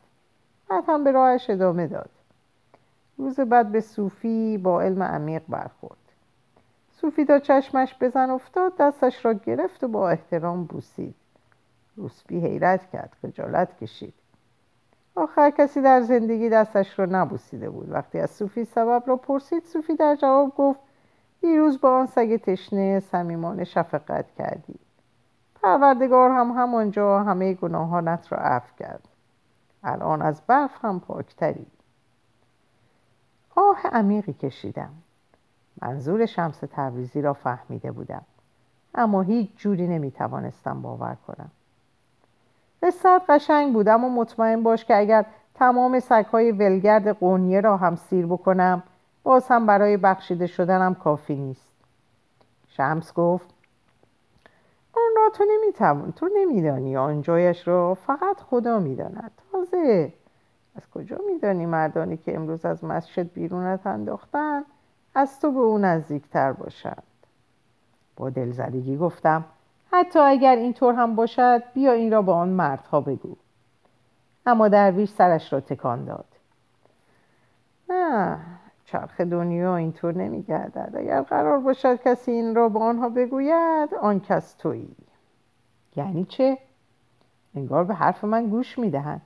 بعد 0.70 0.84
هم 0.88 1.04
به 1.04 1.12
راهش 1.12 1.50
ادامه 1.50 1.88
داد. 1.88 2.10
روز 3.18 3.40
بعد 3.40 3.72
به 3.72 3.82
صوفی 3.82 4.58
با 4.58 4.82
علم 4.82 5.04
عمیق 5.04 5.42
برخورد. 5.50 5.98
صوفی 6.92 7.26
تا 7.26 7.40
چشمش 7.40 7.96
بزن 8.02 8.30
افتاد 8.30 8.78
دستش 8.78 9.26
را 9.26 9.34
گرفت 9.34 9.84
و 9.84 9.88
با 9.88 10.10
احترام 10.10 10.64
بوسید. 10.64 11.16
روسپی 11.96 12.40
حیرت 12.40 12.92
کرد 12.92 13.16
خجالت 13.22 13.78
کشید. 13.78 14.14
آخر 15.16 15.50
کسی 15.50 15.82
در 15.82 16.02
زندگی 16.02 16.50
دستش 16.50 17.00
را 17.00 17.06
نبوسیده 17.06 17.70
بود. 17.70 17.92
وقتی 17.92 18.20
از 18.20 18.32
صوفی 18.32 18.66
سبب 18.66 19.04
را 19.08 19.16
پرسید 19.16 19.66
صوفی 19.66 19.96
در 19.96 20.16
جواب 20.16 20.56
گفت 20.58 20.80
دیروز 21.42 21.82
با 21.82 21.98
آن 22.00 22.06
سگ 22.06 22.38
تشنه 22.38 23.00
صمیمانه 23.00 23.64
شفقت 23.64 24.26
کردی. 24.38 24.76
پروردگار 25.64 26.32
هم 26.32 26.52
همانجا 26.52 27.20
همه 27.24 27.54
گناهانت 27.54 28.32
را 28.32 28.38
عفو 28.38 28.76
کرد. 28.80 29.08
الان 29.84 30.22
از 30.22 30.42
برف 30.48 30.86
هم 30.86 31.00
پاکتری. 31.00 31.66
آه 33.56 33.82
عمیقی 33.92 34.34
کشیدم. 34.34 34.92
منظور 35.82 36.26
شمس 36.26 36.60
تبریزی 36.72 37.22
را 37.22 37.34
فهمیده 37.34 37.92
بودم. 37.92 38.24
اما 38.96 39.22
هیچ 39.22 39.50
جوری 39.58 39.88
نمی‌توانستم 39.88 40.82
باور 40.82 41.18
کنم. 41.28 41.52
قصت 42.82 43.30
قشنگ 43.30 43.74
بود 43.74 43.88
اما 43.88 44.10
مطمئن 44.10 44.64
باش 44.64 44.86
که 44.86 44.98
اگر 44.98 45.26
تمام 45.56 46.00
سگهای 46.00 46.52
ولگرد 46.52 47.08
قونیه 47.08 47.62
را 47.62 47.78
هم 47.78 47.96
سیر 47.96 48.26
بکنم 48.26 48.84
باز 49.24 49.48
هم 49.48 49.66
برای 49.66 49.98
بخشیده 49.98 50.48
شدنم 50.48 50.96
کافی 50.96 51.36
نیست. 51.36 51.72
شمس 52.68 53.14
گفت 53.14 53.50
آن 54.94 55.12
را 55.18 55.30
تو 55.34 55.46
نمی‌توان 55.50 56.12
تو 56.12 56.30
نمیدانی 56.36 56.98
آن 56.98 57.22
جایش 57.22 57.68
را 57.68 57.94
فقط 57.94 58.40
خدا 58.50 58.80
می‌داند. 58.80 59.32
تازه 59.52 60.14
از 60.76 60.90
کجا 60.90 61.18
میدانی 61.34 61.66
مردانی 61.66 62.18
که 62.18 62.36
امروز 62.36 62.66
از 62.66 62.84
مسجد 62.84 63.34
بیرونت 63.34 63.88
انداختن 63.88 64.64
از 65.16 65.40
تو 65.40 65.52
به 65.52 65.60
او 65.60 65.78
نزدیکتر 65.78 66.52
باشند؟ 66.52 67.04
با 68.16 68.30
دلزدگی 68.30 68.98
گفتم 68.98 69.46
حتی 69.92 70.20
اگر 70.20 70.56
اینطور 70.56 70.94
هم 70.94 71.16
باشد 71.16 71.64
بیا 71.74 71.92
این 71.92 72.12
را 72.12 72.22
به 72.22 72.32
آن 72.32 72.50
مردها 72.50 73.02
بگو. 73.02 73.36
اما 74.46 74.68
درویش 74.68 75.10
سرش 75.10 75.54
را 75.54 75.60
تکان 75.60 76.06
داد. 76.06 76.26
نه 77.90 78.40
چرخ 78.86 79.22
دنیا 79.22 79.76
اینطور 79.76 80.14
نمیگردد. 80.14 80.94
اگر 80.98 81.22
قرار 81.22 81.60
باشد 81.60 82.02
کسی 82.04 82.32
این 82.32 82.56
را 82.56 82.70
به 82.70 82.80
آنها 82.80 83.10
بگوید 83.10 83.94
آن 84.02 84.20
کس 84.20 84.54
تویی. 84.54 84.96
یعنی 85.96 86.26
چه؟ 86.26 86.58
انگار 87.56 87.84
به 87.84 87.94
حرف 87.94 88.24
من 88.24 88.50
گوش 88.50 88.80
می‌دهند. 88.80 89.22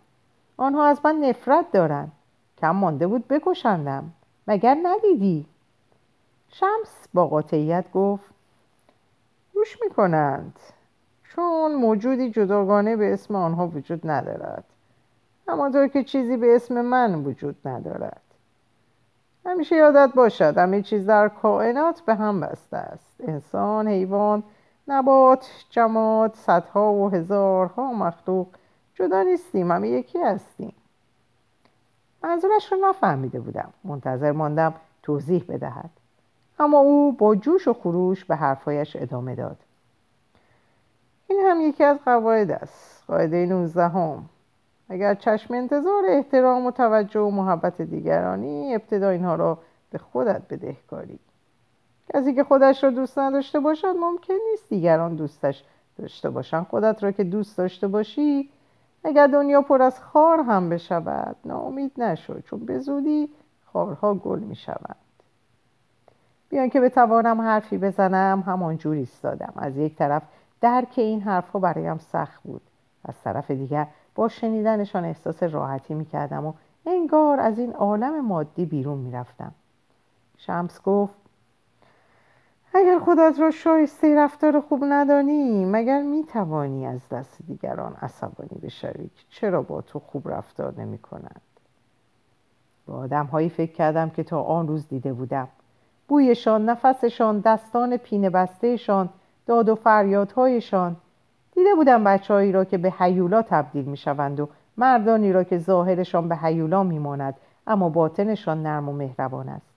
آنها 0.57 0.85
از 0.85 0.99
من 1.03 1.15
نفرت 1.15 1.71
دارند. 1.71 2.11
کم 2.57 2.71
مانده 2.71 3.07
بود 3.07 3.27
بکشندم. 3.27 4.11
مگر 4.47 4.77
ندیدی؟ 4.83 5.45
شمس 6.49 7.07
با 7.13 7.27
قاطعیت 7.27 7.91
گفت 7.91 8.34
گوش 9.55 9.81
می‌کنند. 9.81 10.59
چون 11.23 11.75
موجودی 11.75 12.31
جداگانه 12.31 12.95
به 12.95 13.13
اسم 13.13 13.35
آنها 13.35 13.67
وجود 13.67 14.01
ندارد. 14.09 14.63
همانطور 15.47 15.87
که 15.87 16.03
چیزی 16.03 16.37
به 16.37 16.55
اسم 16.55 16.81
من 16.81 17.15
وجود 17.15 17.55
ندارد. 17.65 18.21
همیشه 19.45 19.75
یادت 19.75 20.13
باشد 20.13 20.57
همه 20.57 20.81
چیز 20.81 21.05
در 21.05 21.27
کائنات 21.27 22.01
به 22.01 22.15
هم 22.15 22.39
بسته 22.39 22.77
است. 22.77 23.15
انسان، 23.19 23.87
حیوان، 23.87 24.43
نبات، 24.87 25.49
جماد، 25.69 26.33
صدها 26.33 26.93
و 26.93 27.09
هزارها 27.09 27.93
مخلوق 27.93 28.47
جدا 28.93 29.23
نیستیم 29.23 29.71
همه 29.71 29.89
یکی 29.89 30.19
هستیم. 30.19 30.73
منظورش 32.23 32.71
رو 32.71 32.77
نفهمیده 32.89 33.39
بودم. 33.39 33.73
منتظر 33.83 34.31
ماندم 34.31 34.73
توضیح 35.03 35.45
بدهد. 35.49 35.89
اما 36.59 36.79
او 36.79 37.11
با 37.11 37.35
جوش 37.35 37.67
و 37.67 37.73
خروش 37.73 38.25
به 38.25 38.35
حرفایش 38.35 38.95
ادامه 38.95 39.35
داد. 39.35 39.57
این 41.27 41.39
هم 41.45 41.61
یکی 41.61 41.83
از 41.83 41.97
قواعد 42.05 42.51
است. 42.51 43.03
قاعده 43.07 43.45
19 43.45 43.87
هم. 43.87 44.25
اگر 44.89 45.15
چشم 45.15 45.53
انتظار 45.53 46.03
احترام 46.07 46.65
و 46.65 46.71
توجه 46.71 47.19
و 47.19 47.29
محبت 47.29 47.81
دیگرانی 47.81 48.75
ابتدا 48.75 49.09
اینها 49.09 49.35
را 49.35 49.57
به 49.91 49.97
خودت 49.97 50.41
بدهکاری. 50.49 51.19
کسی 52.13 52.33
که 52.33 52.43
خودش 52.43 52.83
را 52.83 52.89
دوست 52.89 53.19
نداشته 53.19 53.59
باشد 53.59 53.95
ممکن 53.99 54.33
نیست 54.51 54.69
دیگران 54.69 55.15
دوستش 55.15 55.63
داشته 55.97 56.29
باشن. 56.29 56.63
خودت 56.63 57.03
را 57.03 57.11
که 57.11 57.23
دوست 57.23 57.57
داشته 57.57 57.87
باشی 57.87 58.49
اگر 59.03 59.27
دنیا 59.27 59.61
پر 59.61 59.81
از 59.81 59.99
خار 59.99 60.39
هم 60.39 60.69
بشود 60.69 61.35
ناامید 61.45 61.91
نشو 61.97 62.41
چون 62.41 62.59
به 62.59 62.79
زودی 62.79 63.29
خارها 63.65 64.13
گل 64.13 64.39
می 64.39 64.55
شود 64.55 65.04
بیان 66.49 66.69
که 66.69 66.81
بتوانم 66.81 67.41
حرفی 67.41 67.77
بزنم 67.77 68.43
همانجور 68.47 68.95
ایستادم. 68.95 69.53
از 69.55 69.77
یک 69.77 69.95
طرف 69.95 70.23
درک 70.61 70.93
این 70.97 71.21
حرفها 71.21 71.59
برایم 71.59 71.97
سخت 71.97 72.43
بود. 72.43 72.61
از 73.05 73.21
طرف 73.21 73.51
دیگر 73.51 73.87
با 74.15 74.27
شنیدنشان 74.27 75.05
احساس 75.05 75.43
راحتی 75.43 75.93
می‌کردم 75.93 76.45
و 76.45 76.53
انگار 76.85 77.39
از 77.39 77.59
این 77.59 77.73
عالم 77.73 78.25
مادی 78.25 78.65
بیرون 78.65 78.97
می‌رفتم. 78.97 79.51
شمس 80.37 80.81
گفت 80.81 81.15
اگر 82.73 82.99
خودت 82.99 83.39
را 83.39 83.51
شایسته 83.51 84.15
رفتار 84.15 84.59
خوب 84.59 84.83
ندانی 84.89 85.65
مگر 85.65 86.01
می‌توانی 86.01 86.87
از 86.87 87.09
دست 87.09 87.37
دیگران 87.47 87.95
عصبانی 88.01 88.59
بشوی 88.63 89.03
که 89.03 89.23
چرا 89.29 89.61
با 89.61 89.81
تو 89.81 89.99
خوب 89.99 90.29
رفتار 90.29 90.73
نمی 90.77 90.97
کنند 90.97 91.41
با 92.85 92.93
آدم 92.93 93.25
هایی 93.25 93.49
فکر 93.49 93.71
کردم 93.71 94.09
که 94.09 94.23
تا 94.23 94.41
آن 94.41 94.67
روز 94.67 94.87
دیده 94.87 95.13
بودم. 95.13 95.47
بویشان، 96.07 96.69
نفسشان، 96.69 97.39
دستان 97.39 97.97
پینه 97.97 98.29
بستهشان، 98.29 99.09
داد 99.45 99.69
و 99.69 99.75
فریادهایشان. 99.75 100.95
دیده 101.51 101.75
بودم 101.75 102.03
بچههایی 102.03 102.51
را 102.51 102.65
که 102.65 102.77
به 102.77 102.91
حیولا 102.91 103.41
تبدیل 103.41 103.85
می 103.85 103.97
شوند 103.97 104.39
و 104.39 104.49
مردانی 104.77 105.33
را 105.33 105.43
که 105.43 105.57
ظاهرشان 105.57 106.29
به 106.29 106.35
حیولا 106.35 106.83
می 106.83 106.99
ماند 106.99 107.35
اما 107.67 107.89
باطنشان 107.89 108.63
نرم 108.63 108.89
و 108.89 108.93
مهربان 108.93 109.49
است. 109.49 109.75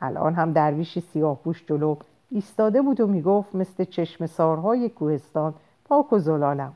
الان 0.00 0.34
هم 0.34 0.50
درویشی 0.50 1.00
سیاه 1.00 1.42
بوش 1.42 1.64
جلو 1.66 1.96
ایستاده 2.30 2.82
بود 2.82 3.00
و 3.00 3.06
می‌گفت 3.06 3.54
مثل 3.54 3.84
چشم 3.84 4.26
سارهای 4.26 4.88
کوهستان 4.88 5.54
پاک 5.84 6.12
و 6.12 6.18
زلالم. 6.18 6.72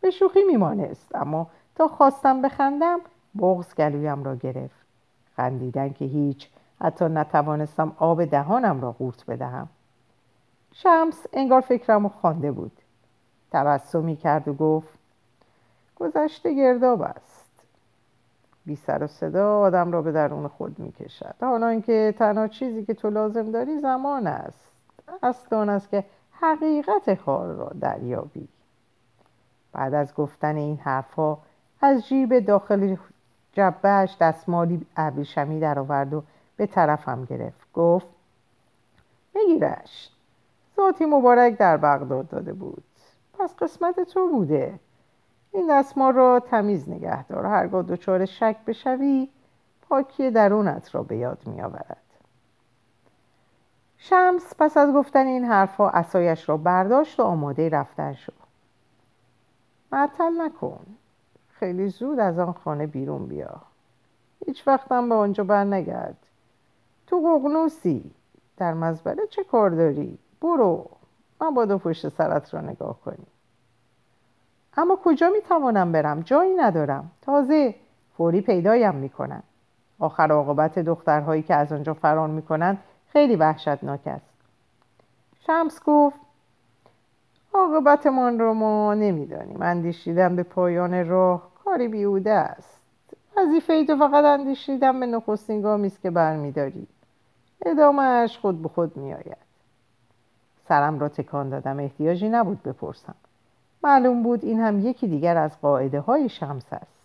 به 0.00 0.10
شوخی 0.10 0.40
میمانست 0.44 1.14
اما 1.14 1.46
تا 1.74 1.88
خواستم 1.88 2.42
بخندم 2.42 2.98
بغز 3.38 3.74
گلویم 3.74 4.24
را 4.24 4.34
گرفت. 4.34 4.86
خندیدن 5.36 5.88
که 5.88 6.04
هیچ 6.04 6.48
حتی 6.80 7.04
نتوانستم 7.04 7.92
آب 7.98 8.24
دهانم 8.24 8.80
را 8.80 8.92
قورت 8.92 9.26
بدهم. 9.26 9.68
شمس 10.72 11.26
انگار 11.32 11.60
فکرم 11.60 12.06
و 12.06 12.08
خوانده 12.08 12.52
بود. 12.52 12.72
تبسمی 13.52 14.16
کرد 14.16 14.48
و 14.48 14.54
گفت 14.54 14.98
گذشته 15.96 16.54
گرداب 16.54 17.02
است. 17.02 17.50
بی 18.66 18.76
سر 18.76 19.02
و 19.02 19.06
صدا 19.06 19.60
آدم 19.60 19.92
را 19.92 20.02
به 20.02 20.12
درون 20.12 20.48
خود 20.48 20.78
می‌کشد. 20.78 21.34
حالا 21.40 21.66
اینکه 21.66 22.14
تنها 22.18 22.48
چیزی 22.48 22.84
که 22.84 22.94
تو 22.94 23.10
لازم 23.10 23.50
داری 23.50 23.80
زمان 23.80 24.26
است. 24.26 24.70
اصل 25.22 25.56
آن 25.56 25.68
است 25.68 25.90
که 25.90 26.04
حقیقت 26.30 27.10
کار 27.10 27.46
را 27.46 27.72
دریابی. 27.80 28.48
بعد 29.72 29.94
از 29.94 30.14
گفتن 30.14 30.56
این 30.56 30.76
حرفها 30.76 31.38
از 31.80 32.08
جیب 32.08 32.38
داخل 32.38 32.96
جبهش 33.52 34.16
دستمالی 34.20 34.86
ابریشمی 34.96 35.60
درآورد 35.60 36.14
و 36.14 36.22
به 36.56 36.66
طرفم 36.66 37.24
گرفت. 37.24 37.72
گفت 37.74 38.06
بگیرش. 39.34 40.10
ذاتی 40.76 41.04
مبارک 41.04 41.58
در 41.58 41.76
بغداد 41.76 42.28
داده 42.28 42.52
بود. 42.52 42.84
پس 43.38 43.54
قسمت 43.56 44.00
تو 44.00 44.28
بوده. 44.28 44.80
این 45.52 45.66
دستمال 45.70 46.12
را 46.12 46.40
تمیز 46.40 46.88
نگه 46.88 47.26
دار 47.26 47.46
هرگاه 47.46 47.82
دچار 47.82 48.24
شک 48.24 48.56
بشوی 48.66 49.28
پاکی 49.88 50.30
درونت 50.30 50.94
را 50.94 51.02
به 51.02 51.16
یاد 51.16 51.38
می 51.46 51.62
آورد. 51.62 52.02
شمس 53.98 54.54
پس 54.58 54.76
از 54.76 54.94
گفتن 54.94 55.26
این 55.26 55.44
حرفها 55.44 55.90
اسایش 55.90 56.48
را 56.48 56.56
برداشت 56.56 57.20
و 57.20 57.22
آماده 57.22 57.68
رفتن 57.68 58.12
شد. 58.12 58.32
معطل 59.92 60.32
نکن. 60.38 60.86
خیلی 61.50 61.88
زود 61.88 62.18
از 62.18 62.38
آن 62.38 62.52
خانه 62.52 62.86
بیرون 62.86 63.26
بیا. 63.26 63.60
هیچ 64.46 64.68
وقتم 64.68 65.08
به 65.08 65.14
آنجا 65.14 65.44
بر 65.44 65.64
نگرد 65.64 66.25
تو 67.06 67.20
ققنوسی 67.20 68.10
در 68.56 68.74
مزبله 68.74 69.26
چه 69.26 69.44
کار 69.44 69.70
داری؟ 69.70 70.18
برو 70.40 70.90
من 71.40 71.54
با 71.54 71.64
دو 71.64 71.78
پشت 71.78 72.08
سرت 72.08 72.54
را 72.54 72.60
نگاه 72.60 73.00
کنی 73.04 73.26
اما 74.76 74.98
کجا 75.04 75.30
می‌توانم 75.30 75.92
برم؟ 75.92 76.20
جایی 76.20 76.54
ندارم. 76.54 77.10
تازه 77.22 77.74
فوری 78.16 78.40
پیدایم 78.40 78.94
می‌کنن. 78.94 79.42
آخر 79.98 80.32
عاقبت 80.32 80.78
دخترهایی 80.78 81.42
که 81.42 81.54
از 81.54 81.72
آنجا 81.72 81.94
فرار 81.94 82.28
می‌کنند 82.28 82.78
خیلی 83.08 83.36
وحشتناک 83.36 84.06
است. 84.06 84.30
شمس 85.46 85.80
گفت 85.86 86.16
عاقبتمان 87.54 88.38
رو 88.38 88.54
ما 88.54 88.94
نمی‌دانیم. 88.94 89.62
اندیشیدن 89.62 90.36
به 90.36 90.42
پایان 90.42 91.08
راه 91.08 91.50
کاری 91.64 91.88
بیهوده 91.88 92.32
است. 92.32 92.80
وظیفه 93.36 93.84
تو 93.84 93.96
فقط 93.96 94.24
اندیشیدن 94.24 95.00
به 95.00 95.06
نخستین 95.06 95.62
گامی 95.62 95.86
است 95.86 96.02
که 96.02 96.10
برمیداری. 96.10 96.86
ادامهش 97.66 98.38
خود 98.38 98.62
به 98.62 98.68
خود 98.68 98.96
میآید. 98.96 99.36
سرم 100.68 100.98
را 100.98 101.08
تکان 101.08 101.48
دادم. 101.50 101.80
احتیاجی 101.80 102.28
نبود 102.28 102.62
بپرسم. 102.62 103.14
معلوم 103.84 104.22
بود 104.22 104.44
این 104.44 104.60
هم 104.60 104.80
یکی 104.80 105.08
دیگر 105.08 105.36
از 105.36 105.60
قاعده 105.60 106.00
های 106.00 106.28
شمس 106.28 106.72
است. 106.72 106.96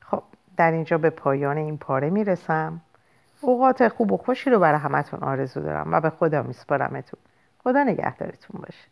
خب 0.00 0.22
در 0.56 0.70
اینجا 0.70 0.98
به 0.98 1.10
پایان 1.10 1.56
این 1.56 1.78
پاره 1.78 2.10
می‌رسم. 2.10 2.80
اوقات 3.40 3.88
خوب 3.88 4.12
و 4.12 4.16
خوشی 4.16 4.50
رو 4.50 4.58
برای 4.58 4.78
همتون 4.78 5.20
آرزو 5.20 5.60
دارم 5.60 5.92
و 5.92 6.00
به 6.00 6.10
خدا 6.10 6.42
میسپارمتون. 6.42 7.20
خدا 7.64 7.82
نگهدارتون 7.82 8.60
باشه. 8.60 8.88